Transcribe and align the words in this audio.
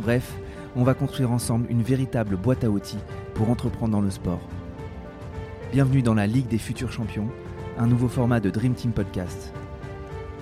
Bref, 0.00 0.32
on 0.76 0.82
va 0.82 0.94
construire 0.94 1.30
ensemble 1.30 1.66
une 1.68 1.82
véritable 1.82 2.36
boîte 2.36 2.64
à 2.64 2.70
outils 2.70 2.98
pour 3.34 3.50
entreprendre 3.50 3.92
dans 3.92 4.00
le 4.00 4.10
sport. 4.10 4.40
Bienvenue 5.72 6.00
dans 6.00 6.14
la 6.14 6.26
Ligue 6.26 6.48
des 6.48 6.58
futurs 6.58 6.90
champions, 6.90 7.28
un 7.76 7.86
nouveau 7.86 8.08
format 8.08 8.40
de 8.40 8.48
Dream 8.48 8.72
Team 8.72 8.92
Podcast. 8.92 9.52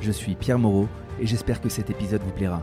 Je 0.01 0.13
suis 0.13 0.37
Pierre 0.37 0.61
Moreau 0.61 0.87
et 1.21 1.27
j'espère 1.27 1.61
que 1.61 1.69
cet 1.69 1.91
épisode 1.91 2.23
vous 2.25 2.31
plaira. 2.31 2.63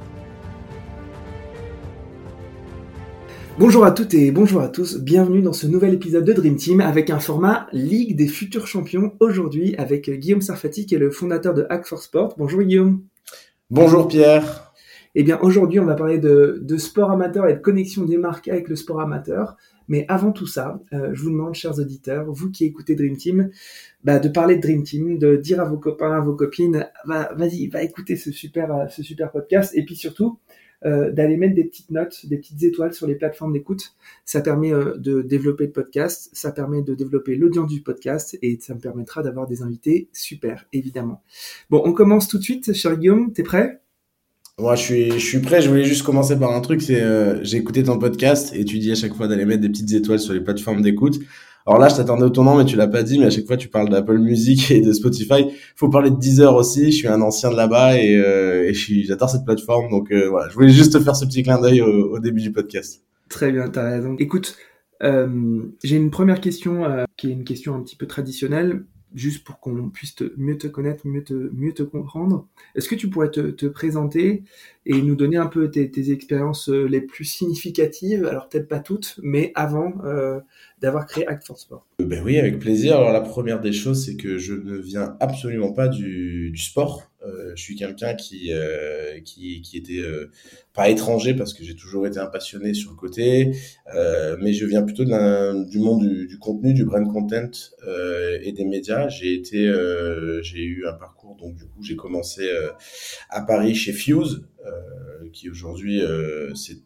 Bonjour 3.59 3.83
à 3.83 3.91
toutes 3.91 4.13
et 4.13 4.31
bonjour 4.31 4.61
à 4.61 4.69
tous, 4.69 4.97
bienvenue 4.99 5.41
dans 5.41 5.53
ce 5.53 5.67
nouvel 5.67 5.93
épisode 5.93 6.23
de 6.23 6.31
Dream 6.31 6.55
Team 6.55 6.79
avec 6.79 7.09
un 7.09 7.19
format 7.19 7.67
Ligue 7.73 8.15
des 8.15 8.27
futurs 8.27 8.67
champions 8.67 9.13
aujourd'hui 9.19 9.75
avec 9.75 10.09
Guillaume 10.09 10.41
Sarfati 10.41 10.85
qui 10.85 10.95
est 10.95 10.99
le 10.99 11.11
fondateur 11.11 11.53
de 11.53 11.65
Hack 11.69 11.85
for 11.85 12.01
Sport. 12.01 12.35
Bonjour 12.37 12.61
Guillaume. 12.61 13.01
Bonjour 13.69 14.07
Pierre. 14.07 14.64
Eh 15.15 15.23
bien 15.23 15.39
aujourd'hui 15.41 15.79
on 15.79 15.85
va 15.85 15.95
parler 15.95 16.19
de, 16.19 16.77
sport 16.77 17.09
amateur 17.09 17.47
et 17.47 17.53
de 17.53 17.59
connexion 17.59 18.03
des 18.03 18.17
marques 18.17 18.47
avec 18.47 18.67
le 18.67 18.75
sport 18.75 19.01
amateur. 19.01 19.55
Mais 19.87 20.05
avant 20.07 20.31
tout 20.31 20.47
ça, 20.47 20.81
euh, 20.93 21.11
je 21.13 21.21
vous 21.21 21.29
demande, 21.29 21.53
chers 21.53 21.77
auditeurs, 21.77 22.25
vous 22.31 22.49
qui 22.49 22.65
écoutez 22.65 22.95
Dream 22.95 23.17
Team, 23.17 23.51
bah, 24.03 24.17
de 24.17 24.29
parler 24.29 24.55
de 24.55 24.61
Dream 24.61 24.81
Team, 24.83 25.19
de 25.19 25.35
dire 25.35 25.61
à 25.61 25.65
vos 25.65 25.77
copains, 25.77 26.11
à 26.11 26.19
vos 26.19 26.33
copines, 26.33 26.87
va, 27.05 27.31
vas-y, 27.35 27.67
va 27.67 27.83
écouter 27.83 28.15
ce 28.15 28.31
super, 28.31 28.87
ce 28.89 29.03
super 29.03 29.31
podcast. 29.31 29.73
Et 29.75 29.85
puis 29.85 29.95
surtout, 29.95 30.39
euh, 30.85 31.11
d'aller 31.11 31.37
mettre 31.37 31.55
des 31.55 31.63
petites 31.63 31.89
notes, 31.89 32.25
des 32.25 32.37
petites 32.37 32.61
étoiles 32.61 32.93
sur 32.93 33.07
les 33.07 33.15
plateformes 33.15 33.53
d'écoute. 33.53 33.95
Ça 34.25 34.41
permet 34.41 34.73
euh, 34.73 34.97
de 34.97 35.21
développer 35.21 35.67
le 35.67 35.71
podcast, 35.71 36.29
ça 36.33 36.51
permet 36.51 36.81
de 36.81 36.93
développer 36.93 37.35
l'audience 37.35 37.71
du 37.71 37.81
podcast 37.81 38.37
et 38.41 38.59
ça 38.59 38.75
me 38.75 38.79
permettra 38.79 39.23
d'avoir 39.23 39.47
des 39.47 39.61
invités 39.61 40.09
super, 40.13 40.67
évidemment. 40.73 41.23
Bon, 41.69 41.81
on 41.85 41.93
commence 41.93 42.27
tout 42.27 42.37
de 42.37 42.43
suite, 42.43 42.73
cher 42.73 42.97
Guillaume, 42.97 43.33
t'es 43.33 43.43
prêt? 43.43 43.81
Moi, 44.59 44.75
je 44.75 44.81
suis, 44.81 45.11
je 45.11 45.25
suis 45.25 45.39
prêt. 45.39 45.61
Je 45.61 45.69
voulais 45.69 45.83
juste 45.83 46.03
commencer 46.03 46.37
par 46.39 46.51
un 46.51 46.61
truc. 46.61 46.81
C'est, 46.81 47.01
euh, 47.01 47.43
j'ai 47.43 47.57
écouté 47.57 47.83
ton 47.83 47.99
podcast 47.99 48.53
et 48.55 48.63
tu 48.65 48.79
dis 48.79 48.91
à 48.91 48.95
chaque 48.95 49.13
fois 49.13 49.27
d'aller 49.27 49.45
mettre 49.45 49.61
des 49.61 49.69
petites 49.69 49.91
étoiles 49.93 50.19
sur 50.19 50.33
les 50.33 50.41
plateformes 50.41 50.81
d'écoute. 50.81 51.19
Alors 51.67 51.79
là, 51.79 51.89
je 51.89 51.95
t'attendais 51.95 52.23
au 52.23 52.29
tournant, 52.29 52.55
mais 52.55 52.65
tu 52.65 52.75
l'as 52.75 52.87
pas 52.87 53.03
dit. 53.03 53.17
Mais 53.19 53.25
à 53.25 53.29
chaque 53.29 53.47
fois, 53.47 53.57
tu 53.57 53.69
parles 53.69 53.89
d'Apple 53.89 54.19
Music 54.19 54.71
et 54.71 54.81
de 54.81 54.93
Spotify. 54.93 55.47
Faut 55.75 55.89
parler 55.89 56.11
de 56.11 56.15
Deezer 56.15 56.55
aussi. 56.55 56.91
Je 56.91 56.97
suis 56.97 57.07
un 57.07 57.21
ancien 57.21 57.49
de 57.51 57.55
là-bas 57.55 57.97
et, 57.97 58.15
euh, 58.15 58.69
et 58.69 58.73
j'adore 58.73 59.29
cette 59.29 59.45
plateforme. 59.45 59.89
Donc 59.89 60.11
euh, 60.11 60.29
voilà, 60.29 60.47
je 60.49 60.53
voulais 60.53 60.69
juste 60.69 60.93
te 60.93 60.99
faire 60.99 61.15
ce 61.15 61.25
petit 61.25 61.43
clin 61.43 61.59
d'œil 61.59 61.81
au, 61.81 62.13
au, 62.13 62.19
début 62.19 62.41
du 62.41 62.51
podcast. 62.51 63.03
Très 63.29 63.51
bien, 63.51 63.67
t'as 63.67 63.89
raison. 63.89 64.15
Écoute, 64.19 64.55
euh, 65.03 65.63
j'ai 65.83 65.97
une 65.97 66.11
première 66.11 66.39
question 66.39 66.85
euh, 66.85 67.05
qui 67.17 67.29
est 67.29 67.33
une 67.33 67.43
question 67.43 67.75
un 67.75 67.81
petit 67.81 67.95
peu 67.95 68.07
traditionnelle 68.07 68.85
juste 69.15 69.43
pour 69.43 69.59
qu'on 69.59 69.89
puisse 69.89 70.15
mieux 70.37 70.57
te 70.57 70.67
connaître, 70.67 71.07
mieux 71.07 71.23
te, 71.23 71.33
mieux 71.33 71.73
te 71.73 71.83
comprendre. 71.83 72.47
Est-ce 72.75 72.89
que 72.89 72.95
tu 72.95 73.09
pourrais 73.09 73.31
te, 73.31 73.49
te, 73.49 73.65
présenter 73.65 74.43
et 74.85 75.01
nous 75.01 75.15
donner 75.15 75.37
un 75.37 75.47
peu 75.47 75.71
tes, 75.71 75.89
tes 75.89 76.11
expériences 76.11 76.69
euh, 76.69 76.85
les 76.85 77.01
plus 77.01 77.25
significatives? 77.25 78.25
Alors 78.25 78.49
peut-être 78.49 78.67
pas 78.67 78.79
toutes, 78.79 79.19
mais 79.23 79.51
avant 79.55 79.93
euh, 80.03 80.39
d'avoir 80.81 81.07
créé 81.07 81.25
Act 81.27 81.47
for 81.47 81.57
Sport. 81.57 81.85
Ben 81.99 82.21
oui, 82.23 82.37
avec 82.37 82.59
plaisir. 82.59 82.97
Alors 82.97 83.13
la 83.13 83.21
première 83.21 83.61
des 83.61 83.73
choses, 83.73 84.05
c'est 84.05 84.17
que 84.17 84.37
je 84.37 84.53
ne 84.53 84.77
viens 84.77 85.15
absolument 85.19 85.71
pas 85.71 85.87
du, 85.87 86.51
du 86.51 86.61
sport. 86.61 87.09
Euh, 87.25 87.53
je 87.55 87.61
suis 87.61 87.75
quelqu'un 87.75 88.13
qui, 88.13 88.51
euh, 88.51 89.19
qui, 89.21 89.63
était 89.73 89.99
euh, 89.99 90.29
pas 90.73 90.89
étranger 90.89 91.33
parce 91.33 91.53
que 91.53 91.63
j'ai 91.63 91.75
toujours 91.75 92.05
été 92.05 92.19
un 92.19 92.27
passionné 92.27 92.73
sur 92.73 92.91
le 92.91 92.97
côté, 92.97 93.55
euh, 93.93 94.37
mais 94.41 94.53
je 94.53 94.65
viens 94.65 94.83
plutôt 94.83 95.05
du 95.05 95.79
monde 95.79 96.07
du, 96.07 96.37
contenu, 96.39 96.73
du 96.73 96.85
brand 96.85 97.07
content 97.11 97.51
et 98.41 98.51
des 98.51 98.65
médias. 98.65 99.07
J'ai 99.09 99.33
été, 99.33 99.71
j'ai 100.41 100.63
eu 100.63 100.85
un 100.87 100.93
parcours 100.93 101.35
donc 101.35 101.55
du 101.55 101.65
coup 101.65 101.81
j'ai 101.81 101.95
commencé 101.95 102.49
à 103.29 103.41
Paris 103.41 103.75
chez 103.75 103.93
Fuse, 103.93 104.45
qui 105.33 105.49
aujourd'hui 105.49 106.01
c'est 106.55 106.77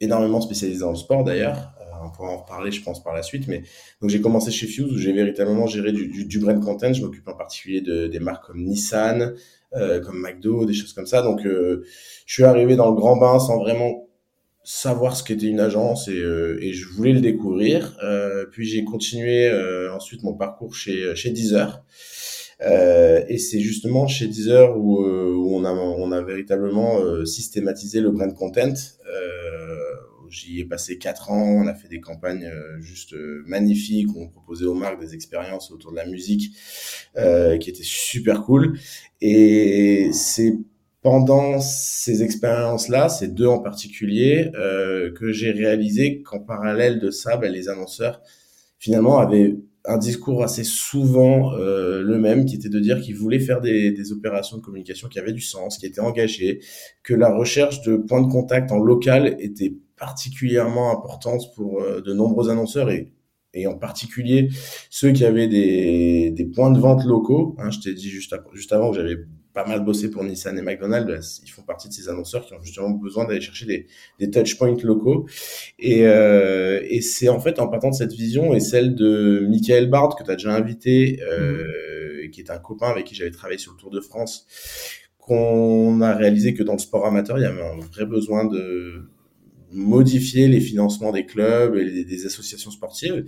énormément 0.00 0.40
spécialisé 0.40 0.80
dans 0.80 0.90
le 0.90 0.96
sport 0.96 1.24
d'ailleurs 1.24 1.74
on 2.04 2.10
pourra 2.10 2.30
en 2.30 2.36
reparler, 2.38 2.70
je 2.70 2.82
pense, 2.82 3.02
par 3.02 3.14
la 3.14 3.22
suite. 3.22 3.48
Mais 3.48 3.62
donc 4.00 4.10
j'ai 4.10 4.20
commencé 4.20 4.50
chez 4.50 4.66
Fuse 4.66 4.92
où 4.92 4.98
j'ai 4.98 5.12
véritablement 5.12 5.66
géré 5.66 5.92
du, 5.92 6.08
du, 6.08 6.24
du 6.24 6.38
brand 6.38 6.62
content. 6.62 6.92
Je 6.92 7.02
m'occupe 7.02 7.26
en 7.28 7.34
particulier 7.34 7.80
de, 7.80 8.06
des 8.06 8.20
marques 8.20 8.46
comme 8.46 8.62
Nissan, 8.62 9.34
euh, 9.76 10.00
comme 10.00 10.20
McDo, 10.20 10.64
des 10.64 10.74
choses 10.74 10.92
comme 10.92 11.06
ça. 11.06 11.22
Donc 11.22 11.44
euh, 11.46 11.84
je 12.26 12.34
suis 12.34 12.44
arrivé 12.44 12.76
dans 12.76 12.88
le 12.90 12.96
grand 12.96 13.16
bain 13.16 13.38
sans 13.38 13.58
vraiment 13.58 14.04
savoir 14.64 15.14
ce 15.14 15.22
qu'était 15.22 15.46
une 15.46 15.60
agence 15.60 16.08
et, 16.08 16.18
euh, 16.18 16.58
et, 16.62 16.72
je 16.72 16.88
voulais 16.88 17.12
le 17.12 17.20
découvrir. 17.20 17.96
Euh, 18.02 18.46
puis 18.50 18.66
j'ai 18.66 18.82
continué 18.84 19.46
euh, 19.46 19.94
ensuite 19.94 20.22
mon 20.22 20.32
parcours 20.32 20.74
chez 20.74 21.14
chez 21.14 21.30
Deezer. 21.30 21.84
et 22.60 23.38
c'est 23.38 23.60
justement 23.60 24.06
chez 24.06 24.26
Deezer 24.26 24.76
où, 24.78 25.04
où 25.04 25.54
on 25.54 25.64
a 25.64 25.70
on 25.72 26.10
a 26.12 26.22
véritablement 26.22 27.24
systématisé 27.26 28.00
le 28.00 28.10
brand 28.10 28.34
content. 28.34 28.74
J'y 30.28 30.60
ai 30.60 30.64
passé 30.64 30.98
quatre 30.98 31.30
ans, 31.30 31.42
on 31.42 31.66
a 31.66 31.74
fait 31.74 31.88
des 31.88 32.00
campagnes 32.00 32.44
euh, 32.44 32.80
juste 32.80 33.14
euh, 33.14 33.42
magnifiques, 33.46 34.08
on 34.16 34.28
proposait 34.28 34.66
aux 34.66 34.74
marques 34.74 35.00
des 35.00 35.14
expériences 35.14 35.70
autour 35.70 35.92
de 35.92 35.96
la 35.96 36.06
musique 36.06 36.56
euh, 37.16 37.58
qui 37.58 37.70
étaient 37.70 37.82
super 37.82 38.42
cool. 38.42 38.78
Et 39.20 40.10
c'est 40.12 40.58
pendant 41.04 41.60
ces 41.60 42.22
expériences-là, 42.22 43.10
ces 43.10 43.28
deux 43.28 43.46
en 43.46 43.58
particulier, 43.58 44.50
euh, 44.54 45.12
que 45.12 45.32
j'ai 45.32 45.50
réalisé 45.50 46.22
qu'en 46.22 46.40
parallèle 46.40 46.98
de 46.98 47.10
ça, 47.10 47.36
ben, 47.36 47.52
les 47.52 47.68
annonceurs 47.68 48.22
finalement 48.78 49.18
avaient 49.18 49.54
un 49.84 49.98
discours 49.98 50.42
assez 50.42 50.64
souvent 50.64 51.52
euh, 51.58 52.02
le 52.02 52.18
même, 52.18 52.46
qui 52.46 52.56
était 52.56 52.70
de 52.70 52.80
dire 52.80 53.02
qu'ils 53.02 53.16
voulaient 53.16 53.38
faire 53.38 53.60
des, 53.60 53.92
des, 53.92 54.12
opérations 54.12 54.56
de 54.56 54.62
communication 54.62 55.08
qui 55.08 55.18
avaient 55.18 55.34
du 55.34 55.42
sens, 55.42 55.76
qui 55.76 55.84
étaient 55.84 56.00
engagées, 56.00 56.60
que 57.02 57.12
la 57.12 57.30
recherche 57.30 57.82
de 57.82 57.96
points 57.96 58.22
de 58.22 58.32
contact 58.32 58.72
en 58.72 58.78
local 58.78 59.36
était 59.40 59.74
particulièrement 59.96 60.90
importante 60.90 61.54
pour 61.54 61.80
euh, 61.80 62.00
de 62.00 62.12
nombreux 62.12 62.50
annonceurs 62.50 62.90
et, 62.90 63.12
et 63.52 63.66
en 63.66 63.78
particulier 63.78 64.48
ceux 64.90 65.12
qui 65.12 65.24
avaient 65.24 65.48
des, 65.48 66.30
des 66.30 66.44
points 66.44 66.70
de 66.70 66.80
vente 66.80 67.04
locaux. 67.04 67.54
Hein, 67.58 67.70
je 67.70 67.80
t'ai 67.80 67.94
dit 67.94 68.10
juste, 68.10 68.34
juste 68.54 68.72
avant 68.72 68.90
que 68.90 68.96
j'avais 68.96 69.16
pas 69.54 69.64
mal 69.64 69.84
bossé 69.84 70.10
pour 70.10 70.24
Nissan 70.24 70.58
et 70.58 70.62
McDonald's, 70.62 71.06
bah, 71.06 71.44
ils 71.44 71.48
font 71.48 71.62
partie 71.62 71.88
de 71.88 71.94
ces 71.94 72.08
annonceurs 72.08 72.44
qui 72.44 72.54
ont 72.54 72.60
justement 72.60 72.90
besoin 72.90 73.24
d'aller 73.24 73.40
chercher 73.40 73.66
des, 73.66 73.86
des 74.18 74.28
touch 74.28 74.58
points 74.58 74.76
locaux. 74.82 75.28
Et, 75.78 76.08
euh, 76.08 76.80
et 76.90 77.00
c'est 77.00 77.28
en 77.28 77.38
fait 77.38 77.60
en 77.60 77.68
partant 77.68 77.90
de 77.90 77.94
cette 77.94 78.12
vision 78.12 78.52
et 78.52 78.58
celle 78.58 78.96
de 78.96 79.46
Michael 79.48 79.88
Bard 79.88 80.16
que 80.16 80.24
tu 80.24 80.30
as 80.30 80.34
déjà 80.34 80.52
invité, 80.52 81.20
euh, 81.22 82.28
qui 82.32 82.40
est 82.40 82.50
un 82.50 82.58
copain 82.58 82.88
avec 82.88 83.04
qui 83.04 83.14
j'avais 83.14 83.30
travaillé 83.30 83.58
sur 83.58 83.72
le 83.72 83.78
Tour 83.78 83.90
de 83.90 84.00
France, 84.00 84.44
qu'on 85.18 86.00
a 86.00 86.14
réalisé 86.14 86.52
que 86.52 86.64
dans 86.64 86.72
le 86.72 86.80
sport 86.80 87.06
amateur, 87.06 87.38
il 87.38 87.42
y 87.42 87.46
avait 87.46 87.62
un 87.62 87.78
vrai 87.78 88.06
besoin 88.06 88.44
de 88.44 89.08
modifier 89.74 90.48
les 90.48 90.60
financements 90.60 91.12
des 91.12 91.26
clubs 91.26 91.76
et 91.76 92.04
des 92.04 92.26
associations 92.26 92.70
sportives. 92.70 93.24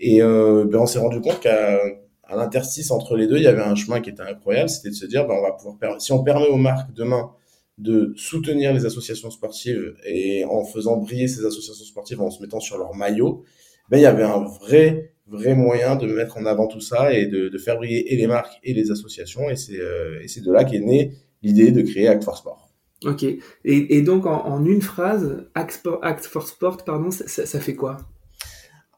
Et 0.00 0.22
euh, 0.22 0.64
ben 0.66 0.80
on 0.80 0.86
s'est 0.86 0.98
rendu 0.98 1.20
compte 1.20 1.40
qu'à 1.40 1.80
à 2.26 2.36
l'interstice 2.36 2.90
entre 2.90 3.16
les 3.16 3.26
deux, 3.26 3.36
il 3.36 3.42
y 3.42 3.46
avait 3.46 3.62
un 3.62 3.74
chemin 3.74 4.00
qui 4.00 4.10
était 4.10 4.22
incroyable, 4.22 4.68
c'était 4.70 4.88
de 4.88 4.94
se 4.94 5.06
dire, 5.06 5.26
ben 5.26 5.34
on 5.34 5.42
va 5.42 5.52
pouvoir 5.52 6.00
si 6.00 6.12
on 6.12 6.22
permet 6.22 6.46
aux 6.46 6.56
marques 6.56 6.92
demain 6.94 7.30
de 7.76 8.14
soutenir 8.16 8.72
les 8.72 8.86
associations 8.86 9.30
sportives 9.30 9.94
et 10.06 10.44
en 10.44 10.64
faisant 10.64 10.96
briller 10.96 11.28
ces 11.28 11.44
associations 11.44 11.84
sportives 11.84 12.20
en 12.20 12.30
se 12.30 12.40
mettant 12.40 12.60
sur 12.60 12.78
leur 12.78 12.94
maillot, 12.94 13.44
ben 13.90 13.98
il 13.98 14.02
y 14.02 14.06
avait 14.06 14.22
un 14.22 14.44
vrai 14.44 15.14
vrai 15.26 15.54
moyen 15.54 15.96
de 15.96 16.06
mettre 16.06 16.36
en 16.36 16.46
avant 16.46 16.66
tout 16.66 16.80
ça 16.80 17.12
et 17.12 17.26
de, 17.26 17.48
de 17.48 17.58
faire 17.58 17.76
briller 17.76 18.12
et 18.12 18.16
les 18.16 18.26
marques 18.26 18.58
et 18.62 18.74
les 18.74 18.90
associations 18.90 19.48
et 19.48 19.56
c'est 19.56 19.80
euh, 19.80 20.20
de 20.20 20.52
là 20.52 20.64
qu'est 20.64 20.80
née 20.80 21.12
l'idée 21.42 21.72
de 21.72 21.82
créer 21.82 22.08
Act 22.08 22.24
for 22.24 22.36
Sport. 22.36 22.63
Ok. 23.04 23.22
Et, 23.22 23.38
et 23.64 24.02
donc, 24.02 24.26
en, 24.26 24.44
en, 24.46 24.64
une 24.64 24.82
phrase, 24.82 25.46
Act 25.54 25.80
for, 26.26 26.48
Sport, 26.48 26.84
pardon, 26.84 27.10
ça, 27.10 27.60
fait 27.60 27.74
quoi? 27.74 27.98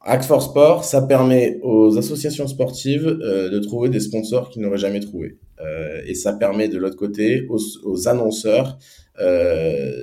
Act 0.03 0.25
for 0.25 0.43
Sport, 0.43 0.85
ça 0.85 1.03
permet 1.03 1.59
aux 1.63 1.99
associations 1.99 2.47
sportives 2.47 3.07
euh, 3.07 3.51
de 3.51 3.59
trouver 3.59 3.89
des 3.89 4.01
sponsors 4.01 4.51
qu'ils 4.51 4.63
n'auraient 4.63 4.79
jamais 4.79 5.01
trouvé. 5.01 5.39
Euh, 5.61 6.03
et 6.07 6.15
ça 6.15 6.33
permet 6.33 6.69
de 6.69 6.79
l'autre 6.79 6.97
côté 6.97 7.47
aux, 7.49 7.59
aux 7.85 8.09
annonceurs 8.09 8.79
euh, 9.21 10.03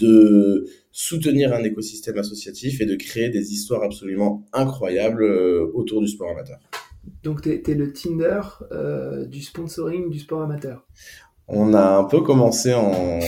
de 0.00 0.66
soutenir 0.92 1.52
un 1.52 1.64
écosystème 1.64 2.18
associatif 2.18 2.80
et 2.80 2.86
de 2.86 2.94
créer 2.94 3.30
des 3.30 3.52
histoires 3.52 3.82
absolument 3.82 4.46
incroyables 4.52 5.24
autour 5.74 6.00
du 6.00 6.08
sport 6.08 6.30
amateur. 6.30 6.58
Donc, 7.22 7.42
tu 7.42 7.50
es, 7.50 7.62
es, 7.66 7.74
le 7.74 7.92
Tinder 7.92 8.40
du 9.28 9.42
sponsoring 9.42 10.10
du 10.10 10.18
sport 10.18 10.42
amateur 10.42 10.86
on 11.48 11.74
a 11.74 11.96
un 11.98 12.04
peu 12.04 12.22
commencé 12.22 12.74
en, 12.74 13.20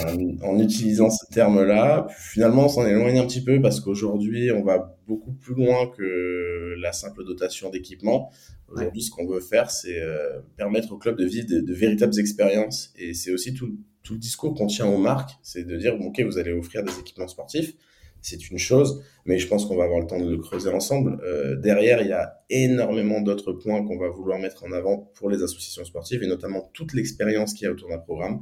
en 0.42 0.58
utilisant 0.58 1.08
ce 1.10 1.24
terme-là. 1.32 2.08
Finalement, 2.16 2.64
on 2.64 2.68
s'en 2.68 2.86
éloigne 2.86 3.18
un 3.18 3.26
petit 3.26 3.42
peu 3.42 3.60
parce 3.60 3.80
qu'aujourd'hui, 3.80 4.50
on 4.50 4.64
va 4.64 4.98
beaucoup 5.06 5.32
plus 5.32 5.54
loin 5.54 5.88
que 5.96 6.74
la 6.80 6.92
simple 6.92 7.24
dotation 7.24 7.70
d'équipement. 7.70 8.30
Aujourd'hui, 8.68 9.02
ce 9.02 9.10
qu'on 9.10 9.26
veut 9.26 9.40
faire, 9.40 9.70
c'est 9.70 10.00
euh, 10.00 10.40
permettre 10.56 10.92
au 10.92 10.98
club 10.98 11.16
de 11.16 11.24
vivre 11.24 11.46
de, 11.48 11.72
véritables 11.72 12.18
expériences. 12.18 12.92
Et 12.96 13.14
c'est 13.14 13.32
aussi 13.32 13.54
tout, 13.54 13.78
tout 14.02 14.14
le 14.14 14.18
discours 14.18 14.54
qu'on 14.54 14.66
tient 14.66 14.86
aux 14.86 14.98
marques, 14.98 15.32
c'est 15.42 15.64
de 15.64 15.76
dire, 15.76 15.96
bon, 15.96 16.06
ok, 16.06 16.20
vous 16.22 16.38
allez 16.38 16.52
offrir 16.52 16.82
des 16.82 16.98
équipements 16.98 17.28
sportifs, 17.28 17.74
c'est 18.22 18.50
une 18.50 18.58
chose, 18.58 19.02
mais 19.24 19.38
je 19.38 19.46
pense 19.46 19.66
qu'on 19.66 19.76
va 19.76 19.84
avoir 19.84 20.00
le 20.00 20.06
temps 20.06 20.18
de 20.18 20.30
le 20.30 20.38
creuser 20.38 20.70
ensemble. 20.70 21.20
Euh, 21.24 21.56
derrière, 21.56 22.00
il 22.02 22.08
y 22.08 22.12
a 22.12 22.42
énormément 22.50 23.20
d'autres 23.20 23.52
points 23.52 23.84
qu'on 23.84 23.98
va 23.98 24.08
vouloir 24.08 24.38
mettre 24.38 24.64
en 24.64 24.72
avant 24.72 25.10
pour 25.14 25.30
les 25.30 25.42
associations 25.42 25.84
sportives 25.84 26.22
et 26.22 26.26
notamment 26.26 26.70
toute 26.72 26.94
l'expérience 26.94 27.54
qu'il 27.54 27.64
y 27.64 27.68
a 27.68 27.72
autour 27.72 27.88
d'un 27.88 27.98
programme. 27.98 28.40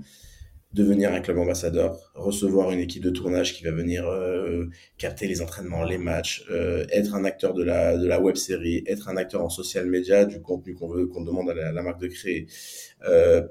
Devenir 0.73 1.13
un 1.13 1.21
club 1.21 1.39
ambassadeur, 1.39 1.97
recevoir 2.15 2.71
une 2.71 2.81
équipe 2.81 3.03
de 3.03 3.09
tournage 3.09 3.55
qui 3.55 3.65
va 3.65 3.71
venir 3.71 4.07
euh, 4.07 4.67
capter 4.99 5.27
les 5.27 5.41
entraînements, 5.41 5.85
les 5.85 5.97
matchs, 5.97 6.45
euh, 6.51 6.85
être 6.91 7.15
un 7.15 7.25
acteur 7.25 7.55
de 7.55 7.63
la, 7.63 7.97
de 7.97 8.07
la 8.07 8.21
web 8.21 8.37
série, 8.37 8.83
être 8.87 9.09
un 9.09 9.17
acteur 9.17 9.43
en 9.43 9.49
social 9.49 9.87
media, 9.87 10.27
du 10.27 10.43
contenu 10.43 10.75
qu'on 10.75 10.89
veut, 10.89 11.07
qu'on 11.07 11.23
demande 11.23 11.49
à 11.49 11.55
la, 11.55 11.83
marque 11.83 12.01
de 12.01 12.09
créer, 12.09 12.47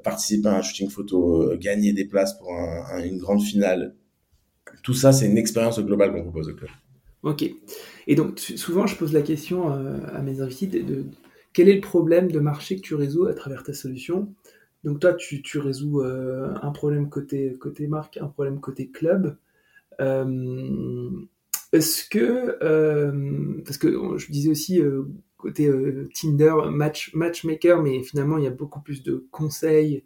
participer 0.03 0.49
à 0.49 0.57
un 0.57 0.61
shooting 0.61 0.89
photo, 0.89 1.57
gagner 1.57 1.93
des 1.93 2.05
places 2.05 2.37
pour 2.37 2.51
une 2.51 3.17
grande 3.17 3.41
finale, 3.41 3.95
tout 4.83 4.93
ça, 4.93 5.11
c'est 5.11 5.25
une 5.25 5.37
expérience 5.37 5.79
globale 5.79 6.11
qu'on 6.11 6.23
propose 6.23 6.49
au 6.49 6.53
club. 6.53 6.69
Ok. 7.23 7.43
Et 8.07 8.15
donc, 8.15 8.39
souvent, 8.39 8.85
je 8.85 8.95
pose 8.95 9.11
la 9.11 9.23
question 9.23 9.71
euh, 9.71 9.97
à 10.13 10.21
mes 10.21 10.41
invités 10.41 10.83
de, 10.83 11.05
quel 11.53 11.69
est 11.69 11.73
le 11.73 11.81
problème 11.81 12.31
de 12.31 12.39
marché 12.39 12.75
que 12.75 12.81
tu 12.81 12.93
résous 12.93 13.25
à 13.25 13.33
travers 13.33 13.63
ta 13.63 13.73
solution? 13.73 14.31
Donc, 14.83 14.99
toi, 14.99 15.15
tu, 15.15 15.41
résous 15.57 16.01
euh, 16.01 16.53
un 16.61 16.71
problème 16.71 17.09
côté, 17.09 17.55
côté 17.59 17.87
marque, 17.87 18.17
un 18.17 18.27
problème 18.27 18.59
côté 18.59 18.89
club. 18.91 19.37
Euh, 19.99 21.09
est-ce 21.73 22.07
que, 22.07 22.59
parce 23.63 23.79
que 23.79 24.17
je 24.17 24.31
disais 24.31 24.49
aussi 24.49 24.81
côté 25.37 25.71
Tinder, 26.13 26.53
match, 26.71 27.13
matchmaker, 27.15 27.81
mais 27.81 28.03
finalement, 28.03 28.37
il 28.37 28.43
y 28.43 28.47
a 28.47 28.51
beaucoup 28.51 28.81
plus 28.81 29.01
de 29.01 29.25
conseils, 29.31 30.03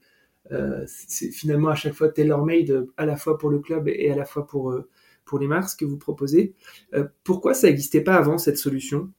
c'est 0.88 1.32
finalement 1.32 1.70
à 1.70 1.76
chaque 1.76 1.94
fois 1.94 2.10
tailor-made 2.10 2.88
à 2.98 3.06
la 3.06 3.16
fois 3.16 3.38
pour 3.38 3.50
le 3.50 3.60
club 3.60 3.88
et 3.88 4.12
à 4.12 4.16
la 4.16 4.26
fois 4.26 4.46
pour, 4.48 4.72
euh, 4.72 4.90
pour 5.26 5.40
les 5.40 5.48
marques 5.48 5.80
que 5.80 5.86
vous 5.86 5.98
proposez. 5.98 6.54
Euh, 6.94 7.06
pourquoi 7.24 7.54
ça 7.54 7.68
n'existait 7.68 8.02
pas 8.02 8.16
avant 8.16 8.38
cette 8.38 8.58
solution? 8.58 9.12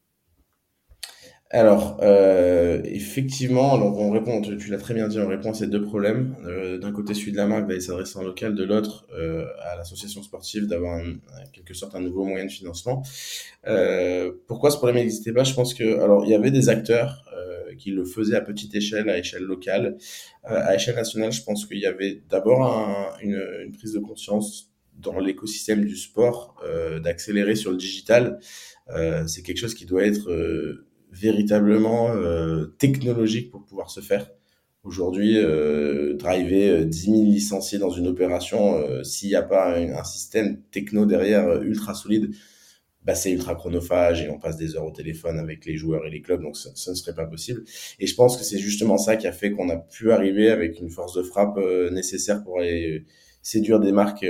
Alors, 1.53 1.99
euh, 2.01 2.81
effectivement, 2.85 3.75
alors 3.75 3.99
on 3.99 4.13
répond, 4.13 4.41
tu, 4.41 4.71
l'as 4.71 4.79
très 4.79 4.95
bien 4.95 5.09
dit, 5.09 5.19
on 5.19 5.27
répond 5.27 5.51
à 5.51 5.55
ces 5.55 5.67
deux 5.67 5.83
problèmes. 5.83 6.37
Euh, 6.47 6.79
D'un 6.79 6.93
côté, 6.93 7.13
celui 7.13 7.33
de 7.33 7.39
la 7.39 7.49
marque 7.49 7.67
d'aller 7.67 7.81
s'adresser 7.81 8.17
en 8.21 8.23
local, 8.23 8.55
de 8.55 8.63
l'autre, 8.63 9.09
euh, 9.19 9.47
à 9.65 9.77
l'association 9.77 10.23
sportive 10.23 10.69
d'avoir 10.69 11.01
en 11.01 11.15
quelque 11.53 11.75
sorte 11.75 11.97
un 11.97 12.01
nouveau 12.01 12.25
moyen 12.25 12.45
de 12.45 12.53
financement. 12.53 13.03
Euh, 13.67 14.31
pourquoi 14.47 14.71
ce 14.71 14.77
problème 14.77 14.99
n'existait 14.99 15.33
pas? 15.33 15.43
Je 15.43 15.55
pense 15.55 15.75
que, 15.75 16.01
alors, 16.01 16.25
il 16.25 16.31
y 16.31 16.35
avait 16.35 16.53
des 16.53 16.69
acteurs 16.69 17.25
euh, 17.30 17.30
qui 17.79 17.91
le 17.91 18.05
faisaient 18.05 18.37
à 18.37 18.41
petite 18.41 18.75
échelle, 18.75 19.09
à 19.09 19.19
échelle 19.19 19.43
locale. 19.43 19.97
Euh, 20.51 20.61
à 20.63 20.75
échelle 20.75 20.97
nationale, 20.97 21.33
je 21.33 21.43
pense 21.43 21.67
qu'il 21.67 21.79
y 21.79 21.87
avait 21.87 22.23
d'abord 22.29 22.63
un, 22.63 23.19
une, 23.23 23.73
prise 23.73 23.93
de 23.93 24.01
conscience 24.01 24.71
dans 24.99 25.19
l'écosystème 25.19 25.85
du 25.85 25.97
sport 25.97 26.63
d'accélérer 27.03 27.55
sur 27.55 27.71
le 27.71 27.79
digital. 27.79 28.39
C'est 29.27 29.43
quelque 29.43 29.57
chose 29.57 29.73
qui 29.73 29.87
doit 29.87 30.05
être 30.05 30.29
véritablement 31.11 32.11
euh, 32.11 32.67
technologique 32.79 33.51
pour 33.51 33.65
pouvoir 33.65 33.91
se 33.91 34.01
faire. 34.01 34.31
Aujourd'hui, 34.83 35.37
euh, 35.37 36.15
driver 36.15 36.87
10 36.87 37.09
euh, 37.09 37.13
000 37.13 37.25
licenciés 37.27 37.79
dans 37.79 37.91
une 37.91 38.07
opération, 38.07 38.77
euh, 38.77 39.03
s'il 39.05 39.29
n'y 39.29 39.35
a 39.35 39.43
pas 39.43 39.77
un, 39.77 40.05
système 40.05 40.63
techno 40.71 41.05
derrière 41.05 41.63
ultra 41.63 41.95
solide, 41.95 42.35
bah, 43.05 43.15
c'est 43.15 43.33
ultra 43.33 43.55
chronophage 43.55 44.23
et 44.23 44.29
on 44.29 44.39
passe 44.39 44.57
des 44.57 44.77
heures 44.77 44.87
au 44.87 44.91
téléphone 44.91 45.39
avec 45.39 45.65
les 45.65 45.77
joueurs 45.77 46.07
et 46.07 46.11
les 46.11 46.21
clubs, 46.21 46.43
donc 46.43 46.57
ça, 46.57 46.91
ne 46.91 46.95
serait 46.95 47.15
pas 47.15 47.27
possible. 47.27 47.65
Et 47.99 48.07
je 48.07 48.15
pense 48.15 48.37
que 48.37 48.45
c'est 48.45 48.59
justement 48.59 48.99
ça 48.99 49.17
qui 49.17 49.27
a 49.27 49.33
fait 49.33 49.53
qu'on 49.53 49.71
a 49.71 49.77
pu 49.77 50.13
arriver 50.13 50.51
avec 50.51 50.81
une 50.81 50.91
force 50.91 51.15
de 51.15 51.23
frappe 51.23 51.59
nécessaire 51.91 52.43
pour 52.43 52.61
aller 52.61 53.05
séduire 53.43 53.81
des 53.81 53.93
marques 53.93 54.27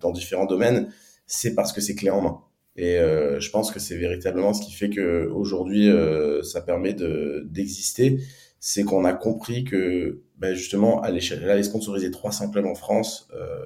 dans 0.00 0.10
différents 0.10 0.46
domaines. 0.46 0.92
C'est 1.26 1.54
parce 1.54 1.72
que 1.72 1.80
c'est 1.80 1.94
clé 1.94 2.10
en 2.10 2.22
main. 2.22 2.40
Et 2.76 2.98
euh, 2.98 3.40
je 3.40 3.50
pense 3.50 3.70
que 3.70 3.80
c'est 3.80 3.96
véritablement 3.96 4.54
ce 4.54 4.64
qui 4.64 4.72
fait 4.72 4.90
que 4.90 5.28
aujourd'hui 5.28 5.88
euh, 5.90 6.42
ça 6.42 6.60
permet 6.60 6.94
de 6.94 7.46
d'exister, 7.50 8.20
c'est 8.60 8.84
qu'on 8.84 9.04
a 9.04 9.12
compris 9.12 9.64
que 9.64 10.22
ben 10.38 10.54
justement 10.54 11.02
aller, 11.02 11.20
aller 11.32 11.62
sponsoriser 11.62 12.10
300 12.10 12.50
clubs 12.50 12.66
en 12.66 12.74
France 12.74 13.28
euh, 13.34 13.58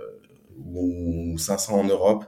ou 0.74 1.36
500 1.38 1.80
en 1.80 1.84
Europe, 1.84 2.24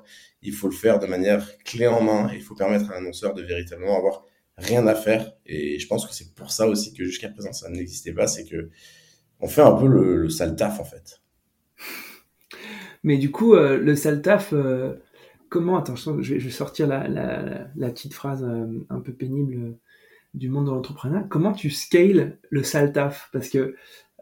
il 0.46 0.52
faut 0.52 0.68
le 0.68 0.74
faire 0.74 0.98
de 0.98 1.06
manière 1.06 1.58
clé 1.58 1.86
en 1.86 2.02
main. 2.02 2.30
Il 2.32 2.42
faut 2.42 2.54
permettre 2.54 2.90
à 2.90 2.94
l'annonceur 2.94 3.34
de 3.34 3.42
véritablement 3.42 3.98
avoir 3.98 4.24
rien 4.56 4.86
à 4.86 4.94
faire. 4.94 5.32
Et 5.44 5.78
je 5.78 5.86
pense 5.86 6.06
que 6.06 6.14
c'est 6.14 6.34
pour 6.34 6.50
ça 6.50 6.66
aussi 6.66 6.94
que 6.94 7.04
jusqu'à 7.04 7.28
présent 7.28 7.52
ça 7.52 7.68
n'existait 7.68 8.12
pas, 8.12 8.26
c'est 8.26 8.44
que 8.44 8.70
on 9.40 9.48
fait 9.48 9.62
un 9.62 9.72
peu 9.72 9.86
le, 9.86 10.16
le 10.16 10.28
sale 10.30 10.56
taf 10.56 10.80
en 10.80 10.84
fait. 10.84 11.20
Mais 13.06 13.18
du 13.18 13.30
coup, 13.30 13.54
euh, 13.54 13.78
le 13.78 13.94
sale 13.94 14.20
taf, 14.20 14.52
euh, 14.52 14.94
comment, 15.48 15.76
attention, 15.76 16.20
je 16.22 16.34
vais, 16.34 16.50
sortir 16.50 16.88
la, 16.88 17.90
petite 17.90 18.14
phrase 18.14 18.42
euh, 18.42 18.84
un 18.90 19.00
peu 19.00 19.12
pénible 19.12 19.76
du 20.34 20.48
monde 20.48 20.66
de 20.66 20.70
l'entrepreneuriat, 20.72 21.24
comment 21.30 21.52
tu 21.52 21.70
scales 21.70 22.38
le 22.50 22.62
sale 22.64 22.92
taf? 22.92 23.28
Parce 23.32 23.48
que 23.48 23.76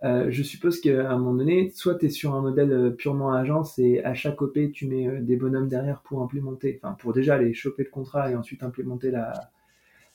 euh, 0.04 0.26
je 0.30 0.42
suppose 0.42 0.80
qu'à 0.80 1.10
un 1.10 1.18
moment 1.18 1.34
donné, 1.34 1.70
soit 1.74 1.96
tu 1.96 2.06
es 2.06 2.08
sur 2.10 2.34
un 2.34 2.42
modèle 2.42 2.94
purement 2.96 3.32
agence 3.32 3.78
et 3.78 4.04
à 4.04 4.14
chaque 4.14 4.40
OP, 4.42 4.58
tu 4.72 4.86
mets 4.86 5.20
des 5.20 5.36
bonhommes 5.36 5.68
derrière 5.68 6.02
pour 6.02 6.22
implémenter, 6.22 6.78
enfin 6.82 6.94
pour 6.94 7.12
déjà 7.12 7.34
aller 7.34 7.54
choper 7.54 7.84
le 7.84 7.90
contrat 7.90 8.30
et 8.30 8.36
ensuite 8.36 8.62
implémenter 8.62 9.10
la, 9.10 9.32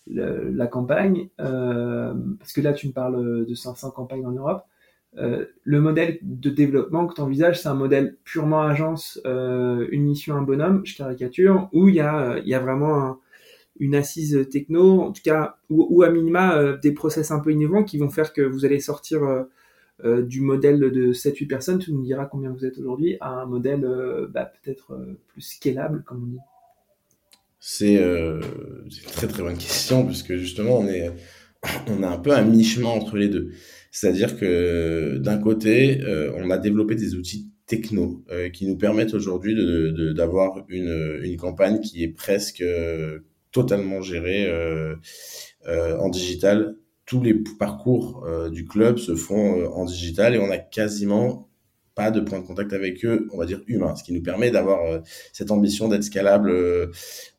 la, 0.07 0.67
campagne. 0.67 1.29
parce 1.37 2.53
que 2.53 2.61
là, 2.61 2.73
tu 2.73 2.87
me 2.87 2.93
parles 2.93 3.45
de 3.45 3.53
500 3.53 3.91
campagnes 3.91 4.25
en 4.25 4.31
Europe. 4.31 4.63
Euh, 5.17 5.45
le 5.63 5.81
modèle 5.81 6.19
de 6.21 6.49
développement 6.49 7.07
que 7.07 7.15
tu 7.15 7.21
envisages, 7.21 7.61
c'est 7.61 7.67
un 7.67 7.73
modèle 7.73 8.17
purement 8.23 8.61
agence, 8.61 9.19
euh, 9.25 9.87
une 9.91 10.03
mission, 10.03 10.35
un 10.35 10.43
bonhomme, 10.43 10.81
je 10.85 10.95
caricature, 10.95 11.67
où 11.73 11.89
il 11.89 11.95
y 11.95 11.99
a, 11.99 12.37
y 12.45 12.53
a 12.53 12.59
vraiment 12.59 13.19
une 13.79 13.95
assise 13.95 14.47
techno, 14.51 15.01
en 15.01 15.11
tout 15.11 15.21
cas, 15.23 15.57
ou, 15.69 16.03
à 16.03 16.09
minima 16.11 16.57
euh, 16.57 16.77
des 16.77 16.91
process 16.91 17.31
un 17.31 17.39
peu 17.39 17.51
innovants 17.51 17.83
qui 17.83 17.97
vont 17.97 18.09
faire 18.09 18.33
que 18.33 18.41
vous 18.41 18.65
allez 18.65 18.79
sortir 18.79 19.21
du 20.03 20.41
modèle 20.41 20.79
de 20.79 21.13
7-8 21.13 21.47
personnes, 21.47 21.79
tu 21.79 21.91
nous 21.91 22.03
diras 22.03 22.25
combien 22.25 22.51
vous 22.51 22.65
êtes 22.65 22.77
aujourd'hui, 22.77 23.17
à 23.19 23.41
un 23.41 23.45
modèle 23.45 23.87
bah, 24.29 24.45
peut-être 24.45 24.97
plus 25.27 25.41
scalable, 25.41 26.03
comme 26.05 26.23
on 26.23 26.27
dit. 26.27 26.39
C'est 27.59 27.95
une 27.95 29.11
très 29.11 29.27
très 29.27 29.43
bonne 29.43 29.57
question, 29.57 30.05
puisque 30.05 30.35
justement, 30.35 30.79
on 30.79 30.87
est, 30.87 31.11
on 31.87 32.03
est 32.03 32.05
un 32.05 32.17
peu 32.17 32.31
à 32.31 32.43
mi-chemin 32.43 32.89
entre 32.89 33.17
les 33.17 33.27
deux. 33.27 33.51
C'est-à-dire 33.91 34.37
que 34.37 35.17
d'un 35.17 35.37
côté, 35.37 36.01
euh, 36.01 36.31
on 36.35 36.49
a 36.51 36.57
développé 36.57 36.95
des 36.95 37.15
outils 37.15 37.51
techno 37.65 38.23
euh, 38.31 38.49
qui 38.49 38.65
nous 38.67 38.77
permettent 38.77 39.13
aujourd'hui 39.13 39.55
d'avoir 40.15 40.65
de, 40.65 40.73
une, 40.73 41.19
une 41.23 41.37
campagne 41.37 41.79
qui 41.81 42.03
est 42.03 42.07
presque 42.07 42.61
euh, 42.61 43.19
totalement 43.51 44.01
gérée 44.01 44.47
en 45.67 46.09
digital. 46.09 46.75
Tous 47.09 47.21
les 47.21 47.33
parcours 47.33 48.25
du 48.51 48.65
club 48.65 48.99
se 48.99 49.15
font 49.15 49.65
en 49.73 49.83
digital 49.83 50.35
et 50.35 50.39
on 50.39 50.51
a 50.51 50.59
quasiment 50.59 51.49
pas 51.99 52.11
de 52.11 52.21
point 52.21 52.39
de 52.39 52.45
contact 52.45 52.71
avec 52.71 53.03
eux, 53.03 53.27
on 53.33 53.37
va 53.37 53.45
dire 53.45 53.61
humain, 53.67 53.93
ce 53.93 54.05
qui 54.05 54.13
nous 54.13 54.23
permet 54.23 54.51
d'avoir 54.51 54.85
euh, 54.85 54.99
cette 55.33 55.51
ambition 55.51 55.89
d'être 55.89 56.05
scalable 56.05 56.49
euh, 56.49 56.87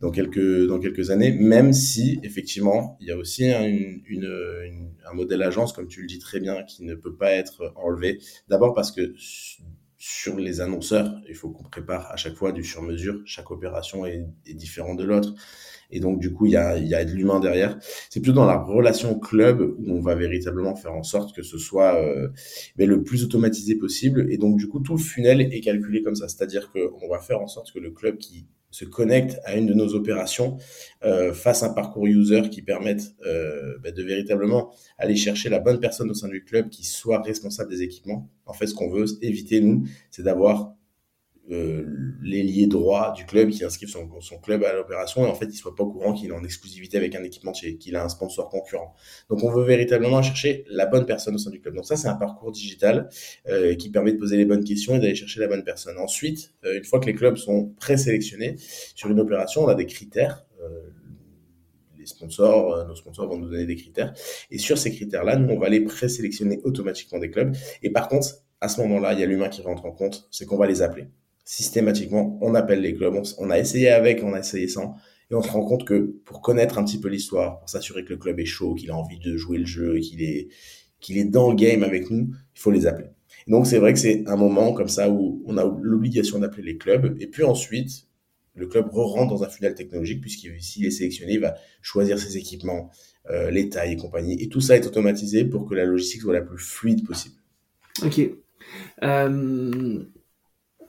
dans 0.02 0.10
quelques 0.10 0.66
dans 0.66 0.78
quelques 0.78 1.10
années, 1.10 1.32
même 1.32 1.72
si 1.72 2.20
effectivement 2.22 2.98
il 3.00 3.06
y 3.06 3.10
a 3.10 3.16
aussi 3.16 3.48
un 3.50 5.14
modèle 5.14 5.42
agence, 5.42 5.72
comme 5.72 5.88
tu 5.88 6.02
le 6.02 6.06
dis 6.06 6.18
très 6.18 6.40
bien, 6.40 6.62
qui 6.64 6.84
ne 6.84 6.94
peut 6.94 7.14
pas 7.14 7.30
être 7.30 7.72
enlevé. 7.74 8.18
D'abord 8.48 8.74
parce 8.74 8.92
que 8.92 9.14
sur 10.02 10.38
les 10.38 10.62
annonceurs, 10.62 11.20
il 11.28 11.34
faut 11.34 11.50
qu'on 11.50 11.62
prépare 11.64 12.10
à 12.10 12.16
chaque 12.16 12.34
fois 12.34 12.52
du 12.52 12.64
sur-mesure. 12.64 13.20
Chaque 13.26 13.50
opération 13.50 14.06
est, 14.06 14.24
différente 14.54 14.98
de 14.98 15.04
l'autre. 15.04 15.34
Et 15.90 16.00
donc, 16.00 16.20
du 16.20 16.32
coup, 16.32 16.46
il 16.46 16.52
y 16.52 16.56
a, 16.56 16.78
y 16.78 16.94
a 16.94 17.04
de 17.04 17.10
l'humain 17.10 17.38
derrière. 17.38 17.78
C'est 18.08 18.20
plutôt 18.20 18.36
dans 18.36 18.46
la 18.46 18.56
relation 18.56 19.18
club 19.18 19.60
où 19.60 19.92
on 19.92 20.00
va 20.00 20.14
véritablement 20.14 20.74
faire 20.74 20.94
en 20.94 21.02
sorte 21.02 21.36
que 21.36 21.42
ce 21.42 21.58
soit 21.58 22.02
euh, 22.02 22.28
ben, 22.76 22.88
le 22.88 23.04
plus 23.04 23.24
automatisé 23.24 23.74
possible. 23.74 24.26
Et 24.32 24.38
donc, 24.38 24.56
du 24.56 24.68
coup, 24.68 24.80
tout 24.80 24.94
le 24.94 25.02
funnel 25.02 25.42
est 25.42 25.60
calculé 25.60 26.02
comme 26.02 26.14
ça. 26.14 26.28
C'est-à-dire 26.28 26.72
qu'on 26.72 27.08
va 27.10 27.18
faire 27.18 27.42
en 27.42 27.46
sorte 27.46 27.70
que 27.70 27.78
le 27.78 27.90
club 27.90 28.16
qui 28.16 28.46
se 28.70 28.84
connecte 28.84 29.38
à 29.44 29.56
une 29.56 29.66
de 29.66 29.74
nos 29.74 29.94
opérations 29.94 30.58
euh, 31.04 31.32
fasse 31.32 31.62
un 31.62 31.70
parcours 31.70 32.06
user 32.06 32.42
qui 32.50 32.62
permette 32.62 33.14
euh, 33.26 33.78
ben, 33.82 33.92
de 33.92 34.02
véritablement 34.02 34.72
aller 34.98 35.16
chercher 35.16 35.48
la 35.48 35.58
bonne 35.58 35.80
personne 35.80 36.10
au 36.10 36.14
sein 36.14 36.28
du 36.28 36.44
club 36.44 36.68
qui 36.68 36.84
soit 36.84 37.20
responsable 37.22 37.70
des 37.70 37.82
équipements. 37.82 38.28
En 38.46 38.52
fait, 38.52 38.66
ce 38.66 38.74
qu'on 38.74 38.90
veut 38.90 39.06
éviter, 39.22 39.60
nous, 39.60 39.84
c'est 40.10 40.22
d'avoir 40.22 40.74
euh, 41.50 41.84
l'ailier 42.22 42.66
droit 42.66 43.12
du 43.12 43.24
club 43.26 43.50
qui 43.50 43.64
inscrive 43.64 43.88
son, 43.88 44.08
son 44.20 44.38
club 44.38 44.62
à 44.62 44.72
l'opération 44.72 45.26
et 45.26 45.28
en 45.28 45.34
fait 45.34 45.46
il 45.46 45.54
soit 45.54 45.74
pas 45.74 45.82
au 45.82 45.90
courant 45.90 46.12
qu'il 46.12 46.28
est 46.30 46.34
en 46.34 46.44
exclusivité 46.44 46.96
avec 46.96 47.14
un 47.14 47.24
équipementier, 47.24 47.76
qu'il 47.76 47.96
a 47.96 48.04
un 48.04 48.08
sponsor 48.08 48.48
concurrent. 48.48 48.94
Donc 49.28 49.42
on 49.42 49.50
veut 49.50 49.64
véritablement 49.64 50.22
chercher 50.22 50.64
la 50.68 50.86
bonne 50.86 51.06
personne 51.06 51.34
au 51.34 51.38
sein 51.38 51.50
du 51.50 51.60
club. 51.60 51.74
Donc 51.74 51.86
ça 51.86 51.96
c'est 51.96 52.08
un 52.08 52.14
parcours 52.14 52.52
digital 52.52 53.08
euh, 53.48 53.74
qui 53.74 53.90
permet 53.90 54.12
de 54.12 54.18
poser 54.18 54.36
les 54.36 54.44
bonnes 54.44 54.64
questions 54.64 54.94
et 54.94 55.00
d'aller 55.00 55.14
chercher 55.14 55.40
la 55.40 55.48
bonne 55.48 55.64
personne. 55.64 55.98
Ensuite, 55.98 56.52
euh, 56.64 56.76
une 56.76 56.84
fois 56.84 57.00
que 57.00 57.06
les 57.06 57.14
clubs 57.14 57.36
sont 57.36 57.74
présélectionnés 57.80 58.56
sur 58.94 59.10
une 59.10 59.20
opération, 59.20 59.64
on 59.64 59.68
a 59.68 59.74
des 59.74 59.86
critères. 59.86 60.46
Euh, 60.62 60.90
les 62.00 62.06
sponsors, 62.06 62.72
euh, 62.72 62.84
nos 62.86 62.96
sponsors 62.96 63.28
vont 63.28 63.36
nous 63.36 63.50
donner 63.50 63.66
des 63.66 63.76
critères. 63.76 64.14
Et 64.50 64.58
sur 64.58 64.78
ces 64.78 64.90
critères-là, 64.90 65.36
nous, 65.36 65.52
on 65.54 65.58
va 65.58 65.68
les 65.68 65.80
présélectionner 65.80 66.60
automatiquement 66.64 67.18
des 67.18 67.30
clubs. 67.30 67.54
Et 67.82 67.90
par 67.90 68.08
contre, 68.08 68.28
à 68.60 68.68
ce 68.68 68.80
moment-là, 68.80 69.12
il 69.12 69.20
y 69.20 69.22
a 69.22 69.26
l'humain 69.26 69.48
qui 69.48 69.62
rentre 69.62 69.84
en 69.84 69.92
compte, 69.92 70.26
c'est 70.30 70.46
qu'on 70.46 70.56
va 70.56 70.66
les 70.66 70.82
appeler 70.82 71.08
systématiquement, 71.50 72.38
on 72.42 72.54
appelle 72.54 72.80
les 72.80 72.94
clubs, 72.94 73.20
on, 73.38 73.50
a 73.50 73.58
essayé 73.58 73.88
avec, 73.88 74.22
on 74.22 74.34
a 74.34 74.38
essayé 74.38 74.68
sans, 74.68 74.94
et 75.32 75.34
on 75.34 75.42
se 75.42 75.50
rend 75.50 75.64
compte 75.64 75.84
que 75.84 76.14
pour 76.24 76.42
connaître 76.42 76.78
un 76.78 76.84
petit 76.84 77.00
peu 77.00 77.08
l'histoire, 77.08 77.58
pour 77.58 77.68
s'assurer 77.68 78.04
que 78.04 78.10
le 78.10 78.18
club 78.18 78.38
est 78.38 78.44
chaud, 78.44 78.74
qu'il 78.74 78.92
a 78.92 78.96
envie 78.96 79.18
de 79.18 79.36
jouer 79.36 79.58
le 79.58 79.66
jeu, 79.66 79.98
qu'il 79.98 80.22
est, 80.22 80.46
qu'il 81.00 81.18
est 81.18 81.24
dans 81.24 81.50
le 81.50 81.56
game 81.56 81.82
avec 81.82 82.08
nous, 82.08 82.30
il 82.54 82.60
faut 82.60 82.70
les 82.70 82.86
appeler. 82.86 83.08
donc 83.48 83.66
c'est 83.66 83.78
vrai 83.78 83.92
que 83.92 83.98
c'est 83.98 84.22
un 84.28 84.36
moment 84.36 84.72
comme 84.72 84.86
ça 84.86 85.10
où 85.10 85.42
on 85.44 85.58
a 85.58 85.64
l'obligation 85.82 86.38
d'appeler 86.38 86.62
les 86.62 86.78
clubs, 86.78 87.16
et 87.20 87.26
puis 87.26 87.42
ensuite, 87.42 88.06
le 88.54 88.68
club 88.68 88.88
re-rentre 88.88 89.34
dans 89.34 89.42
un 89.42 89.48
funnel 89.48 89.74
technologique, 89.74 90.20
puisqu'il 90.20 90.86
est 90.86 90.90
sélectionné, 90.90 91.32
il 91.32 91.40
va 91.40 91.56
choisir 91.82 92.20
ses 92.20 92.36
équipements, 92.36 92.90
euh, 93.28 93.50
les 93.50 93.68
tailles 93.70 93.94
et 93.94 93.96
compagnie, 93.96 94.40
et 94.40 94.48
tout 94.48 94.60
ça 94.60 94.76
est 94.76 94.86
automatisé 94.86 95.44
pour 95.44 95.68
que 95.68 95.74
la 95.74 95.84
logistique 95.84 96.20
soit 96.20 96.32
la 96.32 96.42
plus 96.42 96.58
fluide 96.58 97.04
possible. 97.04 97.34
Ok. 98.04 98.20
Euh, 99.02 100.04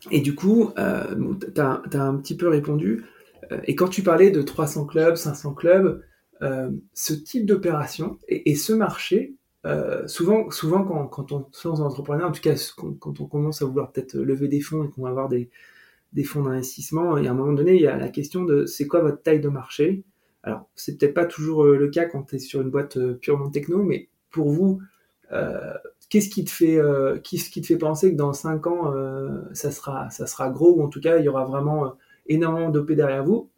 et 0.10 0.22
du 0.22 0.34
coup, 0.34 0.72
euh, 0.80 1.16
tu 1.54 1.62
as, 1.62 1.82
un 1.94 2.18
petit 2.18 2.36
peu 2.36 2.48
répondu. 2.48 3.04
Euh, 3.52 3.60
et 3.66 3.76
quand 3.76 3.88
tu 3.88 4.02
parlais 4.02 4.32
de 4.32 4.42
300 4.42 4.86
clubs, 4.86 5.16
500 5.16 5.54
clubs, 5.54 6.04
euh, 6.42 6.72
ce 6.94 7.14
type 7.14 7.46
d'opération 7.46 8.18
et, 8.28 8.56
ce 8.56 8.74
marché, 8.74 9.36
euh, 9.68 10.08
souvent, 10.08 10.50
souvent 10.50 10.84
quand, 10.84 11.32
on 11.32 11.46
se 11.52 11.68
lance 11.68 11.80
dans 11.80 11.86
l'entrepreneuriat, 11.86 12.28
en 12.28 12.32
tout 12.32 12.42
cas 12.42 12.56
quand 13.00 13.20
on 13.20 13.26
commence 13.26 13.62
à 13.62 13.66
vouloir 13.66 13.92
peut-être 13.92 14.16
lever 14.16 14.48
des 14.48 14.62
fonds 14.62 14.84
et 14.84 14.90
qu'on 14.90 15.04
va 15.04 15.10
avoir 15.10 15.30
des, 15.30 15.50
fonds 16.26 16.44
d'investissement, 16.44 17.18
et 17.18 17.28
à 17.28 17.32
un 17.32 17.36
moment 17.36 17.54
donné, 17.54 17.76
il 17.76 17.82
y 17.82 17.88
a 17.88 17.96
la 17.96 18.10
question 18.10 18.44
de 18.44 18.66
c'est 18.66 18.88
quoi 18.88 19.02
votre 19.02 19.22
taille 19.22 19.40
de 19.40 19.50
marché? 19.50 20.04
Alors, 20.44 20.68
c'est 20.76 20.98
peut-être 20.98 21.14
pas 21.14 21.26
toujours 21.26 21.66
le 21.66 21.88
cas 21.90 22.06
quand 22.06 22.24
tu 22.24 22.38
es 22.38 22.40
sur 22.40 22.62
une 22.62 22.72
boîte 22.72 22.98
purement 23.20 23.52
techno, 23.52 23.84
mais 23.84 24.10
pour 24.32 24.50
vous, 24.50 24.82
qu'est-ce 26.12 26.30
qui 26.30 26.44
te 26.44 26.52
fait, 26.52 26.78
euh, 26.78 27.18
qu'est-ce 27.24 27.50
qui 27.50 27.62
te 27.62 27.68
fait 27.68 27.78
penser 27.78 28.12
que 28.12 28.18
dans 28.18 28.34
5 28.34 28.68
ans, 28.68 28.94
euh, 28.94 29.42
ça 29.54 29.72
sera, 29.72 30.12
ça 30.12 30.28
sera 30.28 30.50
gros 30.50 30.76
ou 30.76 30.84
en 30.84 30.90
tout 30.90 31.00
cas, 31.00 31.18
il 31.18 31.26
y 31.26 31.30
aura 31.30 31.46
vraiment 31.46 31.86
euh, 31.86 31.90
énormément 32.28 32.70
d'OP 32.70 32.92
derrière 32.92 33.24
vous? 33.24 33.50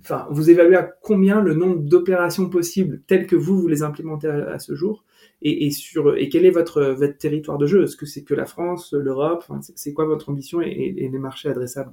Enfin, 0.00 0.26
vous 0.30 0.50
évaluez 0.50 0.76
à 0.76 0.82
combien 0.82 1.40
le 1.40 1.54
nombre 1.54 1.78
d'opérations 1.78 2.48
possibles 2.48 3.00
telles 3.06 3.26
que 3.26 3.36
vous 3.36 3.60
vous 3.60 3.68
les 3.68 3.82
implémentez 3.82 4.28
à, 4.28 4.58
ce 4.58 4.74
jour? 4.74 5.04
Et, 5.42 5.70
sur 5.70 6.16
et 6.16 6.28
quel 6.28 6.44
est 6.46 6.50
votre 6.50 6.96
territoire 7.18 7.58
de 7.58 7.66
jeu? 7.66 7.84
Est-ce 7.84 7.96
que 7.96 8.06
c'est 8.06 8.22
que 8.22 8.34
la 8.34 8.46
France, 8.46 8.92
l'Europe? 8.92 9.44
C'est 9.74 9.92
quoi 9.92 10.04
votre 10.04 10.28
ambition 10.30 10.60
et, 10.60 10.94
les 10.96 11.18
marchés 11.18 11.48
adressables? 11.48 11.92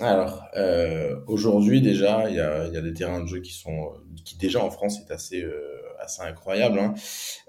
Alors, 0.00 0.44
euh, 0.56 1.16
aujourd'hui 1.26 1.80
déjà, 1.80 2.30
il 2.30 2.36
y 2.36 2.40
a, 2.40 2.68
y 2.68 2.76
a, 2.76 2.80
des 2.80 2.92
terrains 2.92 3.20
de 3.20 3.26
jeu 3.26 3.40
qui 3.40 3.52
sont, 3.52 3.92
qui 4.24 4.36
déjà 4.36 4.62
en 4.62 4.70
France 4.70 5.00
est 5.00 5.12
assez, 5.12 5.42
euh, 5.42 5.78
assez 5.98 6.22
incroyable. 6.22 6.78
Hein. 6.78 6.94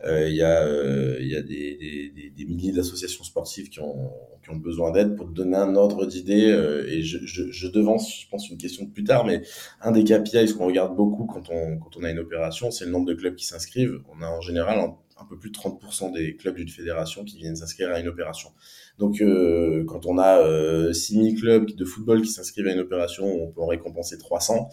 Euh, 0.06 0.27
il 0.27 0.36
y 0.36 0.41
a, 0.41 0.63
euh, 0.65 1.18
il 1.20 1.27
y 1.27 1.36
a 1.36 1.41
des, 1.41 2.12
des, 2.15 2.29
des 2.36 2.46
milliers 2.46 2.72
d'associations 2.72 3.24
sportives 3.24 3.70
qui 3.70 3.79
ont, 3.79 4.12
qui 4.44 4.50
ont 4.50 4.56
besoin 4.56 4.91
d'aide 4.91 5.15
pour 5.15 5.27
te 5.27 5.32
donner 5.32 5.58
un 5.58 5.75
ordre 5.75 6.06
d'idée. 6.06 6.50
Euh, 6.50 6.88
et 6.89 7.03
je, 7.03 7.20
je, 7.25 7.51
je, 7.51 7.68
devance, 7.68 8.22
je 8.22 8.27
pense, 8.29 8.50
une 8.50 8.58
question 8.58 8.86
de 8.86 8.89
plus 8.89 9.03
tard, 9.03 9.25
mais 9.25 9.41
un 9.82 9.91
des 9.91 10.03
KPIs 10.03 10.53
qu'on 10.58 10.65
regarde 10.65 10.96
beaucoup 10.96 11.25
quand 11.25 11.50
on, 11.50 11.77
quand 11.77 11.98
on 11.98 12.03
a 12.03 12.10
une 12.10 12.20
opération, 12.20 12.72
c'est 12.72 12.86
le 12.86 12.91
nombre 12.91 13.06
de 13.06 13.13
clubs 13.13 13.36
qui 13.36 13.46
s'inscrivent. 13.46 14.01
On 14.12 14.22
a 14.22 14.27
en 14.27 14.41
général 14.41 14.79
un, 15.21 15.25
peu 15.25 15.38
plus 15.38 15.51
de 15.51 15.55
30% 15.55 16.13
des 16.13 16.35
clubs 16.35 16.55
d'une 16.55 16.69
fédération 16.69 17.23
qui 17.23 17.38
viennent 17.38 17.55
s'inscrire 17.55 17.91
à 17.91 17.99
une 17.99 18.07
opération. 18.07 18.49
Donc, 18.97 19.21
euh, 19.21 19.83
quand 19.85 20.05
on 20.05 20.17
a 20.17 20.39
euh, 20.39 20.93
6000 20.93 21.39
clubs 21.39 21.71
de 21.71 21.85
football 21.85 22.21
qui 22.21 22.31
s'inscrivent 22.31 22.67
à 22.67 22.73
une 22.73 22.79
opération, 22.79 23.25
on 23.25 23.51
peut 23.51 23.61
en 23.61 23.67
récompenser 23.67 24.17
300 24.17 24.69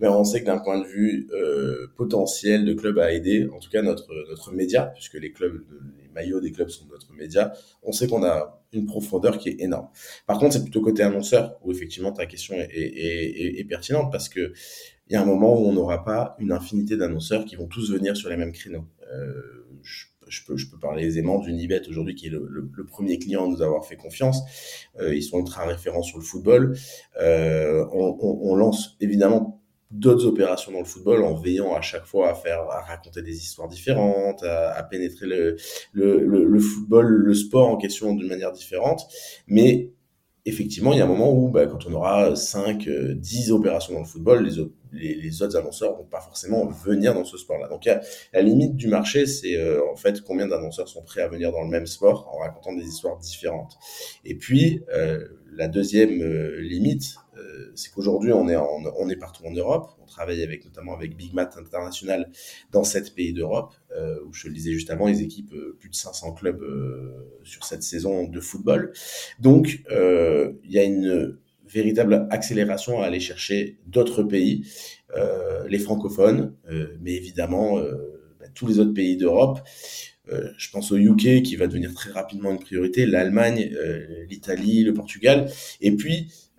mais 0.00 0.08
on 0.08 0.24
sait 0.24 0.40
que 0.40 0.46
d'un 0.46 0.58
point 0.58 0.80
de 0.80 0.86
vue 0.86 1.28
euh, 1.32 1.88
potentiel 1.96 2.64
de 2.64 2.72
club 2.72 2.98
à 2.98 3.12
aider, 3.12 3.46
en 3.54 3.58
tout 3.58 3.68
cas 3.68 3.82
notre 3.82 4.08
notre 4.28 4.50
média, 4.52 4.86
puisque 4.94 5.14
les 5.14 5.30
clubs, 5.30 5.62
les 6.02 6.08
maillots 6.08 6.40
des 6.40 6.52
clubs 6.52 6.70
sont 6.70 6.86
notre 6.90 7.12
média, 7.12 7.52
on 7.82 7.92
sait 7.92 8.08
qu'on 8.08 8.24
a 8.24 8.62
une 8.72 8.86
profondeur 8.86 9.38
qui 9.38 9.50
est 9.50 9.60
énorme. 9.60 9.88
Par 10.26 10.38
contre, 10.38 10.54
c'est 10.54 10.62
plutôt 10.62 10.80
côté 10.80 11.02
annonceur 11.02 11.58
où 11.62 11.70
effectivement 11.70 12.12
ta 12.12 12.24
question 12.26 12.54
est, 12.54 12.70
est, 12.72 13.60
est, 13.60 13.64
pertinente 13.64 14.10
parce 14.10 14.28
que 14.28 14.52
il 15.08 15.14
y 15.14 15.16
a 15.16 15.22
un 15.22 15.26
moment 15.26 15.60
où 15.60 15.66
on 15.66 15.72
n'aura 15.72 16.04
pas 16.04 16.36
une 16.38 16.52
infinité 16.52 16.96
d'annonceurs 16.96 17.44
qui 17.44 17.56
vont 17.56 17.66
tous 17.66 17.92
venir 17.92 18.16
sur 18.16 18.30
les 18.30 18.36
mêmes 18.36 18.52
créneaux. 18.52 18.86
Euh, 19.12 19.59
je, 19.82 20.44
peux, 20.46 20.56
je 20.56 20.70
peux 20.70 20.78
parler 20.78 21.04
aisément 21.04 21.38
d'Unibet 21.38 21.82
aujourd'hui 21.88 22.14
qui 22.14 22.26
est 22.26 22.30
le, 22.30 22.70
premier 22.86 23.18
client 23.18 23.44
à 23.44 23.48
nous 23.48 23.62
avoir 23.62 23.84
fait 23.84 23.96
confiance. 23.96 24.42
Euh, 25.00 25.14
ils 25.14 25.22
sont 25.22 25.38
ultra 25.38 25.64
référents 25.66 26.02
sur 26.02 26.18
le 26.18 26.24
football. 26.24 26.76
Euh, 27.20 27.84
on, 27.92 28.54
lance 28.54 28.96
évidemment 29.00 29.60
d'autres 29.90 30.26
opérations 30.26 30.72
dans 30.72 30.78
le 30.78 30.84
football 30.84 31.24
en 31.24 31.34
veillant 31.34 31.74
à 31.74 31.80
chaque 31.80 32.04
fois 32.04 32.30
à 32.30 32.34
faire 32.34 32.60
à 32.70 32.82
raconter 32.82 33.22
des 33.22 33.36
histoires 33.36 33.68
différentes 33.68 34.42
à, 34.44 34.82
pénétrer 34.84 35.26
le, 35.26 35.56
le, 35.92 36.58
football 36.60 37.06
le 37.06 37.34
sport 37.34 37.68
en 37.68 37.76
question 37.76 38.14
d'une 38.14 38.28
manière 38.28 38.52
différente 38.52 39.08
mais 39.48 39.92
effectivement 40.46 40.92
il 40.92 40.98
y 40.98 41.00
a 41.00 41.04
un 41.04 41.08
moment 41.08 41.32
où 41.32 41.48
bah, 41.48 41.66
quand 41.66 41.86
on 41.86 41.92
aura 41.92 42.34
5 42.36 42.88
10 42.88 43.50
euh, 43.50 43.54
opérations 43.54 43.94
dans 43.94 44.00
le 44.00 44.06
football 44.06 44.44
les 44.44 44.58
autres 44.58 44.72
les, 44.92 45.14
les, 45.14 45.42
autres 45.42 45.56
annonceurs 45.56 45.96
vont 45.96 46.04
pas 46.04 46.20
forcément 46.20 46.66
venir 46.66 47.14
dans 47.14 47.24
ce 47.24 47.36
sport-là. 47.36 47.68
Donc, 47.68 47.88
la 48.32 48.42
limite 48.42 48.76
du 48.76 48.88
marché, 48.88 49.26
c'est 49.26 49.56
euh, 49.56 49.80
en 49.90 49.96
fait 49.96 50.20
combien 50.22 50.46
d'annonceurs 50.46 50.88
sont 50.88 51.02
prêts 51.02 51.22
à 51.22 51.28
venir 51.28 51.52
dans 51.52 51.62
le 51.62 51.68
même 51.68 51.86
sport 51.86 52.30
en 52.32 52.38
racontant 52.38 52.74
des 52.74 52.84
histoires 52.84 53.18
différentes. 53.18 53.78
Et 54.24 54.34
puis, 54.34 54.82
euh, 54.94 55.24
la 55.52 55.68
deuxième 55.68 56.20
euh, 56.22 56.60
limite, 56.60 57.16
euh, 57.36 57.70
c'est 57.74 57.92
qu'aujourd'hui, 57.92 58.32
on 58.32 58.48
est, 58.48 58.56
on 58.56 59.08
est 59.08 59.16
partout 59.16 59.44
en 59.46 59.52
Europe. 59.52 59.90
On 60.02 60.06
travaille 60.06 60.42
avec, 60.42 60.64
notamment 60.64 60.94
avec 60.94 61.16
Big 61.16 61.32
Mat 61.32 61.56
International 61.58 62.30
dans 62.72 62.84
sept 62.84 63.14
pays 63.14 63.32
d'Europe, 63.32 63.72
euh, 63.96 64.18
où 64.26 64.32
je 64.32 64.48
le 64.48 64.54
disais 64.54 64.72
juste 64.72 64.90
avant, 64.90 65.08
ils 65.08 65.22
équipent 65.22 65.54
plus 65.78 65.88
de 65.88 65.94
500 65.94 66.32
clubs 66.32 66.64
sur 67.44 67.64
cette 67.64 67.82
saison 67.82 68.26
de 68.26 68.40
football. 68.40 68.92
Donc, 69.38 69.82
il 69.90 70.70
y 70.70 70.78
a 70.78 70.84
une 70.84 71.38
véritable 71.66 72.26
accélération 72.30 73.00
à 73.00 73.06
aller 73.06 73.20
chercher 73.20 73.78
d'autres 73.86 74.22
pays, 74.22 74.66
les 75.68 75.78
francophones, 75.78 76.54
mais 77.00 77.14
évidemment 77.14 77.78
bah, 77.78 78.46
tous 78.54 78.66
les 78.66 78.78
autres 78.80 78.94
pays 78.94 79.16
d'Europe. 79.16 79.60
Euh, 80.32 80.50
je 80.56 80.70
pense 80.70 80.92
au 80.92 80.96
UK 80.96 81.42
qui 81.42 81.56
va 81.56 81.66
devenir 81.66 81.92
très 81.94 82.10
rapidement 82.10 82.50
une 82.50 82.58
priorité, 82.58 83.06
l'Allemagne, 83.06 83.72
euh, 83.74 84.24
l'Italie, 84.28 84.84
le 84.84 84.94
Portugal. 84.94 85.50
Et 85.80 85.92
puis, 85.92 86.28
euh, 86.28 86.49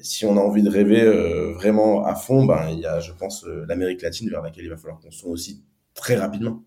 si 0.00 0.24
on 0.24 0.36
a 0.36 0.40
envie 0.40 0.62
de 0.62 0.70
rêver 0.70 1.04
vraiment 1.52 2.04
à 2.04 2.14
fond, 2.14 2.44
ben, 2.44 2.68
il 2.70 2.80
y 2.80 2.86
a, 2.86 3.00
je 3.00 3.12
pense, 3.12 3.46
l'Amérique 3.68 4.02
latine 4.02 4.30
vers 4.30 4.42
laquelle 4.42 4.64
il 4.64 4.70
va 4.70 4.76
falloir 4.76 4.98
qu'on 5.00 5.10
soit 5.10 5.30
aussi 5.30 5.62
très 5.94 6.16
rapidement. 6.16 6.64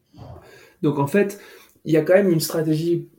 Donc 0.82 1.00
en 1.00 1.08
fait, 1.08 1.40
il 1.86 1.94
y 1.94 1.98
a 1.98 2.02
quand 2.02 2.14
même 2.14 2.30
une 2.30 2.40
stratégie 2.40 3.10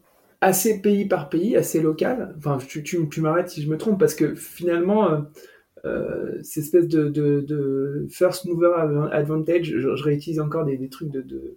assez 0.41 0.81
pays 0.81 1.07
par 1.07 1.29
pays, 1.29 1.57
assez 1.57 1.81
locale. 1.81 2.35
Enfin, 2.39 2.59
tu, 2.59 2.83
tu, 2.83 3.21
m'arrêtes 3.21 3.49
si 3.49 3.63
je 3.63 3.71
me 3.71 3.79
trompe, 3.79 3.99
parce 3.99 4.15
que 4.15 4.35
finalement, 4.35 5.25
euh, 5.85 6.39
cette 6.43 6.65
espèce 6.65 6.89
de, 6.89 8.07
first 8.11 8.45
mover 8.45 9.09
advantage, 9.13 9.75
je, 9.77 9.89
réutilise 10.03 10.41
encore 10.41 10.67
des, 10.67 10.77
des 10.77 10.89
trucs 10.89 11.11
de, 11.11 11.57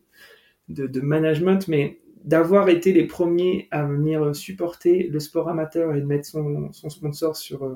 de 0.69 1.01
management, 1.01 1.67
mais 1.67 2.00
d'avoir 2.24 2.69
été 2.69 2.93
les 2.93 3.05
premiers 3.05 3.67
à 3.71 3.86
venir 3.86 4.36
supporter 4.36 5.07
le 5.07 5.19
sport 5.19 5.50
amateur 5.50 5.95
et 5.95 6.01
de 6.01 6.05
mettre 6.05 6.25
son, 6.25 6.71
son 6.71 6.89
sponsor 6.89 7.36
sur 7.36 7.63
euh, 7.63 7.75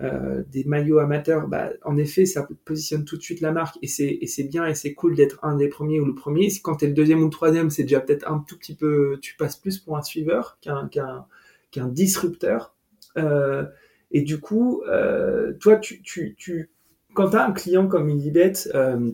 euh 0.00 0.42
des 0.50 0.64
maillots 0.64 0.98
amateurs, 0.98 1.48
bah, 1.48 1.70
en 1.84 1.96
effet, 1.96 2.26
ça 2.26 2.46
positionne 2.64 3.04
tout 3.04 3.16
de 3.16 3.22
suite 3.22 3.40
la 3.40 3.52
marque 3.52 3.78
et 3.82 3.86
c'est 3.86 4.44
bien 4.44 4.66
et 4.66 4.74
c'est 4.74 4.94
cool 4.94 5.14
d'être 5.14 5.38
un 5.42 5.56
des 5.56 5.68
premiers 5.68 6.00
ou 6.00 6.04
le 6.04 6.14
premier. 6.14 6.48
Quand 6.62 6.76
tu 6.76 6.84
es 6.84 6.88
le 6.88 6.94
deuxième 6.94 7.20
ou 7.20 7.24
le 7.24 7.30
troisième, 7.30 7.70
c'est 7.70 7.82
déjà 7.82 8.00
peut-être 8.00 8.30
un 8.30 8.44
tout 8.46 8.58
petit 8.58 8.74
peu, 8.74 9.18
tu 9.20 9.36
passes 9.36 9.56
plus 9.56 9.78
pour 9.78 9.96
un 9.96 10.02
suiveur 10.02 10.58
qu'un 10.60 10.88
qu'un 11.72 11.88
disrupteur. 11.88 12.74
Euh, 13.16 13.64
et 14.12 14.22
du 14.22 14.38
coup, 14.38 14.82
euh, 14.88 15.54
toi, 15.54 15.76
tu, 15.76 16.02
tu, 16.02 16.34
tu, 16.38 16.70
quand 17.14 17.30
tu 17.30 17.36
as 17.36 17.46
un 17.46 17.52
client 17.52 17.88
comme 17.88 18.10
Ilibet, 18.10 18.52
euh, 18.74 19.10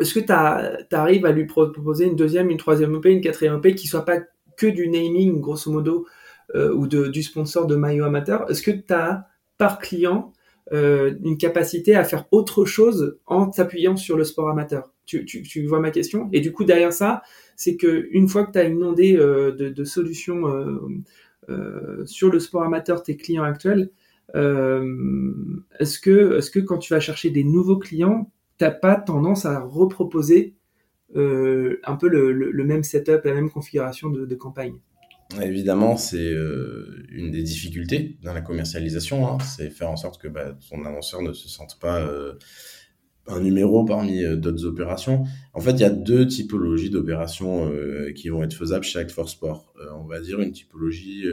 est-ce 0.00 0.14
que 0.14 0.20
tu 0.20 0.96
arrives 0.96 1.26
à 1.26 1.32
lui 1.32 1.46
proposer 1.46 2.06
une 2.06 2.16
deuxième, 2.16 2.50
une 2.50 2.56
troisième 2.56 2.94
OP, 2.94 3.06
une 3.06 3.20
quatrième 3.20 3.54
OP 3.54 3.74
qui 3.74 3.86
soit 3.86 4.04
pas 4.04 4.18
que 4.56 4.66
du 4.66 4.88
naming, 4.88 5.40
grosso 5.40 5.70
modo, 5.70 6.06
euh, 6.54 6.72
ou 6.72 6.86
du 6.86 7.22
sponsor 7.22 7.66
de 7.66 7.76
maillot 7.76 8.04
amateur? 8.04 8.50
Est-ce 8.50 8.62
que 8.62 8.70
tu 8.70 8.92
as, 8.92 9.26
par 9.58 9.78
client, 9.78 10.32
euh, 10.72 11.14
une 11.24 11.36
capacité 11.36 11.96
à 11.96 12.04
faire 12.04 12.26
autre 12.30 12.64
chose 12.64 13.18
en 13.26 13.52
s'appuyant 13.52 13.96
sur 13.96 14.16
le 14.16 14.24
sport 14.24 14.48
amateur? 14.48 14.92
Tu, 15.06 15.24
tu, 15.24 15.42
tu, 15.42 15.66
vois 15.66 15.80
ma 15.80 15.90
question? 15.90 16.28
Et 16.32 16.40
du 16.40 16.52
coup, 16.52 16.64
derrière 16.64 16.92
ça, 16.92 17.22
c'est 17.56 17.76
que 17.76 18.08
une 18.10 18.28
fois 18.28 18.46
que 18.46 18.52
tu 18.52 18.58
as 18.58 18.64
inondé 18.64 19.16
euh, 19.16 19.52
de, 19.52 19.84
solutions 19.84 20.44
sur 22.04 22.30
le 22.30 22.38
sport 22.38 22.62
amateur, 22.62 23.02
tes 23.02 23.16
clients 23.16 23.42
actuels, 23.42 23.90
est-ce 24.34 25.98
que 25.98 26.60
quand 26.60 26.78
tu 26.78 26.94
vas 26.94 27.00
chercher 27.00 27.30
des 27.30 27.44
nouveaux 27.44 27.78
clients, 27.78 28.30
t'as 28.60 28.70
pas 28.70 28.94
tendance 28.96 29.46
à 29.46 29.58
reproposer 29.58 30.54
un 31.14 31.96
peu 31.96 32.08
le, 32.08 32.64
même 32.64 32.84
setup, 32.84 33.24
la 33.24 33.34
même 33.34 33.50
configuration 33.50 34.10
de 34.10 34.34
campagne? 34.36 34.78
Évidemment, 35.40 35.96
c'est 35.96 36.18
euh, 36.18 37.06
une 37.10 37.30
des 37.30 37.42
difficultés 37.42 38.18
dans 38.22 38.32
la 38.32 38.40
commercialisation, 38.40 39.28
hein. 39.28 39.38
c'est 39.38 39.70
faire 39.70 39.90
en 39.90 39.96
sorte 39.96 40.20
que 40.20 40.26
bah, 40.26 40.56
ton 40.68 40.84
annonceur 40.84 41.22
ne 41.22 41.32
se 41.32 41.48
sente 41.48 41.78
pas 41.78 42.00
euh, 42.00 42.34
un 43.28 43.38
numéro 43.38 43.84
parmi 43.84 44.24
euh, 44.24 44.34
d'autres 44.34 44.64
opérations. 44.64 45.24
En 45.54 45.60
fait, 45.60 45.72
il 45.72 45.80
y 45.80 45.84
a 45.84 45.90
deux 45.90 46.26
typologies 46.26 46.90
d'opérations 46.90 47.70
qui 48.16 48.28
vont 48.28 48.42
être 48.42 48.54
faisables 48.54 48.84
chez 48.84 48.98
Act 48.98 49.12
for 49.12 49.28
Sport. 49.28 49.72
on 49.94 50.04
va 50.04 50.20
dire 50.20 50.40
une 50.40 50.52
typologie 50.52 51.24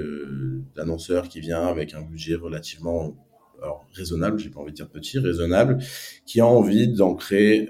d'annonceur 0.75 1.27
qui 1.27 1.39
vient 1.39 1.65
avec 1.65 1.95
un 1.95 2.01
budget 2.01 2.35
relativement 2.35 3.15
alors, 3.61 3.87
raisonnable, 3.93 4.39
j'ai 4.39 4.49
pas 4.49 4.59
envie 4.59 4.71
de 4.71 4.75
dire 4.75 4.89
petit, 4.89 5.19
raisonnable, 5.19 5.79
qui 6.25 6.39
a 6.39 6.45
envie 6.45 6.87
d'ancrer 6.87 7.67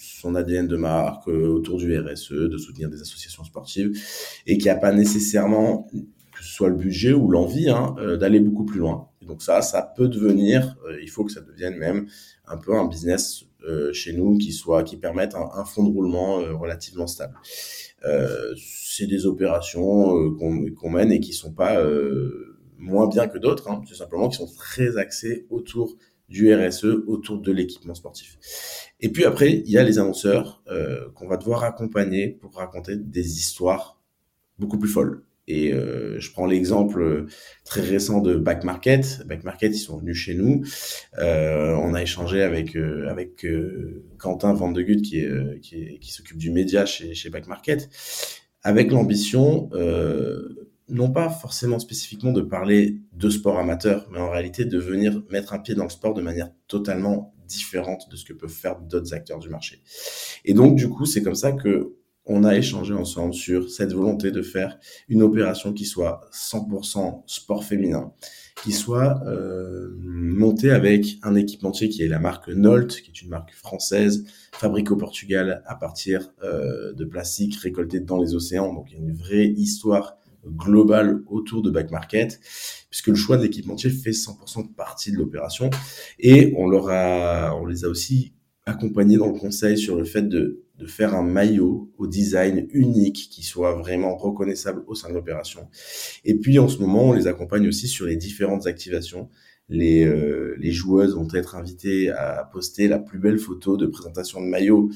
son 0.00 0.34
ADN 0.34 0.66
de 0.66 0.76
marque 0.76 1.28
euh, 1.28 1.48
autour 1.48 1.78
du 1.78 1.96
RSE, 1.96 2.32
de 2.32 2.56
soutenir 2.56 2.88
des 2.88 3.00
associations 3.00 3.44
sportives, 3.44 3.92
et 4.46 4.58
qui 4.58 4.66
n'a 4.66 4.76
pas 4.76 4.92
nécessairement, 4.92 5.88
que 5.92 6.42
ce 6.42 6.52
soit 6.52 6.68
le 6.68 6.76
budget 6.76 7.12
ou 7.12 7.30
l'envie, 7.30 7.68
hein, 7.68 7.94
euh, 7.98 8.16
d'aller 8.16 8.40
beaucoup 8.40 8.64
plus 8.64 8.80
loin. 8.80 9.08
Donc 9.22 9.42
ça, 9.42 9.60
ça 9.60 9.82
peut 9.82 10.08
devenir, 10.08 10.76
euh, 10.86 10.98
il 11.02 11.10
faut 11.10 11.24
que 11.24 11.32
ça 11.32 11.42
devienne 11.42 11.76
même 11.76 12.06
un 12.46 12.56
peu 12.56 12.74
un 12.74 12.86
business 12.86 13.44
chez 13.92 14.14
nous 14.14 14.38
qui 14.38 14.52
soit, 14.52 14.82
qui 14.84 14.96
permette 14.96 15.34
un, 15.34 15.50
un 15.54 15.66
fonds 15.66 15.84
de 15.84 15.90
roulement 15.90 16.36
relativement 16.58 17.06
stable. 17.06 17.34
c'est 18.56 19.06
des 19.06 19.26
opérations 19.26 20.34
qu'on 20.34 20.90
mène 20.90 21.12
et 21.12 21.20
qui 21.20 21.34
sont 21.34 21.52
pas 21.52 21.78
moins 22.80 23.06
bien 23.06 23.28
que 23.28 23.38
d'autres, 23.38 23.70
hein, 23.70 23.82
c'est 23.86 23.94
simplement 23.94 24.28
qui 24.28 24.38
sont 24.38 24.52
très 24.56 24.96
axées 24.96 25.46
autour 25.50 25.96
du 26.30 26.54
RSE 26.54 26.84
autour 27.06 27.38
de 27.38 27.52
l'équipement 27.52 27.94
sportif. 27.94 28.38
Et 29.00 29.10
puis 29.10 29.24
après, 29.24 29.52
il 29.52 29.70
y 29.70 29.78
a 29.78 29.82
les 29.82 29.98
annonceurs 29.98 30.62
euh, 30.68 31.10
qu'on 31.14 31.26
va 31.26 31.36
devoir 31.36 31.64
accompagner 31.64 32.28
pour 32.28 32.54
raconter 32.54 32.96
des 32.96 33.38
histoires 33.38 34.00
beaucoup 34.58 34.78
plus 34.78 34.88
folles. 34.88 35.22
Et 35.48 35.72
euh, 35.72 36.20
je 36.20 36.30
prends 36.30 36.46
l'exemple 36.46 37.26
très 37.64 37.80
récent 37.80 38.20
de 38.20 38.36
Back 38.36 38.62
Market. 38.62 39.26
Back 39.26 39.42
Market, 39.42 39.74
ils 39.74 39.80
sont 39.80 39.98
venus 39.98 40.16
chez 40.16 40.34
nous. 40.34 40.62
Euh, 41.18 41.74
on 41.74 41.92
a 41.94 42.02
échangé 42.02 42.42
avec 42.42 42.76
avec 42.76 43.44
Quentin 44.16 44.52
Van 44.52 44.70
de 44.70 44.82
Gut 44.82 45.02
qui 45.02 45.18
est 45.18 45.58
qui 45.60 46.12
s'occupe 46.12 46.38
du 46.38 46.52
média 46.52 46.86
chez 46.86 47.14
chez 47.14 47.30
Back 47.30 47.48
Market, 47.48 47.88
avec 48.62 48.92
l'ambition 48.92 49.70
non 50.90 51.10
pas 51.10 51.28
forcément 51.28 51.78
spécifiquement 51.78 52.32
de 52.32 52.42
parler 52.42 53.00
de 53.12 53.30
sport 53.30 53.58
amateur, 53.58 54.08
mais 54.10 54.18
en 54.18 54.30
réalité 54.30 54.64
de 54.64 54.78
venir 54.78 55.22
mettre 55.30 55.52
un 55.52 55.58
pied 55.58 55.74
dans 55.74 55.84
le 55.84 55.90
sport 55.90 56.14
de 56.14 56.22
manière 56.22 56.50
totalement 56.68 57.34
différente 57.46 58.08
de 58.10 58.16
ce 58.16 58.24
que 58.24 58.32
peuvent 58.32 58.50
faire 58.50 58.80
d'autres 58.80 59.12
acteurs 59.12 59.38
du 59.38 59.48
marché. 59.48 59.82
Et 60.44 60.54
donc, 60.54 60.76
du 60.76 60.88
coup, 60.88 61.06
c'est 61.06 61.22
comme 61.22 61.34
ça 61.34 61.52
que 61.52 61.96
on 62.26 62.44
a 62.44 62.54
échangé 62.54 62.94
ensemble 62.94 63.34
sur 63.34 63.70
cette 63.70 63.92
volonté 63.92 64.30
de 64.30 64.42
faire 64.42 64.78
une 65.08 65.22
opération 65.22 65.72
qui 65.72 65.84
soit 65.84 66.20
100% 66.32 67.22
sport 67.26 67.64
féminin, 67.64 68.12
qui 68.62 68.72
soit 68.72 69.20
euh, 69.26 69.96
montée 70.00 70.70
avec 70.70 71.18
un 71.22 71.34
équipementier 71.34 71.88
qui 71.88 72.02
est 72.02 72.08
la 72.08 72.20
marque 72.20 72.48
Nolt, 72.48 73.00
qui 73.00 73.10
est 73.10 73.22
une 73.22 73.30
marque 73.30 73.52
française, 73.52 74.24
fabriquée 74.52 74.90
au 74.90 74.96
Portugal 74.96 75.62
à 75.66 75.74
partir 75.74 76.30
euh, 76.44 76.92
de 76.92 77.04
plastique 77.04 77.56
récolté 77.56 77.98
dans 77.98 78.20
les 78.20 78.34
océans. 78.34 78.74
Donc 78.74 78.90
il 78.90 78.98
y 78.98 79.00
a 79.00 79.02
une 79.02 79.12
vraie 79.14 79.46
histoire 79.46 80.16
global 80.46 81.22
autour 81.26 81.62
de 81.62 81.70
back 81.70 81.90
market, 81.90 82.40
puisque 82.90 83.08
le 83.08 83.14
choix 83.14 83.36
de 83.36 83.42
l'équipementier 83.42 83.90
fait 83.90 84.10
100% 84.10 84.74
partie 84.74 85.12
de 85.12 85.16
l'opération. 85.16 85.70
Et 86.18 86.54
on 86.56 86.68
leur 86.68 86.88
a, 86.90 87.54
on 87.56 87.66
les 87.66 87.84
a 87.84 87.88
aussi 87.88 88.32
accompagnés 88.66 89.16
dans 89.16 89.26
le 89.26 89.38
conseil 89.38 89.78
sur 89.78 89.96
le 89.96 90.04
fait 90.04 90.22
de, 90.22 90.62
de 90.80 90.86
faire 90.86 91.14
un 91.14 91.22
maillot 91.22 91.92
au 91.98 92.06
design 92.06 92.66
unique 92.72 93.28
qui 93.30 93.42
soit 93.42 93.74
vraiment 93.74 94.16
reconnaissable 94.16 94.82
au 94.86 94.94
sein 94.94 95.08
de 95.08 95.14
l'opération. 95.14 95.68
Et 96.24 96.34
puis 96.34 96.58
en 96.58 96.68
ce 96.68 96.78
moment, 96.78 97.08
on 97.08 97.12
les 97.12 97.26
accompagne 97.26 97.68
aussi 97.68 97.86
sur 97.86 98.06
les 98.06 98.16
différentes 98.16 98.66
activations. 98.66 99.28
Les, 99.68 100.04
euh, 100.04 100.56
les 100.58 100.72
joueuses 100.72 101.14
vont 101.14 101.28
être 101.32 101.54
invitées 101.54 102.10
à 102.10 102.48
poster 102.52 102.88
la 102.88 102.98
plus 102.98 103.20
belle 103.20 103.38
photo 103.38 103.76
de 103.76 103.86
présentation 103.86 104.40
de 104.40 104.46
maillot 104.46 104.90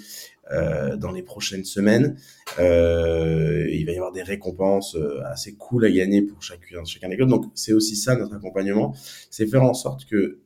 euh, 0.52 0.96
dans 0.96 1.10
les 1.10 1.22
prochaines 1.22 1.64
semaines. 1.64 2.18
Euh, 2.58 3.66
il 3.72 3.86
va 3.86 3.92
y 3.92 3.96
avoir 3.96 4.12
des 4.12 4.22
récompenses 4.22 4.94
euh, 4.94 5.22
assez 5.24 5.54
cool 5.54 5.86
à 5.86 5.90
gagner 5.90 6.20
pour 6.20 6.42
chacun, 6.42 6.84
chacun 6.84 7.08
des 7.08 7.16
clubs. 7.16 7.30
Donc 7.30 7.46
c'est 7.54 7.72
aussi 7.72 7.96
ça 7.96 8.14
notre 8.14 8.34
accompagnement, 8.34 8.94
c'est 9.30 9.46
faire 9.46 9.62
en 9.62 9.72
sorte 9.72 10.04
que, 10.04 10.40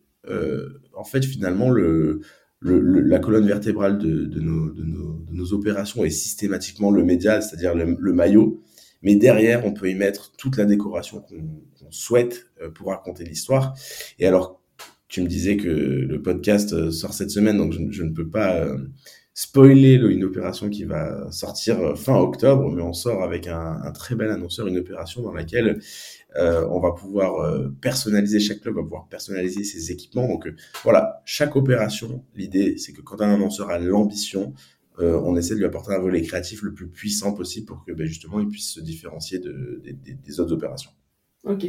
en 0.94 1.04
fait, 1.04 1.24
finalement, 1.24 1.70
le, 1.70 2.20
le, 2.60 2.78
la 3.00 3.18
colonne 3.18 3.46
vertébrale 3.46 3.98
de, 3.98 4.40
nos, 4.40 5.52
opérations 5.52 6.04
est 6.04 6.10
systématiquement 6.10 6.90
le 6.90 7.02
média, 7.02 7.40
c'est-à-dire 7.40 7.74
le, 7.74 8.12
maillot. 8.12 8.62
Mais 9.02 9.16
derrière, 9.16 9.64
on 9.64 9.72
peut 9.72 9.88
y 9.88 9.94
mettre 9.94 10.32
toute 10.36 10.58
la 10.58 10.66
décoration 10.66 11.22
qu'on 11.22 11.90
souhaite 11.90 12.46
pour 12.74 12.88
raconter 12.88 13.24
l'histoire. 13.24 13.74
Et 14.18 14.26
alors, 14.26 14.60
tu 15.08 15.22
me 15.22 15.26
disais 15.26 15.56
que 15.56 15.68
le 15.68 16.22
podcast 16.22 16.90
sort 16.90 17.14
cette 17.14 17.30
semaine, 17.30 17.56
donc 17.56 17.72
je 17.72 18.02
ne 18.02 18.10
peux 18.10 18.28
pas 18.28 18.68
spoiler 19.38 19.94
une 19.94 20.24
opération 20.24 20.68
qui 20.68 20.82
va 20.82 21.30
sortir 21.30 21.78
euh, 21.78 21.94
fin 21.94 22.16
octobre, 22.16 22.72
mais 22.72 22.82
on 22.82 22.92
sort 22.92 23.22
avec 23.22 23.46
un, 23.46 23.92
très 23.92 24.16
bel 24.16 24.30
annonceur, 24.32 24.66
une 24.66 24.78
opération 24.78 25.22
dans 25.22 25.32
laquelle 25.32 25.80
euh, 26.34 26.66
on 26.68 26.80
va 26.80 26.90
pouvoir 26.90 27.36
euh, 27.36 27.68
personnaliser, 27.80 28.40
chaque 28.40 28.58
club 28.62 28.74
va 28.74 28.82
pouvoir 28.82 29.06
personnaliser 29.06 29.62
ses 29.62 29.92
équipements. 29.92 30.26
Donc 30.26 30.48
voilà, 30.82 31.22
chaque 31.24 31.54
opération, 31.54 32.24
l'idée 32.34 32.78
c'est 32.78 32.92
que 32.92 33.00
quand 33.00 33.20
un 33.20 33.32
annonceur 33.32 33.70
a 33.70 33.78
l'ambition, 33.78 34.54
on 35.00 35.36
essaie 35.36 35.54
de 35.54 35.60
lui 35.60 35.66
apporter 35.66 35.92
un 35.92 36.00
volet 36.00 36.22
créatif 36.22 36.62
le 36.62 36.74
plus 36.74 36.88
puissant 36.88 37.32
possible 37.32 37.66
pour 37.66 37.84
que 37.84 37.92
ben, 37.92 38.04
justement 38.04 38.40
il 38.40 38.48
puisse 38.48 38.72
se 38.72 38.80
différencier 38.80 39.38
de, 39.38 39.80
des 39.80 40.40
autres 40.40 40.52
opérations. 40.52 40.90
Ok. 41.44 41.64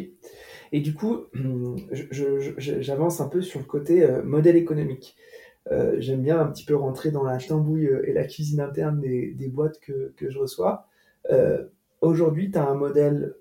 Et 0.72 0.82
du 0.82 0.96
coup, 0.96 1.26
j'avance 1.92 3.22
un 3.22 3.28
peu 3.28 3.44
sur 3.44 3.60
le 3.60 3.66
côté 3.66 4.08
modèle 4.24 4.56
économique. 4.56 5.16
Euh, 5.72 5.96
j'aime 6.00 6.22
bien 6.22 6.40
un 6.40 6.48
petit 6.48 6.66
peu 6.66 6.76
rentrer 6.76 7.12
dans 7.12 7.24
la 7.24 7.38
tambouille 7.38 7.88
euh, 7.88 8.10
et 8.10 8.14
la 8.14 8.26
cuisine 8.26 8.60
interne 8.60 9.00
des, 9.00 9.48
boîtes 9.50 9.80
que, 9.80 10.14
que, 10.18 10.30
je 10.30 10.40
reçois. 10.40 10.88
Euh, 11.32 11.66
Aujourd'hui, 12.02 12.50
tu 12.50 12.58
as 12.58 12.66
un 12.66 12.76
modèle 12.76 13.36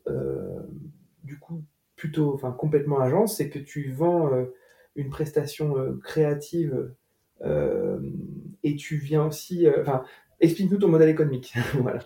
du 1.23 1.39
coup 1.39 1.63
plutôt, 1.95 2.35
enfin 2.35 2.51
complètement 2.51 2.99
agence, 2.99 3.37
c'est 3.37 3.51
que 3.51 3.61
tu 3.61 3.93
vends 3.93 4.33
une 4.97 5.11
prestation 5.11 5.77
créative 6.03 6.93
et 7.45 8.75
tu 8.75 8.97
viens 8.97 9.27
aussi, 9.27 9.69
enfin, 9.81 10.03
explique-nous 10.41 10.79
ton 10.79 10.89
modèle 10.89 11.09
économique. 11.09 11.55
voilà, 11.81 12.01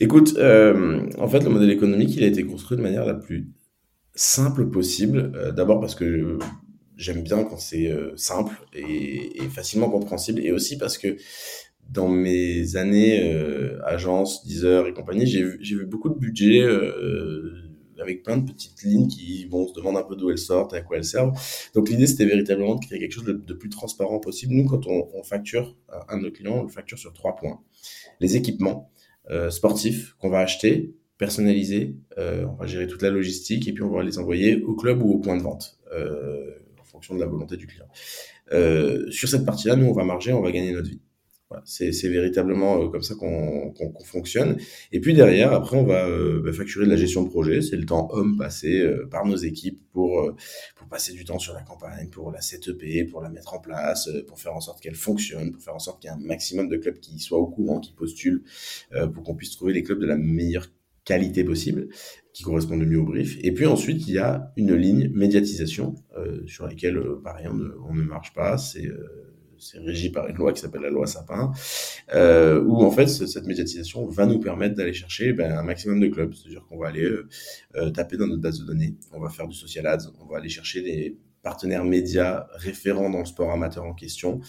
Écoute, 0.00 0.38
en 0.38 1.28
fait, 1.28 1.44
le 1.44 1.50
modèle 1.50 1.70
économique, 1.70 2.16
il 2.16 2.24
a 2.24 2.28
été 2.28 2.46
construit 2.46 2.78
de 2.78 2.82
manière 2.82 3.04
la 3.04 3.12
plus 3.12 3.50
simple 4.14 4.70
possible. 4.70 5.52
D'abord 5.54 5.80
parce 5.80 5.94
que 5.94 6.38
j'aime 6.96 7.22
bien 7.22 7.44
quand 7.44 7.58
c'est 7.58 7.88
euh, 7.88 8.12
simple 8.16 8.54
et, 8.72 9.40
facilement 9.50 9.90
compréhensible, 9.90 10.40
et 10.40 10.52
aussi 10.52 10.78
parce 10.78 10.98
que 10.98 11.16
dans 11.90 12.08
mes 12.08 12.76
années 12.76 13.20
euh, 13.22 13.78
agence, 13.84 14.44
Deezer 14.46 14.86
et 14.86 14.94
compagnie, 14.94 15.26
j'ai 15.26 15.42
vu, 15.42 15.86
beaucoup 15.86 16.08
de 16.08 16.18
budgets 16.18 16.62
euh, 16.62 17.52
avec 18.00 18.22
plein 18.22 18.38
de 18.38 18.50
petites 18.50 18.82
lignes 18.82 19.08
qui 19.08 19.46
vont 19.46 19.68
se 19.68 19.74
demander 19.74 19.98
un 19.98 20.02
peu 20.02 20.16
d'où 20.16 20.30
elles 20.30 20.38
sortent 20.38 20.74
à 20.74 20.80
quoi 20.80 20.96
elles 20.96 21.04
servent. 21.04 21.32
Donc 21.74 21.88
l'idée, 21.88 22.06
c'était 22.06 22.24
véritablement 22.24 22.74
de 22.76 22.84
créer 22.84 22.98
quelque 22.98 23.12
chose 23.12 23.24
de, 23.24 23.54
plus 23.54 23.68
transparent 23.68 24.18
possible. 24.18 24.54
Nous, 24.54 24.64
quand 24.64 24.86
on, 24.86 25.22
facture 25.22 25.76
un 26.08 26.18
de 26.18 26.24
nos 26.24 26.30
clients, 26.30 26.58
on 26.58 26.62
le 26.62 26.68
facture 26.68 26.98
sur 26.98 27.12
trois 27.12 27.36
points. 27.36 27.60
Les 28.20 28.36
équipements 28.36 28.90
euh, 29.30 29.50
sportifs 29.50 30.14
qu'on 30.18 30.28
va 30.28 30.40
acheter, 30.40 30.94
personnaliser, 31.18 31.96
euh, 32.18 32.44
on 32.46 32.54
va 32.54 32.66
gérer 32.66 32.86
toute 32.86 33.02
la 33.02 33.10
logistique 33.10 33.68
et 33.68 33.72
puis 33.72 33.82
on 33.82 33.90
va 33.90 34.02
les 34.02 34.18
envoyer 34.18 34.62
au 34.62 34.74
club 34.74 35.02
ou 35.02 35.12
au 35.12 35.18
point 35.18 35.36
de 35.36 35.42
vente. 35.42 35.78
Fonction 36.94 37.14
de 37.14 37.20
la 37.20 37.26
volonté 37.26 37.56
du 37.56 37.66
client. 37.66 37.88
Euh, 38.52 39.10
sur 39.10 39.28
cette 39.28 39.44
partie-là, 39.44 39.74
nous, 39.76 39.86
on 39.86 39.92
va 39.92 40.04
marger, 40.04 40.32
on 40.32 40.42
va 40.42 40.52
gagner 40.52 40.72
notre 40.72 40.88
vie. 40.88 41.00
C'est 41.64 42.08
véritablement 42.08 42.82
euh, 42.82 42.88
comme 42.88 43.02
ça 43.02 43.14
qu'on 43.14 43.70
qu 43.70 43.84
qu 43.84 44.04
fonctionne. 44.04 44.58
Et 44.90 45.00
puis 45.00 45.14
derrière, 45.14 45.52
après, 45.52 45.76
on 45.76 45.84
va 45.84 46.08
euh, 46.08 46.42
bah, 46.42 46.52
facturer 46.52 46.84
de 46.84 46.90
la 46.90 46.96
gestion 46.96 47.22
de 47.22 47.28
projet. 47.28 47.62
C'est 47.62 47.76
le 47.76 47.86
temps 47.86 48.08
homme 48.10 48.36
passé 48.36 48.84
par 49.10 49.24
nos 49.24 49.36
équipes 49.36 49.80
pour, 49.92 50.34
pour 50.74 50.88
passer 50.88 51.12
du 51.12 51.24
temps 51.24 51.38
sur 51.38 51.54
la 51.54 51.62
campagne, 51.62 52.08
pour 52.08 52.32
la 52.32 52.40
setuper, 52.40 53.04
pour 53.04 53.20
la 53.22 53.28
mettre 53.28 53.54
en 53.54 53.60
place, 53.60 54.08
pour 54.26 54.40
faire 54.40 54.54
en 54.54 54.60
sorte 54.60 54.80
qu'elle 54.80 54.96
fonctionne, 54.96 55.52
pour 55.52 55.62
faire 55.62 55.76
en 55.76 55.78
sorte 55.80 56.00
qu'il 56.00 56.10
y 56.10 56.12
ait 56.12 56.16
un 56.16 56.26
maximum 56.26 56.68
de 56.68 56.76
clubs 56.76 56.98
qui 56.98 57.20
soient 57.20 57.38
au 57.38 57.46
courant, 57.46 57.78
qui 57.78 57.92
postulent, 57.92 58.42
pour 59.12 59.22
qu'on 59.22 59.36
puisse 59.36 59.52
trouver 59.52 59.74
les 59.74 59.84
clubs 59.84 60.00
de 60.00 60.06
la 60.06 60.16
meilleure 60.16 60.68
qualité 61.04 61.44
possible, 61.44 61.88
qui 62.32 62.42
correspondent 62.42 62.80
le 62.80 62.86
mieux 62.86 62.98
au 62.98 63.04
brief. 63.04 63.38
Et 63.42 63.52
puis 63.52 63.66
ensuite, 63.66 64.06
il 64.08 64.14
y 64.14 64.18
a 64.18 64.52
une 64.56 64.74
ligne 64.74 65.10
médiatisation 65.14 65.94
euh, 66.18 66.44
sur 66.46 66.66
laquelle, 66.66 66.98
euh, 66.98 67.20
pareil, 67.22 67.46
on 67.48 67.94
ne, 67.94 68.02
marche 68.02 68.32
pas. 68.34 68.58
C'est 68.58 68.86
euh, 68.86 69.30
c'est 69.56 69.78
régi 69.78 70.10
par 70.10 70.26
une 70.28 70.36
loi 70.36 70.52
qui 70.52 70.60
s'appelle 70.60 70.82
la 70.82 70.90
loi 70.90 71.06
Sapin, 71.06 71.52
euh, 72.12 72.62
où 72.64 72.82
en 72.82 72.90
fait 72.90 73.06
cette 73.06 73.46
médiatisation 73.46 74.04
va 74.08 74.26
nous 74.26 74.40
permettre 74.40 74.74
d'aller 74.74 74.92
chercher 74.92 75.32
ben, 75.32 75.56
un 75.56 75.62
maximum 75.62 76.00
de 76.00 76.08
clubs. 76.08 76.34
C'est-à-dire 76.34 76.66
qu'on 76.68 76.76
va 76.76 76.88
aller 76.88 77.08
taper 77.94 78.16
dans 78.16 78.26
notre 78.26 78.42
base 78.42 78.58
de 78.60 78.66
données, 78.66 78.96
on 79.12 79.20
va 79.20 79.30
faire 79.30 79.46
du 79.46 79.54
social 79.54 79.86
ads, 79.86 80.10
on 80.20 80.26
va 80.26 80.38
aller 80.38 80.48
chercher 80.48 80.82
des 80.82 81.16
partenaires 81.44 81.84
médias 81.84 82.48
référents 82.54 83.10
dans 83.10 83.20
le 83.20 83.26
sport 83.26 83.52
amateur 83.52 83.84
en 83.84 83.94
question. 83.94 84.40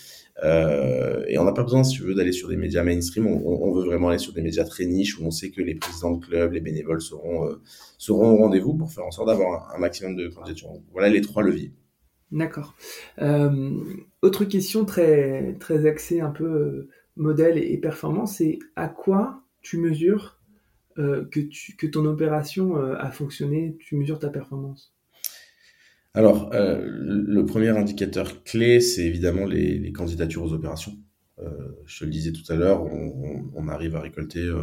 Euh, 0.44 1.24
et 1.28 1.38
on 1.38 1.44
n'a 1.44 1.52
pas 1.52 1.62
besoin, 1.62 1.84
si 1.84 1.98
tu 1.98 2.04
veux, 2.04 2.16
d'aller 2.16 2.32
sur 2.32 2.48
des 2.48 2.56
médias 2.56 2.84
mainstream. 2.84 3.28
On, 3.28 3.72
veut 3.74 3.86
vraiment 3.86 4.10
aller 4.10 4.18
sur 4.18 4.34
des 4.34 4.42
médias 4.42 4.64
très 4.64 4.86
niches 4.86 5.20
où 5.20 5.26
on 5.26 5.32
sait 5.32 5.52
que 5.52 5.62
les 5.62 5.76
présidents 5.76 6.12
de 6.12 6.26
clubs, 6.26 6.54
les 6.54 6.62
bénévoles 6.62 7.02
seront, 7.02 7.48
euh, 7.48 7.62
seront 7.98 8.32
au 8.32 8.38
rendez-vous 8.38 8.74
pour 8.74 8.92
faire 8.92 9.06
en 9.06 9.12
sorte 9.12 9.28
d'avoir 9.28 9.76
un, 9.76 9.78
maximum 9.78 10.16
de 10.16 10.30
candidatures. 10.30 10.70
Voilà 10.94 11.10
les 11.10 11.22
trois 11.22 11.44
leviers. 11.44 11.74
D'accord. 12.32 12.76
Euh, 13.22 13.72
autre 14.22 14.46
question 14.46 14.86
très, 14.86 15.54
très 15.60 15.86
axée 15.86 16.22
un 16.22 16.32
peu 16.32 16.88
modèle 17.18 17.58
et 17.58 17.78
performance, 17.78 18.38
c'est 18.38 18.58
à 18.76 18.88
quoi 18.88 19.44
tu 19.62 19.78
mesures 19.78 20.40
que, 20.98 21.40
tu, 21.42 21.76
que 21.76 21.88
ton 21.88 22.06
opération 22.06 22.78
a 22.78 23.12
fonctionné, 23.12 23.76
tu 23.80 23.98
mesures 23.98 24.20
ta 24.20 24.30
performance? 24.30 24.95
Alors, 26.16 26.50
euh, 26.54 26.82
le 26.88 27.46
premier 27.46 27.70
indicateur 27.70 28.44
clé, 28.46 28.80
c'est 28.80 29.04
évidemment 29.04 29.46
les, 29.46 29.78
les, 29.78 29.92
candidatures 29.92 30.44
aux 30.44 30.54
opérations. 30.54 30.94
Euh, 31.40 31.50
je 31.86 32.00
te 32.00 32.06
le 32.06 32.12
disais 32.12 32.32
tout 32.32 32.50
à 32.50 32.56
l'heure, 32.56 32.84
on, 32.84 33.44
on, 33.54 33.68
arrive 33.68 33.98
à 33.98 34.00
récolter 34.00 34.40
euh, 34.40 34.62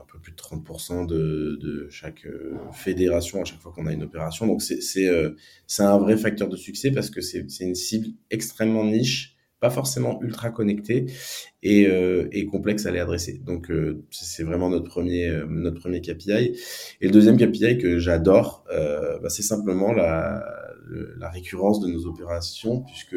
un 0.00 0.04
peu 0.06 0.20
plus 0.20 0.30
de 0.30 0.36
30% 0.36 1.06
de, 1.06 1.58
de, 1.60 1.88
chaque 1.90 2.24
euh, 2.26 2.54
fédération 2.72 3.42
à 3.42 3.44
chaque 3.44 3.58
fois 3.58 3.72
qu'on 3.72 3.86
a 3.88 3.92
une 3.92 4.04
opération. 4.04 4.46
Donc, 4.46 4.62
c'est 4.62 5.08
euh, 5.08 5.30
un 5.80 5.98
vrai 5.98 6.16
facteur 6.16 6.48
de 6.48 6.56
succès 6.56 6.92
parce 6.92 7.10
que 7.10 7.20
c'est 7.20 7.44
une 7.60 7.74
cible 7.74 8.10
extrêmement 8.30 8.84
niche, 8.84 9.36
pas 9.58 9.70
forcément 9.70 10.22
ultra 10.22 10.50
connectée 10.50 11.06
et, 11.64 11.88
euh, 11.88 12.28
et 12.30 12.46
complexe 12.46 12.86
à 12.86 12.92
les 12.92 13.00
adresser. 13.00 13.40
Donc, 13.44 13.72
c'est 14.10 14.44
vraiment 14.44 14.70
notre 14.70 14.88
premier, 14.88 15.32
notre 15.48 15.80
premier 15.80 16.00
KPI. 16.00 16.56
Et 17.00 17.06
le 17.06 17.10
deuxième 17.10 17.36
KPI 17.36 17.78
que 17.78 17.98
j'adore, 17.98 18.64
bah, 18.68 19.28
c'est 19.28 19.42
simplement 19.42 19.92
la 19.92 20.61
la 21.18 21.30
récurrence 21.30 21.80
de 21.80 21.88
nos 21.88 22.06
opérations, 22.06 22.82
puisque 22.82 23.16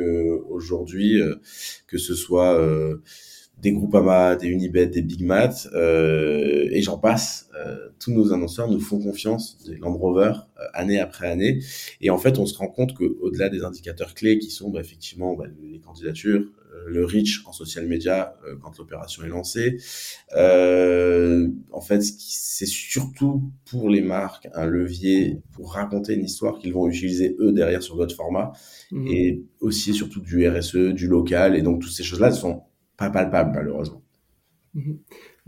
aujourd'hui, 0.50 1.20
euh, 1.22 1.36
que 1.88 1.98
ce 1.98 2.16
soit 2.16 2.60
euh, 2.60 3.02
des 3.62 3.72
Groupama, 3.72 4.36
des 4.36 4.48
Unibet, 4.48 4.88
des 4.88 5.02
Big 5.02 5.24
Mat, 5.24 5.68
euh, 5.74 6.68
et 6.72 6.82
j'en 6.82 6.98
passe, 6.98 7.50
euh, 7.58 7.90
tous 8.00 8.12
nos 8.12 8.34
annonceurs 8.34 8.70
nous 8.70 8.80
font 8.80 9.00
confiance, 9.00 9.58
des 9.66 9.78
Land 9.78 9.98
Rover, 9.98 10.34
euh, 10.60 10.64
année 10.74 11.00
après 11.00 11.28
année. 11.28 11.62
Et 12.02 12.10
en 12.10 12.18
fait, 12.18 12.38
on 12.38 12.46
se 12.46 12.58
rend 12.58 12.68
compte 12.68 12.94
qu'au-delà 12.94 13.50
des 13.50 13.64
indicateurs 13.64 14.14
clés 14.14 14.40
qui 14.40 14.52
sont 14.52 14.70
bah, 14.70 14.82
effectivement 14.82 15.36
bah, 15.36 15.46
les 15.62 15.80
candidatures, 15.80 16.44
le 16.88 17.06
reach 17.06 17.44
en 17.46 17.52
social 17.52 17.86
media 17.88 18.36
euh, 18.46 18.56
quand 18.62 18.78
l'opération 18.78 19.24
est 19.24 19.30
lancée. 19.30 19.78
Euh, 20.36 21.48
en 21.72 21.82
fait, 21.82 22.02
c'est 22.02 22.66
surtout 22.66 23.52
pour 23.70 23.90
les 23.90 24.02
marques 24.02 24.48
un 24.54 24.66
levier 24.66 25.42
pour 25.54 25.74
raconter 25.74 26.14
une 26.14 26.26
histoire 26.26 26.60
qu'ils 26.60 26.74
vont 26.74 26.88
utiliser 26.88 27.36
eux 27.40 27.52
derrière 27.52 27.84
sur 27.84 27.98
d'autres 27.98 28.16
formats 28.16 28.54
mmh. 28.92 29.08
et 29.08 29.44
aussi 29.60 29.94
surtout 29.94 30.22
du 30.22 30.48
RSE, 30.48 30.94
du 30.94 31.08
local 31.08 31.56
et 31.56 31.62
donc 31.62 31.82
toutes 31.82 31.92
ces 31.92 32.04
choses-là 32.04 32.30
ne 32.30 32.36
sont 32.36 32.64
pas 32.98 33.10
palpables 33.10 33.52
malheureusement. 33.54 34.02
Mmh. 34.74 34.94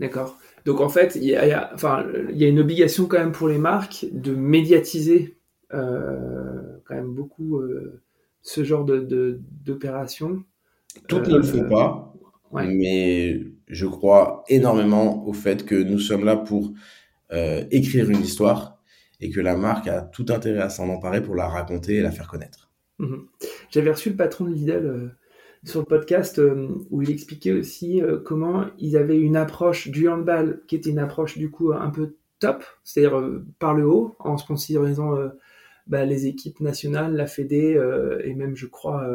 D'accord. 0.00 0.38
Donc 0.64 0.80
en 0.80 0.88
fait, 0.88 1.16
il 1.16 1.24
y, 1.24 1.34
a, 1.34 1.70
enfin, 1.74 2.06
il 2.30 2.36
y 2.36 2.44
a 2.44 2.48
une 2.48 2.60
obligation 2.60 3.06
quand 3.06 3.18
même 3.18 3.32
pour 3.32 3.48
les 3.48 3.58
marques 3.58 4.06
de 4.12 4.34
médiatiser 4.34 5.38
euh, 5.74 6.78
quand 6.86 6.94
même 6.94 7.14
beaucoup 7.14 7.58
euh, 7.58 8.02
ce 8.42 8.64
genre 8.64 8.84
d'opération. 8.84 10.44
Toutes 11.08 11.28
ne 11.28 11.36
le 11.36 11.42
font 11.42 11.68
pas, 11.68 12.14
ouais. 12.52 12.66
mais 12.66 13.40
je 13.68 13.86
crois 13.86 14.44
énormément 14.48 15.26
au 15.26 15.32
fait 15.32 15.64
que 15.64 15.74
nous 15.74 15.98
sommes 15.98 16.24
là 16.24 16.36
pour 16.36 16.72
euh, 17.32 17.64
écrire 17.70 18.10
une 18.10 18.20
histoire 18.20 18.78
et 19.20 19.30
que 19.30 19.40
la 19.40 19.56
marque 19.56 19.88
a 19.88 20.02
tout 20.02 20.26
intérêt 20.28 20.60
à 20.60 20.68
s'en 20.68 20.88
emparer 20.88 21.22
pour 21.22 21.34
la 21.34 21.48
raconter 21.48 21.96
et 21.96 22.02
la 22.02 22.10
faire 22.10 22.28
connaître. 22.28 22.70
Mmh. 22.98 23.16
J'avais 23.70 23.90
reçu 23.90 24.10
le 24.10 24.16
patron 24.16 24.44
de 24.44 24.54
Lidl 24.54 24.86
euh, 24.86 25.08
sur 25.64 25.80
le 25.80 25.86
podcast 25.86 26.38
euh, 26.38 26.68
où 26.90 27.02
il 27.02 27.10
expliquait 27.10 27.52
aussi 27.52 28.02
euh, 28.02 28.18
comment 28.18 28.66
ils 28.78 28.96
avaient 28.96 29.18
une 29.18 29.36
approche 29.36 29.88
du 29.88 30.08
handball 30.08 30.62
qui 30.66 30.76
était 30.76 30.90
une 30.90 30.98
approche 30.98 31.38
du 31.38 31.50
coup 31.50 31.72
un 31.72 31.90
peu 31.90 32.14
top, 32.38 32.64
c'est-à-dire 32.84 33.18
euh, 33.18 33.44
par 33.58 33.74
le 33.74 33.86
haut, 33.86 34.14
en 34.18 34.36
sponsorisant 34.36 35.16
bah, 35.86 36.04
les 36.04 36.26
équipes 36.26 36.60
nationales, 36.60 37.14
la 37.16 37.26
Fédé 37.26 37.80
et 38.24 38.34
même 38.34 38.54
je 38.56 38.66
crois 38.66 39.08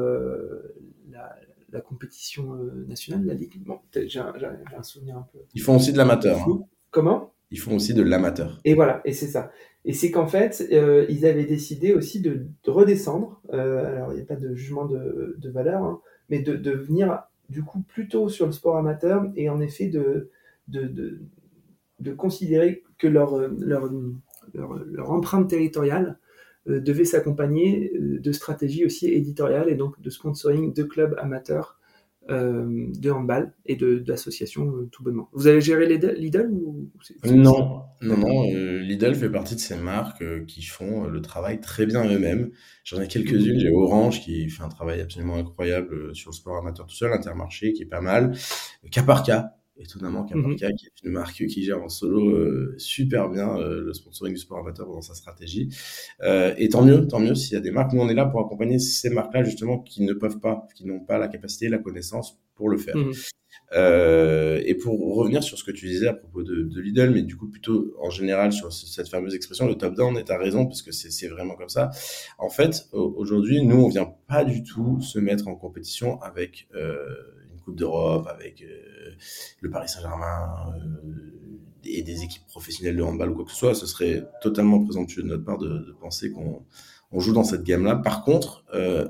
la, 1.73 1.81
compétition 1.81 2.53
euh, 2.53 2.85
nationale, 2.87 3.25
la 3.25 3.33
Ligue. 3.33 3.61
Bon, 3.65 3.79
j'ai 3.93 4.19
un, 4.19 4.33
un, 4.77 4.83
souvenir 4.83 5.17
un 5.17 5.27
peu. 5.31 5.39
Ils 5.53 5.61
font 5.61 5.75
aussi 5.75 5.91
de 5.91 5.97
l'amateur. 5.97 6.37
Hein. 6.47 6.61
Comment? 6.91 7.33
Ils 7.51 7.59
font 7.59 7.75
aussi 7.75 7.93
de 7.93 8.01
l'amateur. 8.01 8.59
Et 8.65 8.73
voilà, 8.73 9.01
et 9.05 9.13
c'est 9.13 9.27
ça. 9.27 9.51
Et 9.85 9.93
c'est 9.93 10.11
qu'en 10.11 10.27
fait, 10.27 10.67
euh, 10.71 11.05
ils 11.09 11.25
avaient 11.25 11.45
décidé 11.45 11.93
aussi 11.93 12.21
de, 12.21 12.47
de 12.63 12.71
redescendre. 12.71 13.41
Euh, 13.53 13.95
alors, 13.95 14.13
il 14.13 14.15
n'y 14.15 14.21
a 14.21 14.25
pas 14.25 14.35
de 14.35 14.55
jugement 14.55 14.85
de, 14.85 15.35
de 15.37 15.49
valeur, 15.49 15.83
hein, 15.83 16.01
mais 16.29 16.39
de, 16.39 16.55
de, 16.55 16.71
venir 16.71 17.23
du 17.49 17.63
coup 17.63 17.81
plutôt 17.81 18.29
sur 18.29 18.45
le 18.45 18.53
sport 18.53 18.77
amateur 18.77 19.25
et 19.35 19.49
en 19.49 19.59
effet 19.59 19.87
de, 19.87 20.31
de, 20.67 21.19
considérer 22.17 22.83
que 22.97 23.07
leur, 23.07 23.37
leur, 23.37 23.91
leur, 24.53 24.73
leur 24.85 25.11
empreinte 25.11 25.49
territoriale 25.49 26.17
devait 26.65 27.05
s'accompagner 27.05 27.91
euh, 27.95 28.19
de 28.19 28.31
stratégies 28.31 28.85
aussi 28.85 29.07
éditoriales 29.07 29.69
et 29.69 29.75
donc 29.75 29.99
de 30.01 30.09
sponsoring 30.09 30.73
de 30.73 30.83
clubs 30.83 31.15
amateurs 31.17 31.79
euh, 32.29 32.85
de 32.97 33.11
handball 33.11 33.53
et 33.65 33.75
d'associations 33.75 34.67
euh, 34.77 34.89
tout 34.91 35.03
bonnement. 35.03 35.29
Vous 35.33 35.47
avez 35.47 35.59
géré 35.59 35.85
Lidl 35.87 36.49
ou 36.51 36.89
Non, 37.25 37.81
non, 38.01 38.17
non. 38.17 38.45
Euh, 38.49 38.79
Lidl 38.79 39.13
fait 39.13 39.29
partie 39.29 39.55
de 39.55 39.59
ces 39.59 39.75
marques 39.75 40.21
euh, 40.21 40.45
qui 40.45 40.61
font 40.63 41.05
le 41.07 41.21
travail 41.21 41.59
très 41.59 41.85
bien 41.85 42.09
eux-mêmes. 42.09 42.51
J'en 42.85 43.01
ai 43.01 43.07
quelques-unes. 43.07 43.59
J'ai 43.59 43.71
Orange 43.71 44.21
qui 44.21 44.49
fait 44.49 44.63
un 44.63 44.69
travail 44.69 45.01
absolument 45.01 45.35
incroyable 45.35 46.15
sur 46.15 46.31
le 46.31 46.35
sport 46.35 46.57
amateur 46.57 46.87
tout 46.87 46.95
seul, 46.95 47.11
Intermarché 47.11 47.73
qui 47.73 47.83
est 47.83 47.87
pas 47.87 48.01
mal, 48.01 48.31
cas 48.89 49.03
par 49.03 49.23
cas 49.23 49.55
étonnamment 49.77 50.23
Caparca, 50.23 50.47
mm 50.49 50.53
-hmm. 50.53 50.75
qui 50.75 50.85
est 50.85 51.03
une 51.03 51.11
marque 51.11 51.45
qui 51.47 51.63
gère 51.63 51.81
en 51.81 51.89
solo 51.89 52.29
euh, 52.29 52.75
super 52.77 53.29
bien 53.29 53.57
euh, 53.57 53.81
le 53.81 53.93
sponsoring 53.93 54.33
du 54.33 54.39
sport 54.39 54.59
amateur 54.59 54.87
dans 54.87 55.01
sa 55.01 55.15
stratégie. 55.15 55.69
Euh, 56.21 56.53
et 56.57 56.69
tant 56.69 56.83
mieux, 56.85 57.07
tant 57.07 57.19
mieux 57.19 57.35
s'il 57.35 57.53
y 57.53 57.57
a 57.57 57.61
des 57.61 57.71
marques. 57.71 57.93
Nous, 57.93 58.01
on 58.01 58.09
est 58.09 58.13
là 58.21 58.25
pour 58.25 58.39
accompagner 58.45 58.79
ces 58.79 59.09
marques-là, 59.09 59.43
justement, 59.43 59.79
qui 59.79 60.03
ne 60.03 60.13
peuvent 60.13 60.39
pas, 60.39 60.67
qui 60.75 60.85
n'ont 60.85 60.99
pas 60.99 61.17
la 61.17 61.27
capacité, 61.27 61.69
la 61.69 61.79
connaissance 61.79 62.39
pour 62.55 62.69
le 62.69 62.77
faire. 62.77 62.97
Mm 62.97 63.11
-hmm. 63.11 64.61
et 64.69 64.75
pour 64.83 64.93
revenir 65.19 65.41
sur 65.49 65.57
ce 65.59 65.63
que 65.67 65.73
tu 65.79 65.85
disais 65.93 66.09
à 66.13 66.17
propos 66.21 66.41
de, 66.49 66.55
de 66.73 66.79
Lidl, 66.85 67.09
mais 67.15 67.23
du 67.31 67.35
coup, 67.39 67.49
plutôt 67.55 67.79
en 68.07 68.11
général 68.19 68.49
sur 68.59 68.69
cette 68.95 69.09
fameuse 69.13 69.33
expression, 69.39 69.65
le 69.73 69.77
top-down, 69.83 70.13
et 70.19 70.23
tu 70.27 70.33
as 70.37 70.41
raison, 70.47 70.61
parce 70.69 70.81
que 70.85 70.91
c'est 71.17 71.29
vraiment 71.35 71.55
comme 71.59 71.73
ça. 71.77 71.83
En 72.47 72.51
fait, 72.57 72.73
aujourd'hui, 73.21 73.57
nous, 73.69 73.79
on 73.85 73.89
vient 73.97 74.09
pas 74.33 74.43
du 74.53 74.59
tout 74.71 74.91
se 75.11 75.17
mettre 75.27 75.45
en 75.51 75.55
compétition 75.65 76.09
avec 76.29 76.51
Coupe 77.63 77.75
d'Europe, 77.75 78.27
avec 78.27 78.61
euh, 78.61 79.11
le 79.61 79.69
Paris 79.69 79.89
Saint-Germain 79.89 80.73
euh, 80.75 81.23
et 81.85 82.01
des 82.01 82.23
équipes 82.23 82.45
professionnelles 82.47 82.95
de 82.95 83.03
handball 83.03 83.31
ou 83.31 83.35
quoi 83.35 83.45
que 83.45 83.51
ce 83.51 83.57
soit, 83.57 83.75
ce 83.75 83.85
serait 83.85 84.23
totalement 84.41 84.83
présomptueux 84.83 85.23
de 85.23 85.27
notre 85.27 85.43
part 85.43 85.57
de, 85.57 85.95
penser 85.99 86.31
qu'on 86.31 86.65
on 87.11 87.19
joue 87.19 87.33
dans 87.33 87.43
cette 87.43 87.63
gamme-là. 87.63 87.95
Par 87.95 88.23
contre, 88.23 88.63
euh, 88.73 89.07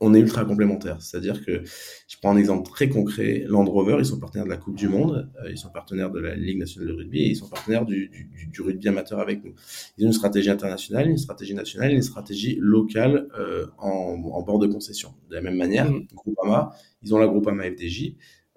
on 0.00 0.14
est 0.14 0.20
ultra 0.20 0.44
complémentaires. 0.44 1.00
C'est-à-dire 1.00 1.44
que, 1.44 1.62
je 1.64 2.16
prends 2.20 2.30
un 2.30 2.36
exemple 2.36 2.68
très 2.68 2.88
concret, 2.88 3.44
Land 3.46 3.64
Rover, 3.64 3.96
ils 3.98 4.06
sont 4.06 4.18
partenaires 4.18 4.44
de 4.44 4.50
la 4.50 4.56
Coupe 4.56 4.76
du 4.76 4.88
Monde, 4.88 5.30
euh, 5.42 5.50
ils 5.50 5.58
sont 5.58 5.70
partenaires 5.70 6.10
de 6.10 6.20
la 6.20 6.34
Ligue 6.34 6.58
nationale 6.58 6.88
de 6.88 6.94
rugby 6.94 7.20
et 7.20 7.28
ils 7.30 7.36
sont 7.36 7.48
partenaires 7.48 7.84
du, 7.84 8.08
du, 8.08 8.46
du, 8.46 8.62
rugby 8.62 8.88
amateur 8.88 9.18
avec 9.20 9.44
nous. 9.44 9.54
Ils 9.96 10.04
ont 10.04 10.08
une 10.08 10.12
stratégie 10.12 10.50
internationale, 10.50 11.08
une 11.08 11.18
stratégie 11.18 11.54
nationale, 11.54 11.92
une 11.92 12.02
stratégie 12.02 12.56
locale 12.60 13.28
euh, 13.38 13.66
en, 13.78 14.22
en, 14.32 14.42
bord 14.42 14.58
de 14.58 14.66
concession. 14.66 15.14
De 15.30 15.34
la 15.34 15.40
même 15.40 15.56
manière, 15.56 15.90
mmh. 15.90 16.06
Groupama, 16.14 16.72
ils 17.02 17.14
ont 17.14 17.18
la 17.18 17.26
Groupama 17.26 17.64
FDJ, 17.64 18.14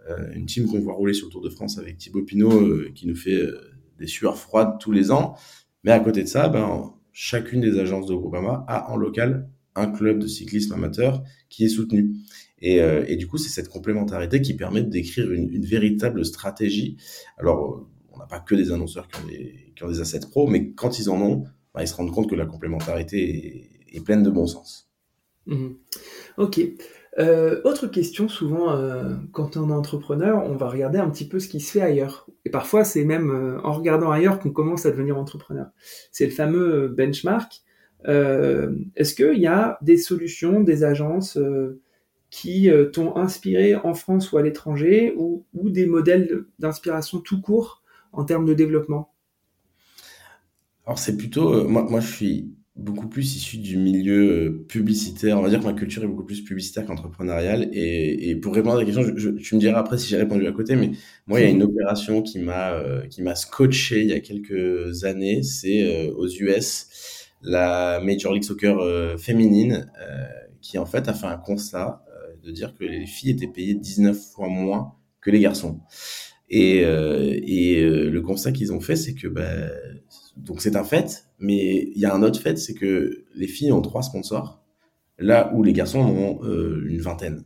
euh, 0.09 0.31
une 0.33 0.45
team 0.45 0.67
qu'on 0.67 0.79
voit 0.79 0.93
rouler 0.93 1.13
sur 1.13 1.27
le 1.27 1.31
Tour 1.31 1.41
de 1.41 1.49
France 1.49 1.77
avec 1.77 1.97
Thibaut 1.97 2.23
Pinot 2.23 2.51
euh, 2.51 2.91
qui 2.93 3.07
nous 3.07 3.15
fait 3.15 3.41
des 3.99 4.07
sueurs 4.07 4.37
froides 4.37 4.77
tous 4.79 4.91
les 4.91 5.11
ans. 5.11 5.35
Mais 5.83 5.91
à 5.91 5.99
côté 5.99 6.23
de 6.23 6.27
ça, 6.27 6.49
ben, 6.49 6.93
chacune 7.11 7.61
des 7.61 7.79
agences 7.79 8.07
de 8.07 8.15
Groupama 8.15 8.63
a 8.67 8.91
en 8.91 8.95
local 8.95 9.49
un 9.75 9.87
club 9.91 10.19
de 10.19 10.27
cyclisme 10.27 10.73
amateur 10.73 11.23
qui 11.49 11.65
est 11.65 11.69
soutenu. 11.69 12.15
Et, 12.61 12.81
euh, 12.81 13.03
et 13.07 13.15
du 13.15 13.27
coup, 13.27 13.37
c'est 13.37 13.49
cette 13.49 13.69
complémentarité 13.69 14.41
qui 14.41 14.53
permet 14.55 14.83
d'écrire 14.83 15.31
une, 15.31 15.65
véritable 15.65 16.23
stratégie. 16.25 16.97
Alors, 17.37 17.87
on 18.11 18.17
n'a 18.17 18.25
pas 18.25 18.39
que 18.39 18.55
des 18.55 18.71
annonceurs 18.71 19.07
qui 19.07 19.21
ont 19.21 19.27
des, 19.27 19.73
qui 19.75 19.83
ont 19.83 19.89
des 19.89 19.99
assets 19.99 20.27
pro, 20.29 20.47
mais 20.47 20.71
quand 20.71 20.99
ils 20.99 21.09
en 21.09 21.19
ont, 21.21 21.43
bah, 21.73 21.81
ils 21.81 21.87
se 21.87 21.95
rendent 21.95 22.11
compte 22.11 22.29
que 22.29 22.35
la 22.35 22.45
complémentarité 22.45 23.69
est, 23.91 24.01
pleine 24.01 24.23
de 24.23 24.29
bon 24.29 24.47
sens. 24.47 24.89
Mmh. 25.47 25.69
Ok. 26.37 26.61
Euh, 27.19 27.61
autre 27.65 27.87
question, 27.87 28.29
souvent, 28.29 28.71
euh, 28.71 29.15
quand 29.33 29.57
on 29.57 29.69
est 29.69 29.73
entrepreneur, 29.73 30.45
on 30.45 30.55
va 30.55 30.69
regarder 30.69 30.97
un 30.97 31.09
petit 31.09 31.27
peu 31.27 31.39
ce 31.39 31.47
qui 31.47 31.59
se 31.59 31.71
fait 31.71 31.81
ailleurs. 31.81 32.27
Et 32.45 32.49
parfois, 32.49 32.85
c'est 32.85 33.03
même 33.03 33.59
en 33.63 33.73
regardant 33.73 34.11
ailleurs 34.11 34.39
qu'on 34.39 34.51
commence 34.51 34.85
à 34.85 34.91
devenir 34.91 35.17
entrepreneur. 35.17 35.67
C'est 36.11 36.25
le 36.25 36.31
fameux 36.31 36.87
benchmark. 36.87 37.63
Euh, 38.07 38.75
est-ce 38.95 39.13
qu'il 39.13 39.39
y 39.39 39.47
a 39.47 39.77
des 39.81 39.97
solutions, 39.97 40.61
des 40.61 40.83
agences 40.83 41.37
euh, 41.37 41.81
qui 42.31 42.69
euh, 42.69 42.85
t'ont 42.85 43.15
inspiré 43.17 43.75
en 43.75 43.93
France 43.93 44.31
ou 44.31 44.37
à 44.37 44.41
l'étranger, 44.41 45.13
ou, 45.17 45.45
des 45.53 45.85
modèles 45.85 46.45
d'inspiration 46.57 47.19
tout 47.19 47.39
court 47.41 47.83
en 48.13 48.23
termes 48.23 48.45
de 48.45 48.53
développement? 48.53 49.13
Alors 50.87 50.97
c'est 50.97 51.17
plutôt, 51.17 51.53
euh, 51.53 51.67
moi, 51.67 51.83
moi 51.83 51.99
je 51.99 52.11
suis 52.11 52.55
beaucoup 52.77 53.09
plus 53.09 53.35
issu 53.35 53.57
du 53.57 53.77
milieu 53.77 54.31
euh, 54.31 54.65
publicitaire. 54.67 55.37
On 55.37 55.41
va 55.41 55.49
dire 55.49 55.59
que 55.59 55.65
ma 55.65 55.73
culture 55.73 56.03
est 56.03 56.07
beaucoup 56.07 56.23
plus 56.23 56.41
publicitaire 56.41 56.85
qu'entrepreneuriale. 56.85 57.69
Et, 57.73 58.35
pour 58.37 58.55
répondre 58.55 58.77
à 58.77 58.79
la 58.79 58.85
question, 58.85 59.03
tu 59.13 59.55
me 59.55 59.59
diras 59.59 59.81
après 59.81 59.97
si 59.97 60.07
j'ai 60.07 60.17
répondu 60.17 60.47
à 60.47 60.53
côté, 60.53 60.77
mais 60.77 60.91
moi, 61.27 61.41
il 61.41 61.43
y 61.43 61.47
a 61.47 61.49
une 61.49 61.63
opération 61.63 62.21
qui 62.21 62.39
m'a 62.39 62.81
m'a 63.19 63.35
scotché 63.35 64.01
il 64.01 64.07
y 64.07 64.13
a 64.13 64.21
quelques 64.21 65.03
années. 65.03 65.43
C'est 65.43 66.09
aux 66.11 66.27
US, 66.27 66.87
la 67.41 67.99
Major 68.03 68.33
League 68.33 68.43
Soccer 68.43 69.17
féminine, 69.19 69.91
qui 70.61 70.77
en 70.77 70.85
fait 70.85 71.07
a 71.07 71.13
fait 71.13 71.27
un 71.27 71.37
constat 71.37 72.03
de 72.43 72.51
dire 72.51 72.75
que 72.75 72.83
les 72.83 73.05
filles 73.05 73.31
étaient 73.31 73.47
payées 73.47 73.75
19 73.75 74.17
fois 74.17 74.47
moins 74.47 74.95
que 75.21 75.31
les 75.31 75.39
garçons. 75.39 75.79
Et, 76.49 76.83
euh, 76.83 77.39
et 77.43 77.81
euh, 77.81 78.09
le 78.09 78.21
constat 78.21 78.51
qu'ils 78.51 78.73
ont 78.73 78.81
fait, 78.81 78.95
c'est 78.95 79.13
que 79.13 79.27
bah, 79.27 79.47
donc 80.35 80.61
c'est 80.61 80.75
un 80.75 80.83
fait, 80.83 81.25
mais 81.39 81.89
il 81.95 81.97
y 81.97 82.05
a 82.05 82.13
un 82.13 82.23
autre 82.23 82.41
fait, 82.41 82.57
c'est 82.57 82.73
que 82.73 83.23
les 83.35 83.47
filles 83.47 83.71
ont 83.71 83.81
trois 83.81 84.01
sponsors, 84.01 84.61
là 85.17 85.53
où 85.55 85.63
les 85.63 85.71
garçons 85.71 85.99
en 85.99 86.09
ont 86.09 86.43
euh, 86.43 86.83
une 86.89 86.99
vingtaine. 86.99 87.45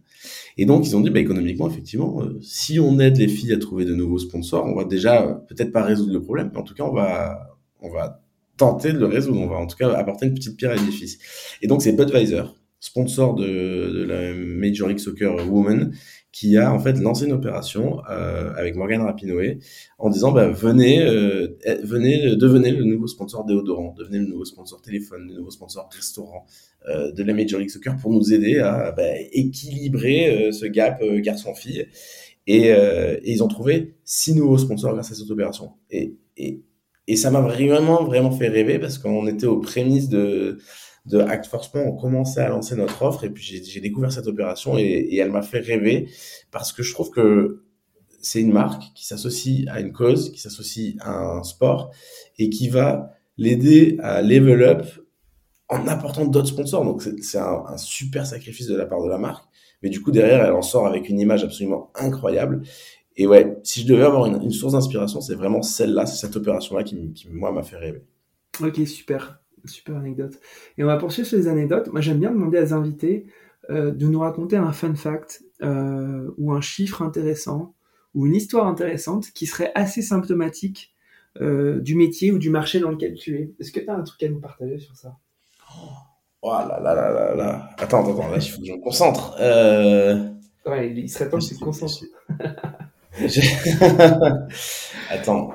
Et 0.57 0.65
donc 0.65 0.87
ils 0.87 0.95
ont 0.95 1.01
dit, 1.01 1.11
bah, 1.11 1.19
économiquement, 1.19 1.69
effectivement, 1.69 2.23
si 2.41 2.79
on 2.79 2.99
aide 2.99 3.17
les 3.17 3.27
filles 3.27 3.53
à 3.53 3.59
trouver 3.59 3.85
de 3.85 3.93
nouveaux 3.93 4.17
sponsors, 4.17 4.65
on 4.65 4.75
va 4.75 4.85
déjà 4.85 5.43
peut-être 5.49 5.71
pas 5.71 5.83
résoudre 5.83 6.13
le 6.13 6.21
problème, 6.21 6.49
mais 6.51 6.59
en 6.59 6.63
tout 6.63 6.73
cas 6.73 6.83
on 6.83 6.93
va 6.93 7.51
on 7.81 7.91
va 7.91 8.24
tenter 8.57 8.93
de 8.93 8.99
le 8.99 9.05
résoudre, 9.05 9.39
on 9.41 9.47
va 9.47 9.57
en 9.57 9.67
tout 9.67 9.77
cas 9.77 9.91
apporter 9.91 10.25
une 10.25 10.33
petite 10.33 10.57
pierre 10.57 10.71
à 10.71 10.75
l'édifice. 10.75 11.17
Et 11.61 11.67
donc 11.67 11.81
c'est 11.81 11.93
Budweiser 11.93 12.43
sponsor 12.85 13.33
de, 13.33 14.05
la 14.07 14.33
Major 14.33 14.87
League 14.87 14.99
Soccer 14.99 15.35
Women, 15.51 15.91
qui 16.31 16.57
a 16.57 16.71
en 16.71 16.79
fait 16.79 16.99
lancé 16.99 17.25
une 17.25 17.31
opération 17.31 18.01
euh, 18.11 18.53
avec 18.55 18.75
Morgan 18.75 19.01
Rapinoe 19.01 19.57
en 19.97 20.09
disant 20.09 20.31
bah, 20.31 20.49
venez, 20.49 21.01
euh, 21.01 21.57
eh, 21.63 21.75
venez, 21.83 22.35
devenez 22.35 22.71
le 22.71 22.83
nouveau 22.83 23.07
sponsor 23.07 23.45
déodorant, 23.45 23.95
devenez 23.97 24.19
le 24.19 24.25
nouveau 24.25 24.45
sponsor 24.45 24.81
téléphone, 24.81 25.27
le 25.27 25.33
nouveau 25.33 25.49
sponsor 25.49 25.89
restaurant 25.95 26.45
euh, 26.89 27.11
de 27.11 27.23
la 27.23 27.33
Major 27.33 27.59
League 27.59 27.69
Soccer 27.69 27.95
pour 27.97 28.11
nous 28.11 28.33
aider 28.33 28.59
à 28.59 28.91
bah, 28.91 29.03
équilibrer 29.31 30.51
ce 30.51 30.65
gap 30.65 31.01
garçon-fille. 31.03 31.87
Et, 32.47 32.69
ils 33.23 33.41
ont 33.41 33.47
trouvé 33.47 33.95
six 34.03 34.35
nouveaux 34.35 34.59
sponsors 34.59 34.93
grâce 34.93 35.11
à 35.11 35.15
cette 35.15 35.31
opération. 35.31 35.71
Et, 35.89 36.15
et 37.07 37.15
ça 37.15 37.31
m'a 37.31 37.41
vraiment, 37.41 38.03
vraiment 38.03 38.31
fait 38.31 38.47
rêver 38.47 38.79
parce 38.79 38.97
qu'on 38.97 39.27
était 39.27 39.45
aux 39.45 39.59
prémices 39.59 40.09
de 40.09 40.59
de 41.05 41.19
Act 41.19 41.45
Forcement, 41.45 41.83
on 41.85 41.95
commençait 41.95 42.41
à 42.41 42.49
lancer 42.49 42.75
notre 42.75 43.01
offre 43.03 43.23
et 43.23 43.29
puis 43.29 43.43
j'ai 43.63 43.79
découvert 43.79 44.11
cette 44.11 44.27
opération 44.27 44.77
et, 44.77 45.15
elle 45.17 45.31
m'a 45.31 45.41
fait 45.41 45.59
rêver 45.59 46.09
parce 46.51 46.73
que 46.73 46.83
je 46.83 46.91
trouve 46.93 47.11
que 47.11 47.63
c'est 48.21 48.41
une 48.41 48.51
marque 48.51 48.81
qui 48.95 49.05
s'associe 49.05 49.67
à 49.69 49.79
une 49.81 49.91
cause, 49.91 50.31
qui 50.31 50.39
s'associe 50.39 50.95
à 51.01 51.37
un 51.37 51.43
sport 51.43 51.91
et 52.39 52.49
qui 52.49 52.69
va 52.69 53.11
l'aider 53.37 53.97
à 54.01 54.21
level 54.21 54.63
up 54.63 54.85
en 55.69 55.87
apportant 55.87 56.25
d'autres 56.25 56.47
sponsors. 56.47 56.83
Donc 56.83 57.03
c'est 57.03 57.37
un, 57.37 57.77
super 57.77 58.25
sacrifice 58.25 58.67
de 58.67 58.75
la 58.75 58.87
part 58.87 59.03
de 59.03 59.09
la 59.09 59.19
marque, 59.19 59.45
mais 59.83 59.89
du 59.89 60.01
coup 60.01 60.11
derrière 60.11 60.43
elle 60.43 60.53
en 60.53 60.63
sort 60.63 60.87
avec 60.87 61.07
une 61.07 61.19
image 61.19 61.43
absolument 61.43 61.91
incroyable. 61.93 62.63
Et 63.17 63.27
ouais, 63.27 63.57
si 63.63 63.81
je 63.81 63.87
devais 63.87 64.03
avoir 64.03 64.25
une, 64.25 64.51
source 64.51 64.73
d'inspiration, 64.73 65.21
c'est 65.21 65.35
vraiment 65.35 65.61
celle-là, 65.61 66.05
c'est 66.05 66.25
cette 66.25 66.35
opération-là 66.35 66.83
qui, 66.83 67.13
qui 67.13 67.29
moi 67.29 67.51
m'a 67.51 67.63
fait 67.63 67.77
rêver. 67.77 68.03
Ok, 68.61 68.79
super. 68.87 69.39
Super 69.63 69.97
anecdote. 69.97 70.39
Et 70.77 70.83
on 70.83 70.87
va 70.87 70.97
poursuivre 70.97 71.27
sur 71.27 71.37
les 71.37 71.47
anecdotes. 71.47 71.87
Moi, 71.91 72.01
j'aime 72.01 72.19
bien 72.19 72.31
demander 72.31 72.57
à 72.57 72.75
invités 72.75 73.25
euh, 73.69 73.91
de 73.91 74.05
nous 74.05 74.19
raconter 74.19 74.57
un 74.57 74.71
fun 74.73 74.93
fact 74.95 75.43
euh, 75.63 76.29
ou 76.37 76.51
un 76.51 76.61
chiffre 76.61 77.01
intéressant 77.01 77.73
ou 78.13 78.27
une 78.27 78.35
histoire 78.35 78.67
intéressante 78.67 79.31
qui 79.33 79.45
serait 79.45 79.71
assez 79.75 80.01
symptomatique 80.01 80.93
euh, 81.41 81.79
du 81.79 81.95
métier 81.95 82.31
ou 82.31 82.37
du 82.37 82.49
marché 82.49 82.79
dans 82.79 82.91
lequel 82.91 83.15
tu 83.15 83.35
es. 83.35 83.53
Est-ce 83.59 83.71
que 83.71 83.79
tu 83.79 83.89
as 83.89 83.95
un 83.95 84.03
truc 84.03 84.21
à 84.23 84.29
nous 84.29 84.39
partager 84.39 84.77
sur 84.77 84.95
ça? 84.95 85.17
Oh 86.41 86.51
là 86.51 86.79
là 86.81 86.93
là 86.93 87.11
là 87.11 87.35
là. 87.35 87.69
Attends, 87.79 88.03
attends, 88.03 88.29
là, 88.29 88.37
il 88.37 88.49
faut 88.49 88.61
que 88.61 88.67
je 88.67 88.73
me 88.73 88.81
concentre. 88.81 89.35
Ouais, 90.65 90.93
il 90.95 91.09
serait 91.09 91.29
temps 91.29 91.39
que 91.39 91.45
tu 91.45 91.55
te 91.55 91.63
concentres. 91.63 92.03
attends. 95.09 95.51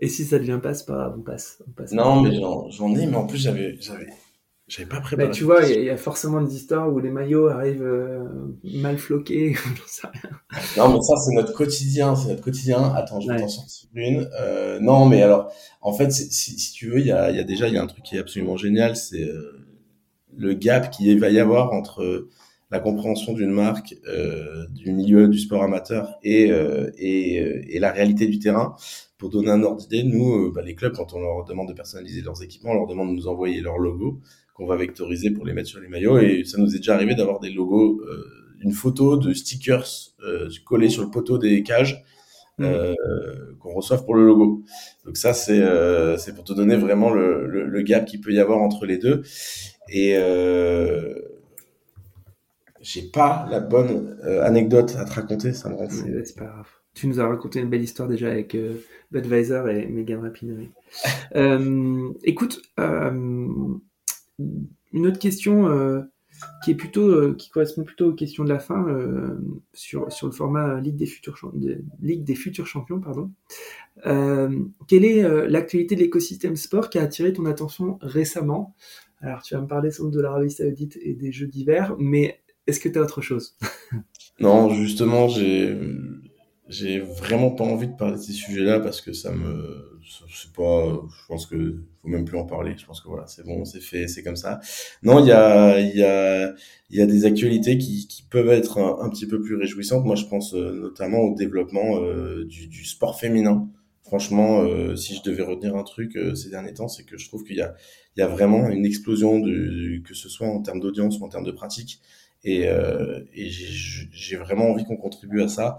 Et 0.00 0.08
si 0.08 0.24
ça 0.24 0.38
devient 0.38 0.60
pas, 0.62 0.74
c'est 0.74 0.86
pas 0.86 1.14
on 1.16 1.20
passe. 1.20 1.58
non, 1.92 2.22
mais 2.22 2.34
j'en 2.34 2.94
ai, 2.94 3.06
mais 3.06 3.16
en 3.16 3.26
plus, 3.26 3.38
j'avais, 3.38 3.76
j'avais, 3.80 4.08
j'avais 4.68 4.88
pas 4.88 5.00
préparé. 5.00 5.28
Bah, 5.28 5.34
tu 5.34 5.44
vois, 5.44 5.64
il 5.64 5.82
y, 5.82 5.90
a 5.90 5.96
forcément 5.96 6.40
des 6.40 6.54
histoires 6.54 6.92
où 6.92 7.00
les 7.00 7.10
maillots 7.10 7.48
arrivent 7.48 7.82
euh, 7.82 8.24
mal 8.62 8.98
floqués, 8.98 9.54
j'en 9.76 9.82
sais 9.86 10.06
rien. 10.06 10.30
Non, 10.76 10.94
mais 10.94 11.00
ça, 11.00 11.16
c'est 11.16 11.34
notre 11.34 11.52
quotidien, 11.52 12.14
c'est 12.14 12.28
notre 12.28 12.42
quotidien. 12.42 12.92
Attends, 12.94 13.20
je 13.20 13.32
vais 13.32 13.38
t'en 13.38 13.48
sortir 13.48 13.88
une. 13.94 14.28
Euh, 14.38 14.78
non, 14.78 15.06
mais 15.06 15.22
alors, 15.22 15.52
en 15.80 15.92
fait, 15.92 16.12
si, 16.12 16.30
si 16.30 16.72
tu 16.72 16.90
veux, 16.90 17.00
il 17.00 17.06
y 17.06 17.12
a, 17.12 17.30
y 17.30 17.40
a 17.40 17.44
déjà, 17.44 17.66
y 17.68 17.76
a 17.76 17.82
un 17.82 17.86
truc 17.86 18.04
qui 18.04 18.16
est 18.16 18.20
absolument 18.20 18.56
génial, 18.56 18.94
c'est 18.94 19.24
euh, 19.24 19.58
le 20.36 20.54
gap 20.54 20.90
qu'il 20.90 21.18
va 21.18 21.30
y 21.30 21.40
avoir 21.40 21.72
entre 21.72 22.28
la 22.70 22.80
compréhension 22.80 23.32
d'une 23.32 23.50
marque, 23.50 23.94
euh, 24.06 24.66
du 24.74 24.92
milieu 24.92 25.28
du 25.28 25.38
sport 25.38 25.62
amateur 25.62 26.18
et, 26.22 26.52
euh, 26.52 26.90
et, 26.98 27.74
et, 27.74 27.78
la 27.78 27.90
réalité 27.90 28.26
du 28.26 28.38
terrain. 28.38 28.76
Pour 29.16 29.30
donner 29.30 29.50
un 29.50 29.62
ordre 29.62 29.80
d'idée, 29.80 30.04
nous, 30.04 30.46
euh, 30.46 30.52
bah, 30.54 30.62
les 30.62 30.74
clubs, 30.74 30.94
quand 30.94 31.12
on 31.12 31.20
leur 31.20 31.44
demande 31.44 31.68
de 31.68 31.72
personnaliser 31.72 32.20
leurs 32.20 32.42
équipements, 32.42 32.72
on 32.72 32.74
leur 32.74 32.86
demande 32.86 33.10
de 33.10 33.14
nous 33.14 33.26
envoyer 33.26 33.60
leur 33.60 33.78
logo 33.78 34.20
qu'on 34.54 34.66
va 34.66 34.76
vectoriser 34.76 35.30
pour 35.30 35.46
les 35.46 35.54
mettre 35.54 35.68
sur 35.68 35.80
les 35.80 35.88
maillots. 35.88 36.18
Et 36.18 36.44
ça 36.44 36.58
nous 36.58 36.74
est 36.74 36.78
déjà 36.78 36.94
arrivé 36.94 37.14
d'avoir 37.14 37.40
des 37.40 37.50
logos, 37.50 38.00
euh, 38.02 38.24
une 38.60 38.72
photo 38.72 39.16
de 39.16 39.32
stickers 39.32 39.86
euh, 40.24 40.48
collés 40.64 40.88
sur 40.88 41.02
le 41.02 41.10
poteau 41.10 41.38
des 41.38 41.62
cages 41.62 42.04
mmh. 42.58 42.64
euh, 42.64 42.94
qu'on 43.60 43.72
reçoive 43.72 44.04
pour 44.04 44.14
le 44.14 44.26
logo. 44.26 44.62
Donc 45.04 45.16
ça, 45.16 45.32
c'est 45.32 45.60
euh, 45.60 46.16
c'est 46.16 46.34
pour 46.34 46.44
te 46.44 46.52
donner 46.52 46.76
vraiment 46.76 47.10
le, 47.10 47.46
le, 47.46 47.66
le 47.66 47.82
gap 47.82 48.04
qu'il 48.04 48.20
peut 48.20 48.32
y 48.32 48.40
avoir 48.40 48.60
entre 48.60 48.84
les 48.84 48.98
deux. 48.98 49.22
Et 49.90 50.16
j'ai 52.80 53.02
pas 53.02 53.46
la 53.50 53.60
bonne 53.60 54.18
anecdote 54.42 54.96
à 54.98 55.04
te 55.04 55.14
raconter, 55.14 55.52
ça 55.52 55.68
me 55.68 55.74
rend 55.74 55.88
fou. 55.88 56.06
C'est 56.24 56.36
pas 56.36 56.46
grave 56.46 56.66
tu 56.98 57.06
nous 57.06 57.20
as 57.20 57.28
raconté 57.28 57.60
une 57.60 57.68
belle 57.68 57.82
histoire 57.82 58.08
déjà 58.08 58.28
avec 58.28 58.56
euh, 58.56 58.74
Budweiser 59.12 59.62
et 59.70 59.86
Megan 59.86 60.20
Rapinoe. 60.20 60.68
euh, 61.36 62.12
écoute, 62.24 62.60
euh, 62.80 63.10
une 64.92 65.06
autre 65.06 65.20
question 65.20 65.68
euh, 65.68 66.02
qui 66.64 66.72
est 66.72 66.74
plutôt, 66.74 67.34
qui 67.34 67.50
correspond 67.50 67.84
plutôt 67.84 68.06
aux 68.06 68.14
questions 68.14 68.42
de 68.42 68.48
la 68.48 68.58
fin 68.58 68.86
sur, 69.72 70.10
sur 70.12 70.28
le 70.28 70.32
format 70.32 70.80
Ligue 70.80 70.96
des 70.96 71.06
futurs, 71.06 71.36
Ligue 72.00 72.22
des 72.22 72.34
futurs 72.36 72.66
champions, 72.66 73.00
pardon. 73.00 73.32
quelle 74.86 75.04
est 75.04 75.48
l'actualité 75.48 75.96
de 75.96 76.00
l'écosystème 76.00 76.54
sport 76.54 76.90
qui 76.90 76.98
a 76.98 77.02
attiré 77.02 77.32
ton 77.32 77.44
attention 77.46 77.98
récemment? 78.02 78.76
Alors, 79.20 79.42
tu 79.42 79.54
vas 79.54 79.60
me 79.60 79.66
parler 79.66 79.90
sans 79.90 80.04
doute 80.04 80.14
de 80.14 80.20
l'Arabie 80.20 80.52
Saoudite 80.52 80.96
et 81.02 81.14
des 81.14 81.32
Jeux 81.32 81.48
d'hiver, 81.48 81.96
mais 81.98 82.40
est-ce 82.68 82.78
que 82.78 82.88
tu 82.88 82.98
as 82.98 83.02
autre 83.02 83.22
chose? 83.22 83.56
Non, 84.40 84.70
justement, 84.72 85.26
j'ai 85.26 85.76
j'ai 86.68 87.00
vraiment 87.00 87.50
pas 87.50 87.64
envie 87.64 87.88
de 87.88 87.96
parler 87.96 88.16
de 88.16 88.22
ces 88.22 88.32
sujets-là 88.32 88.78
parce 88.80 89.00
que 89.00 89.12
ça 89.12 89.32
me, 89.32 89.98
c'est 90.08 90.52
pas, 90.52 90.84
je 90.86 91.26
pense 91.26 91.46
que 91.46 91.82
faut 92.02 92.08
même 92.08 92.24
plus 92.24 92.36
en 92.36 92.44
parler. 92.44 92.74
Je 92.76 92.84
pense 92.84 93.00
que 93.00 93.08
voilà, 93.08 93.26
c'est 93.26 93.44
bon, 93.44 93.64
c'est 93.64 93.80
fait, 93.80 94.06
c'est 94.06 94.22
comme 94.22 94.36
ça. 94.36 94.60
Non, 95.02 95.18
il 95.20 95.26
y 95.26 95.32
a, 95.32 95.80
il 95.80 95.96
y 95.96 96.02
a, 96.02 96.54
il 96.90 96.98
y 96.98 97.00
a 97.00 97.06
des 97.06 97.24
actualités 97.24 97.78
qui, 97.78 98.06
peuvent 98.30 98.50
être 98.50 98.78
un, 98.78 99.08
petit 99.08 99.26
peu 99.26 99.40
plus 99.40 99.56
réjouissantes. 99.56 100.04
Moi, 100.04 100.16
je 100.16 100.26
pense 100.26 100.54
euh, 100.54 100.72
notamment 100.72 101.20
au 101.20 101.34
développement 101.34 102.02
euh, 102.02 102.44
du, 102.44 102.66
du, 102.68 102.84
sport 102.84 103.18
féminin. 103.18 103.66
Franchement, 104.02 104.60
euh, 104.62 104.96
si 104.96 105.16
je 105.16 105.22
devais 105.22 105.42
retenir 105.42 105.76
un 105.76 105.84
truc 105.84 106.18
ces 106.34 106.50
derniers 106.50 106.74
temps, 106.74 106.88
c'est 106.88 107.04
que 107.04 107.16
je 107.16 107.26
trouve 107.28 107.44
qu'il 107.44 107.56
y 107.56 107.62
a, 107.62 107.74
il 108.16 108.20
y 108.20 108.22
a 108.22 108.26
vraiment 108.26 108.68
une 108.68 108.84
explosion 108.84 109.38
de, 109.38 110.02
que 110.04 110.14
ce 110.14 110.28
soit 110.28 110.48
en 110.48 110.60
termes 110.60 110.80
d'audience 110.80 111.18
ou 111.18 111.24
en 111.24 111.28
termes 111.28 111.44
de 111.44 111.52
pratique 111.52 112.00
et, 112.44 112.68
euh, 112.68 113.20
j'ai 113.32 114.36
vraiment 114.36 114.70
envie 114.70 114.84
qu'on 114.84 114.96
contribue 114.96 115.42
à 115.42 115.48
ça, 115.48 115.78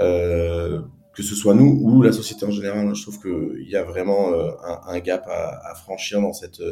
euh, 0.00 0.80
que 1.14 1.22
ce 1.22 1.34
soit 1.34 1.54
nous 1.54 1.80
ou 1.82 2.02
la 2.02 2.12
société 2.12 2.44
en 2.44 2.50
général. 2.50 2.94
Je 2.94 3.02
trouve 3.02 3.20
qu'il 3.20 3.68
y 3.68 3.76
a 3.76 3.82
vraiment 3.82 4.32
euh, 4.32 4.50
un, 4.86 4.98
gap 5.00 5.26
à, 5.28 5.74
franchir 5.74 6.20
dans 6.20 6.32
cette 6.32 6.62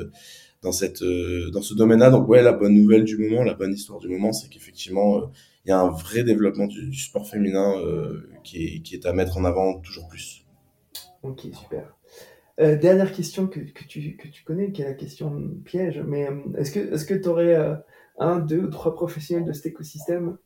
dans 0.62 0.72
cette 0.72 1.02
dans 1.02 1.62
ce 1.62 1.74
domaine-là. 1.74 2.10
Donc 2.10 2.28
ouais, 2.28 2.42
la 2.42 2.52
bonne 2.52 2.74
nouvelle 2.74 3.04
du 3.04 3.16
moment, 3.16 3.42
la 3.42 3.54
bonne 3.54 3.72
histoire 3.72 3.98
du 3.98 4.08
moment, 4.08 4.32
c'est 4.32 4.48
qu'effectivement 4.48 5.30
il 5.64 5.70
y 5.70 5.72
a 5.72 5.80
un 5.80 5.90
vrai 5.90 6.24
développement 6.24 6.66
du, 6.66 6.94
sport 6.94 7.28
féminin 7.28 7.74
qui 8.44 8.64
est, 8.64 8.92
est 8.92 9.06
à 9.06 9.12
mettre 9.12 9.38
en 9.38 9.44
avant 9.44 9.80
toujours 9.80 10.08
plus. 10.08 10.44
Ok, 11.22 11.40
super. 11.52 11.96
Dernière 12.58 13.12
question 13.12 13.48
que, 13.48 13.58
tu, 13.60 14.16
que 14.16 14.28
tu 14.28 14.44
connais, 14.44 14.70
qui 14.70 14.82
est 14.82 14.84
la 14.84 14.94
question 14.94 15.50
piège, 15.64 16.00
mais 16.06 16.28
est-ce 16.56 16.70
que 16.70 16.94
est-ce 16.94 17.04
que 17.06 17.14
tu 17.14 17.28
aurais 17.28 17.56
un, 18.18 18.38
deux 18.38 18.64
ou 18.64 18.68
trois 18.68 18.94
professionnels 18.94 19.44
de 19.44 19.52
cet 19.52 19.66
écosystème 19.66 20.36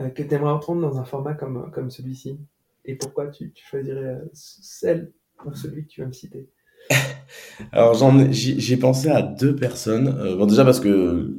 euh, 0.00 0.08
que 0.08 0.22
tu 0.22 0.34
aimerais 0.34 0.52
entendre 0.52 0.80
dans 0.80 0.98
un 0.98 1.04
format 1.04 1.34
comme, 1.34 1.70
comme 1.72 1.90
celui-ci 1.90 2.38
Et 2.84 2.96
pourquoi 2.96 3.28
tu, 3.28 3.52
choisirais 3.54 4.04
euh, 4.04 4.24
celle 4.32 5.12
ou 5.44 5.54
celui 5.54 5.84
que 5.84 5.88
tu 5.88 6.00
vas 6.00 6.06
me 6.06 6.12
citer? 6.12 6.48
Alors 7.72 7.94
j'ai 8.30 8.76
pensé 8.76 9.08
à 9.08 9.22
deux 9.22 9.54
personnes. 9.56 10.08
Euh, 10.08 10.36
bon 10.36 10.46
déjà 10.46 10.64
parce 10.64 10.80
que 10.80 11.36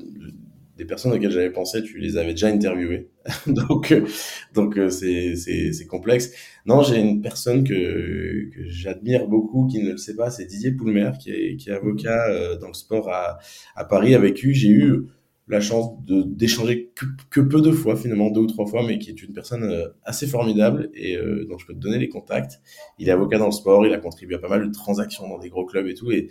des 0.77 0.85
personnes 0.85 1.13
auxquelles 1.13 1.31
j'avais 1.31 1.51
pensé, 1.51 1.81
tu 1.83 1.97
les 1.99 2.17
avais 2.17 2.31
déjà 2.31 2.47
interviewées. 2.47 3.09
donc, 3.47 3.91
euh, 3.91 4.05
donc 4.53 4.77
euh, 4.77 4.89
c'est, 4.89 5.85
complexe. 5.88 6.31
Non, 6.65 6.81
j'ai 6.81 6.99
une 6.99 7.21
personne 7.21 7.63
que, 7.63 8.49
que 8.53 8.67
j'admire 8.67 9.27
beaucoup, 9.27 9.67
qui 9.67 9.81
ne 9.81 9.91
le 9.91 9.97
sait 9.97 10.15
pas, 10.15 10.29
c'est 10.29 10.45
Didier 10.45 10.71
Poulmer, 10.71 11.11
qui 11.19 11.31
est, 11.31 11.55
qui 11.55 11.69
est 11.69 11.73
avocat 11.73 12.29
euh, 12.29 12.57
dans 12.57 12.67
le 12.67 12.73
sport 12.73 13.09
à, 13.09 13.39
à 13.75 13.85
Paris. 13.85 14.15
Avec 14.15 14.41
lui, 14.41 14.53
j'ai 14.53 14.69
eu 14.69 15.07
la 15.47 15.62
chance 15.62 16.03
de, 16.05 16.23
d'échanger 16.23 16.91
que, 16.95 17.05
que, 17.29 17.41
peu 17.41 17.62
de 17.62 17.71
fois, 17.71 17.95
finalement 17.95 18.31
deux 18.31 18.41
ou 18.41 18.47
trois 18.47 18.65
fois, 18.65 18.86
mais 18.86 18.97
qui 18.97 19.12
est 19.12 19.21
une 19.21 19.34
personne 19.34 19.91
assez 20.03 20.25
formidable 20.25 20.89
et 20.95 21.17
euh, 21.17 21.45
dont 21.47 21.58
je 21.58 21.67
peux 21.67 21.73
te 21.73 21.79
donner 21.79 21.99
les 21.99 22.10
contacts. 22.10 22.62
Il 22.97 23.10
est 23.10 23.12
avocat 23.12 23.38
dans 23.38 23.45
le 23.45 23.51
sport, 23.51 23.86
il 23.86 23.93
a 23.93 23.97
contribué 23.97 24.36
à 24.36 24.39
pas 24.39 24.49
mal 24.49 24.67
de 24.67 24.73
transactions 24.73 25.27
dans 25.27 25.38
des 25.38 25.49
gros 25.49 25.65
clubs 25.65 25.88
et 25.88 25.93
tout. 25.93 26.12
Et 26.12 26.29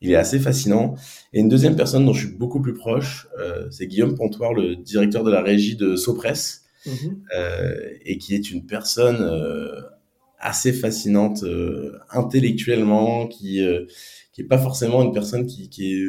il 0.00 0.10
est 0.10 0.16
assez 0.16 0.38
fascinant. 0.38 0.94
Et 1.32 1.40
une 1.40 1.48
deuxième 1.48 1.76
personne 1.76 2.04
dont 2.04 2.12
je 2.12 2.26
suis 2.26 2.36
beaucoup 2.36 2.60
plus 2.60 2.74
proche, 2.74 3.26
euh, 3.40 3.68
c'est 3.70 3.86
Guillaume 3.86 4.14
Pontoire, 4.14 4.52
le 4.52 4.76
directeur 4.76 5.24
de 5.24 5.30
la 5.30 5.42
régie 5.42 5.76
de 5.76 5.96
Sopress, 5.96 6.64
mmh. 6.86 6.90
euh, 7.34 7.74
et 8.04 8.18
qui 8.18 8.34
est 8.34 8.50
une 8.50 8.66
personne 8.66 9.18
euh, 9.20 9.80
assez 10.38 10.72
fascinante 10.72 11.42
euh, 11.42 11.98
intellectuellement, 12.10 13.26
qui 13.26 13.62
euh, 13.62 13.86
qui 14.32 14.42
est 14.42 14.46
pas 14.46 14.58
forcément 14.58 15.02
une 15.02 15.12
personne 15.12 15.46
qui, 15.46 15.70
qui 15.70 15.94
est 15.94 16.04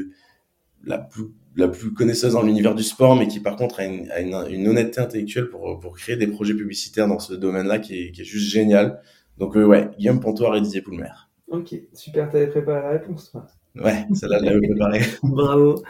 la 0.84 0.98
plus 0.98 1.26
la 1.56 1.68
plus 1.68 1.94
connaisseuse 1.94 2.34
dans 2.34 2.44
l'univers 2.44 2.76
du 2.76 2.84
sport, 2.84 3.16
mais 3.16 3.28
qui 3.28 3.40
par 3.40 3.56
contre 3.56 3.80
a 3.80 3.86
une, 3.86 4.10
a 4.12 4.20
une, 4.20 4.36
une, 4.50 4.68
honnêteté 4.68 5.00
intellectuelle 5.00 5.50
pour, 5.50 5.80
pour 5.80 5.96
créer 5.96 6.18
des 6.18 6.28
projets 6.28 6.54
publicitaires 6.54 7.08
dans 7.08 7.20
ce 7.20 7.34
domaine-là 7.34 7.80
qui 7.80 8.00
est, 8.00 8.12
qui 8.12 8.22
est 8.22 8.26
juste 8.26 8.52
génial. 8.52 9.02
Donc 9.38 9.56
ouais, 9.56 9.90
Guillaume 9.98 10.20
Pontoire 10.20 10.56
et 10.56 10.62
Didier 10.62 10.82
Poulmer. 10.82 11.12
Ok, 11.48 11.76
super, 11.94 12.30
t'avais 12.30 12.48
préparé 12.48 12.82
la 12.82 12.90
réponse 12.90 13.32
toi. 13.32 13.48
Ouais, 13.76 14.06
celle-là, 14.14 14.40
je 14.40 14.46
l'avais 14.46 14.68
préparée. 14.68 15.02
Bravo. 15.24 15.84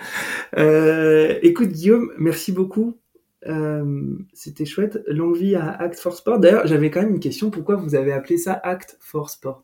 Euh, 0.57 1.37
écoute, 1.43 1.69
Guillaume, 1.69 2.11
merci 2.17 2.51
beaucoup. 2.51 2.99
Euh, 3.47 4.17
C'était 4.33 4.65
chouette. 4.65 4.99
L'envie 5.07 5.55
à 5.55 5.71
Act 5.71 5.99
for 5.99 6.15
Sport. 6.15 6.39
D'ailleurs, 6.39 6.65
j'avais 6.65 6.89
quand 6.89 7.01
même 7.01 7.11
une 7.11 7.19
question. 7.19 7.51
Pourquoi 7.51 7.75
vous 7.75 7.93
avez 7.93 8.11
appelé 8.11 8.37
ça 8.37 8.53
Act 8.53 8.97
for 8.99 9.29
Sport? 9.29 9.63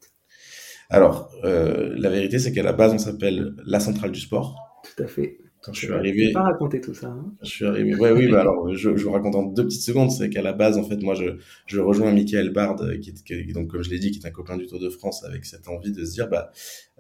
Alors, 0.90 1.32
euh, 1.46 1.94
la 1.98 2.10
vérité, 2.10 2.38
c'est 2.38 2.52
qu'à 2.52 2.64
la 2.64 2.74
base, 2.74 2.94
on 2.94 3.00
s'appelle 3.00 3.56
la 3.66 3.80
centrale 3.80 4.12
du 4.12 4.20
sport. 4.20 4.56
Tout 4.84 5.04
à 5.04 5.08
fait. 5.08 5.40
Quand 5.64 5.74
je 5.74 5.86
suis 5.86 5.94
arrivé. 5.94 6.32
pas 6.32 6.42
raconter 6.42 6.82
tout 6.82 6.94
ça. 6.94 7.08
Hein. 7.08 7.34
Je 7.44 7.50
suis 7.50 7.66
arrivé. 7.66 7.96
Ouais, 7.96 8.12
oui, 8.12 8.28
bah 8.28 8.42
alors, 8.42 8.74
je, 8.74 8.96
je 8.96 9.04
vous 9.04 9.12
raconte 9.12 9.36
en 9.36 9.44
deux 9.44 9.66
petites 9.66 9.84
secondes. 9.84 10.12
C'est 10.12 10.30
qu'à 10.30 10.42
la 10.42 10.54
base, 10.54 10.78
en 10.78 10.84
fait, 10.84 11.02
moi, 11.04 11.14
je, 11.14 11.38
je 11.68 11.80
rejoins 11.80 12.12
Michael 12.12 12.50
Bard, 12.52 12.82
euh, 12.82 12.98
qui 12.98 13.12
est, 13.12 13.24
qui, 13.24 13.54
donc, 13.54 13.70
comme 13.70 13.84
je 13.84 13.92
l'ai 13.92 14.00
dit, 14.00 14.12
qui 14.12 14.20
est 14.20 14.28
un 14.28 14.32
copain 14.32 14.58
du 14.58 14.66
Tour 14.66 14.80
de 14.80 14.90
France, 14.90 15.24
avec 15.24 15.46
cette 15.46 15.68
envie 15.68 15.92
de 15.92 16.04
se 16.04 16.14
dire, 16.14 16.28
bah, 16.30 16.52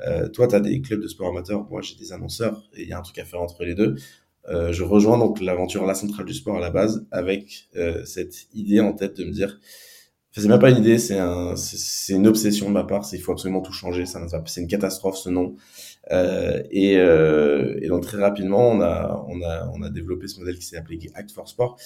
euh, 0.06 0.30
toi, 0.30 0.47
tu 0.47 0.56
as 0.56 0.60
des 0.60 0.80
clubs 0.82 1.02
de 1.02 1.08
sport 1.08 1.30
amateur, 1.30 1.67
moi, 1.69 1.82
j'ai 1.82 1.95
des 1.95 2.13
annonceurs, 2.13 2.69
et 2.76 2.84
il 2.84 2.88
y 2.88 2.93
a 2.93 3.00
un 3.00 3.02
truc 3.02 3.17
à 3.17 3.26
faire 3.26 3.41
entre 3.41 3.63
les 3.63 3.74
deux. 3.74 3.95
Euh, 4.50 4.71
je 4.74 4.84
rejoins 4.84 5.17
donc 5.17 5.39
l'aventure 5.41 5.86
La 5.86 5.93
Centrale 5.93 6.26
du 6.26 6.34
Sport 6.34 6.58
à 6.58 6.60
la 6.60 6.71
base, 6.71 7.06
avec 7.12 7.69
euh, 7.76 8.04
cette 8.06 8.47
idée 8.54 8.80
en 8.80 8.93
tête 8.93 9.17
de 9.17 9.26
me 9.26 9.32
dire, 9.32 9.60
c'est 10.32 10.47
même 10.47 10.60
pas 10.60 10.69
une 10.69 10.78
idée, 10.78 10.97
c'est 10.97 11.19
un, 11.19 11.56
c'est 11.58 12.13
une 12.13 12.26
obsession 12.26 12.69
de 12.69 12.74
ma 12.74 12.86
part. 12.86 13.04
C'est 13.04 13.17
il 13.17 13.19
faut 13.21 13.34
absolument 13.34 13.62
tout 13.62 13.74
changer. 13.74 14.06
Ça, 14.06 14.26
c'est 14.45 14.62
une 14.62 14.67
catastrophe 14.67 15.17
ce 15.17 15.30
nom. 15.30 15.56
Euh, 16.10 16.64
et, 16.72 16.98
euh, 16.98 17.78
et, 17.82 17.88
donc 17.88 18.04
très 18.04 18.18
rapidement, 18.18 18.70
on 18.70 18.82
a, 18.82 19.24
on 19.28 19.42
a, 19.44 19.70
on 19.74 19.82
a 19.84 19.90
développé 19.90 20.28
ce 20.28 20.40
modèle 20.40 20.58
qui 20.58 20.66
s'est 20.66 20.78
appelé 20.78 21.00
Act 21.14 21.32
for 21.32 21.48
Sport. 21.48 21.78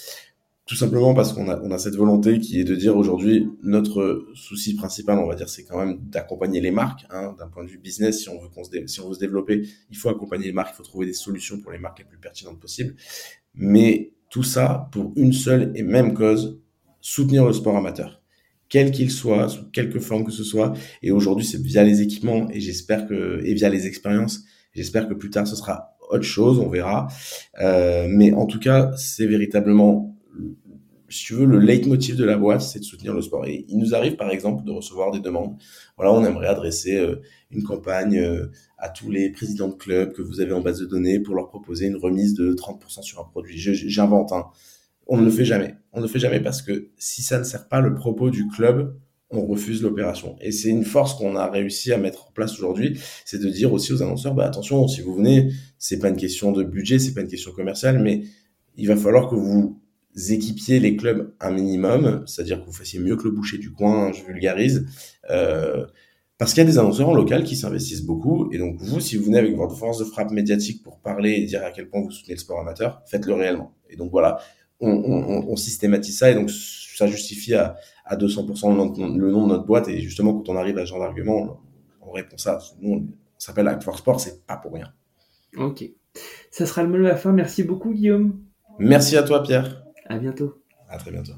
Tout 0.64 0.74
simplement 0.74 1.14
parce 1.14 1.32
qu'on 1.32 1.48
a, 1.48 1.60
on 1.62 1.70
a 1.70 1.78
cette 1.78 1.94
volonté 1.94 2.40
qui 2.40 2.60
est 2.60 2.64
de 2.64 2.74
dire 2.74 2.96
aujourd'hui 2.96 3.48
notre 3.62 4.26
souci 4.34 4.74
principal, 4.74 5.18
on 5.18 5.26
va 5.26 5.36
dire, 5.36 5.48
c'est 5.48 5.62
quand 5.62 5.78
même 5.78 5.98
d'accompagner 6.00 6.60
les 6.60 6.72
marques. 6.72 7.06
Hein, 7.10 7.36
D'un 7.38 7.46
point 7.46 7.62
de 7.62 7.68
vue 7.68 7.78
business, 7.78 8.22
si 8.22 8.28
on 8.28 8.40
veut 8.40 8.48
qu'on 8.48 8.64
se, 8.64 8.70
si 8.86 9.00
on 9.00 9.08
veut 9.08 9.14
se 9.14 9.20
développer, 9.20 9.62
il 9.90 9.96
faut 9.96 10.08
accompagner 10.08 10.46
les 10.46 10.52
marques, 10.52 10.70
il 10.72 10.76
faut 10.76 10.82
trouver 10.82 11.06
des 11.06 11.12
solutions 11.12 11.60
pour 11.60 11.70
les 11.70 11.78
marques 11.78 12.00
les 12.00 12.04
plus 12.04 12.18
pertinentes 12.18 12.58
possibles. 12.58 12.96
Mais 13.54 14.12
tout 14.28 14.42
ça 14.42 14.88
pour 14.90 15.12
une 15.14 15.32
seule 15.32 15.70
et 15.76 15.84
même 15.84 16.14
cause 16.14 16.60
soutenir 17.00 17.44
le 17.44 17.52
sport 17.52 17.76
amateur 17.76 18.20
quel 18.68 18.90
qu'il 18.90 19.10
soit, 19.10 19.48
sous 19.48 19.64
quelque 19.70 19.98
forme 20.00 20.24
que 20.24 20.32
ce 20.32 20.44
soit. 20.44 20.72
Et 21.02 21.10
aujourd'hui, 21.10 21.46
c'est 21.46 21.60
via 21.60 21.84
les 21.84 22.02
équipements 22.02 22.48
et 22.50 22.60
j'espère 22.60 23.06
que, 23.06 23.40
et 23.44 23.54
via 23.54 23.68
les 23.68 23.86
expériences. 23.86 24.44
J'espère 24.74 25.08
que 25.08 25.14
plus 25.14 25.30
tard, 25.30 25.46
ce 25.46 25.56
sera 25.56 25.96
autre 26.10 26.24
chose, 26.24 26.58
on 26.58 26.68
verra. 26.68 27.08
Euh, 27.60 28.06
mais 28.08 28.32
en 28.32 28.46
tout 28.46 28.58
cas, 28.58 28.92
c'est 28.96 29.26
véritablement, 29.26 30.16
si 31.08 31.24
tu 31.24 31.34
veux, 31.34 31.46
le 31.46 31.58
leitmotiv 31.58 32.16
de 32.16 32.24
la 32.24 32.36
boîte, 32.36 32.60
c'est 32.60 32.80
de 32.80 32.84
soutenir 32.84 33.14
le 33.14 33.22
sport. 33.22 33.46
Et 33.46 33.64
il 33.68 33.78
nous 33.78 33.94
arrive, 33.94 34.16
par 34.16 34.30
exemple, 34.30 34.64
de 34.64 34.72
recevoir 34.72 35.10
des 35.12 35.20
demandes. 35.20 35.56
Voilà, 35.96 36.12
on 36.12 36.24
aimerait 36.24 36.48
adresser 36.48 36.96
euh, 36.96 37.16
une 37.50 37.62
campagne 37.62 38.18
euh, 38.18 38.50
à 38.78 38.88
tous 38.88 39.10
les 39.10 39.30
présidents 39.30 39.68
de 39.68 39.74
clubs 39.74 40.12
que 40.12 40.22
vous 40.22 40.40
avez 40.40 40.52
en 40.52 40.60
base 40.60 40.80
de 40.80 40.86
données 40.86 41.20
pour 41.20 41.34
leur 41.34 41.48
proposer 41.48 41.86
une 41.86 41.96
remise 41.96 42.34
de 42.34 42.52
30% 42.52 43.02
sur 43.02 43.20
un 43.20 43.24
produit. 43.24 43.58
J'invente, 43.58 44.32
hein 44.32 44.46
on 45.06 45.18
ne 45.18 45.24
le 45.24 45.30
fait 45.30 45.44
jamais. 45.44 45.74
On 45.92 45.98
ne 45.98 46.02
le 46.02 46.08
fait 46.08 46.18
jamais 46.18 46.40
parce 46.40 46.62
que 46.62 46.90
si 46.98 47.22
ça 47.22 47.38
ne 47.38 47.44
sert 47.44 47.68
pas 47.68 47.80
le 47.80 47.94
propos 47.94 48.30
du 48.30 48.48
club, 48.48 48.96
on 49.30 49.44
refuse 49.46 49.82
l'opération. 49.82 50.36
Et 50.40 50.52
c'est 50.52 50.68
une 50.68 50.84
force 50.84 51.14
qu'on 51.14 51.36
a 51.36 51.50
réussi 51.50 51.92
à 51.92 51.98
mettre 51.98 52.28
en 52.28 52.32
place 52.32 52.52
aujourd'hui, 52.54 52.98
c'est 53.24 53.40
de 53.40 53.48
dire 53.48 53.72
aussi 53.72 53.92
aux 53.92 54.02
annonceurs, 54.02 54.34
bah 54.34 54.44
attention, 54.44 54.86
si 54.88 55.00
vous 55.00 55.14
venez, 55.14 55.50
c'est 55.78 55.98
pas 55.98 56.08
une 56.08 56.16
question 56.16 56.52
de 56.52 56.62
budget, 56.62 56.98
c'est 56.98 57.12
pas 57.12 57.22
une 57.22 57.28
question 57.28 57.52
commerciale, 57.52 57.98
mais 57.98 58.22
il 58.76 58.86
va 58.86 58.96
falloir 58.96 59.28
que 59.28 59.34
vous 59.34 59.80
équipiez 60.30 60.78
les 60.80 60.96
clubs 60.96 61.34
un 61.40 61.50
minimum, 61.50 62.22
c'est-à-dire 62.26 62.60
que 62.60 62.66
vous 62.66 62.72
fassiez 62.72 63.00
mieux 63.00 63.16
que 63.16 63.24
le 63.24 63.32
boucher 63.32 63.58
du 63.58 63.72
coin, 63.72 64.12
je 64.12 64.22
vulgarise, 64.24 64.86
euh, 65.30 65.86
parce 66.38 66.52
qu'il 66.52 66.62
y 66.62 66.66
a 66.66 66.70
des 66.70 66.78
annonceurs 66.78 67.08
en 67.08 67.14
local 67.14 67.44
qui 67.44 67.56
s'investissent 67.56 68.04
beaucoup, 68.04 68.50
et 68.52 68.58
donc 68.58 68.76
vous, 68.78 69.00
si 69.00 69.16
vous 69.16 69.24
venez 69.24 69.38
avec 69.38 69.56
votre 69.56 69.76
force 69.76 69.98
de 69.98 70.04
frappe 70.04 70.30
médiatique 70.30 70.82
pour 70.82 71.00
parler 71.00 71.32
et 71.32 71.44
dire 71.46 71.64
à 71.64 71.70
quel 71.70 71.88
point 71.88 72.00
vous 72.00 72.10
soutenez 72.10 72.34
le 72.34 72.40
sport 72.40 72.60
amateur, 72.60 73.02
faites-le 73.06 73.34
réellement. 73.34 73.74
Et 73.88 73.96
donc 73.96 74.10
voilà, 74.10 74.38
on, 74.80 74.90
on, 74.90 75.48
on, 75.48 75.56
systématise 75.56 76.18
ça 76.18 76.30
et 76.30 76.34
donc 76.34 76.50
ça 76.50 77.06
justifie 77.06 77.54
à, 77.54 77.76
à 78.04 78.16
200% 78.16 78.70
le 78.70 78.76
nom, 78.76 79.16
le 79.16 79.30
nom, 79.30 79.44
de 79.44 79.52
notre 79.52 79.64
boîte 79.64 79.88
et 79.88 80.00
justement 80.00 80.34
quand 80.34 80.48
on 80.50 80.56
arrive 80.56 80.78
à 80.78 80.82
ce 80.82 80.90
genre 80.90 81.00
d'argument, 81.00 81.60
on, 82.02 82.08
on, 82.08 82.12
répond 82.12 82.36
ça. 82.36 82.58
Nous, 82.80 82.92
on, 82.92 83.06
s'appelle 83.38 83.68
Act 83.68 83.82
for 83.82 83.98
Sport, 83.98 84.20
c'est 84.20 84.46
pas 84.46 84.56
pour 84.56 84.72
rien. 84.72 84.92
Ok. 85.56 85.84
Ça 86.50 86.66
sera 86.66 86.82
le 86.82 86.88
mot 86.88 86.96
de 86.96 87.02
la 87.02 87.16
fin. 87.16 87.32
Merci 87.32 87.62
beaucoup, 87.62 87.92
Guillaume. 87.92 88.40
Merci 88.78 89.16
à 89.16 89.22
toi, 89.22 89.42
Pierre. 89.42 89.84
À 90.08 90.18
bientôt. 90.18 90.62
À 90.88 90.96
très 90.96 91.10
bientôt. 91.10 91.32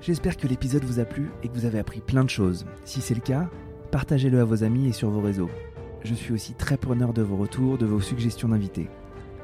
J'espère 0.00 0.36
que 0.36 0.46
l'épisode 0.46 0.84
vous 0.84 1.00
a 1.00 1.04
plu 1.04 1.30
et 1.42 1.48
que 1.48 1.54
vous 1.54 1.64
avez 1.64 1.78
appris 1.78 2.00
plein 2.00 2.24
de 2.24 2.30
choses. 2.30 2.66
Si 2.84 3.00
c'est 3.00 3.14
le 3.14 3.20
cas, 3.20 3.48
partagez-le 3.90 4.40
à 4.40 4.44
vos 4.44 4.64
amis 4.64 4.88
et 4.88 4.92
sur 4.92 5.10
vos 5.10 5.20
réseaux. 5.20 5.50
Je 6.02 6.14
suis 6.14 6.32
aussi 6.34 6.54
très 6.54 6.76
preneur 6.76 7.12
de 7.12 7.22
vos 7.22 7.36
retours, 7.36 7.78
de 7.78 7.86
vos 7.86 8.00
suggestions 8.00 8.48
d'invités. 8.48 8.88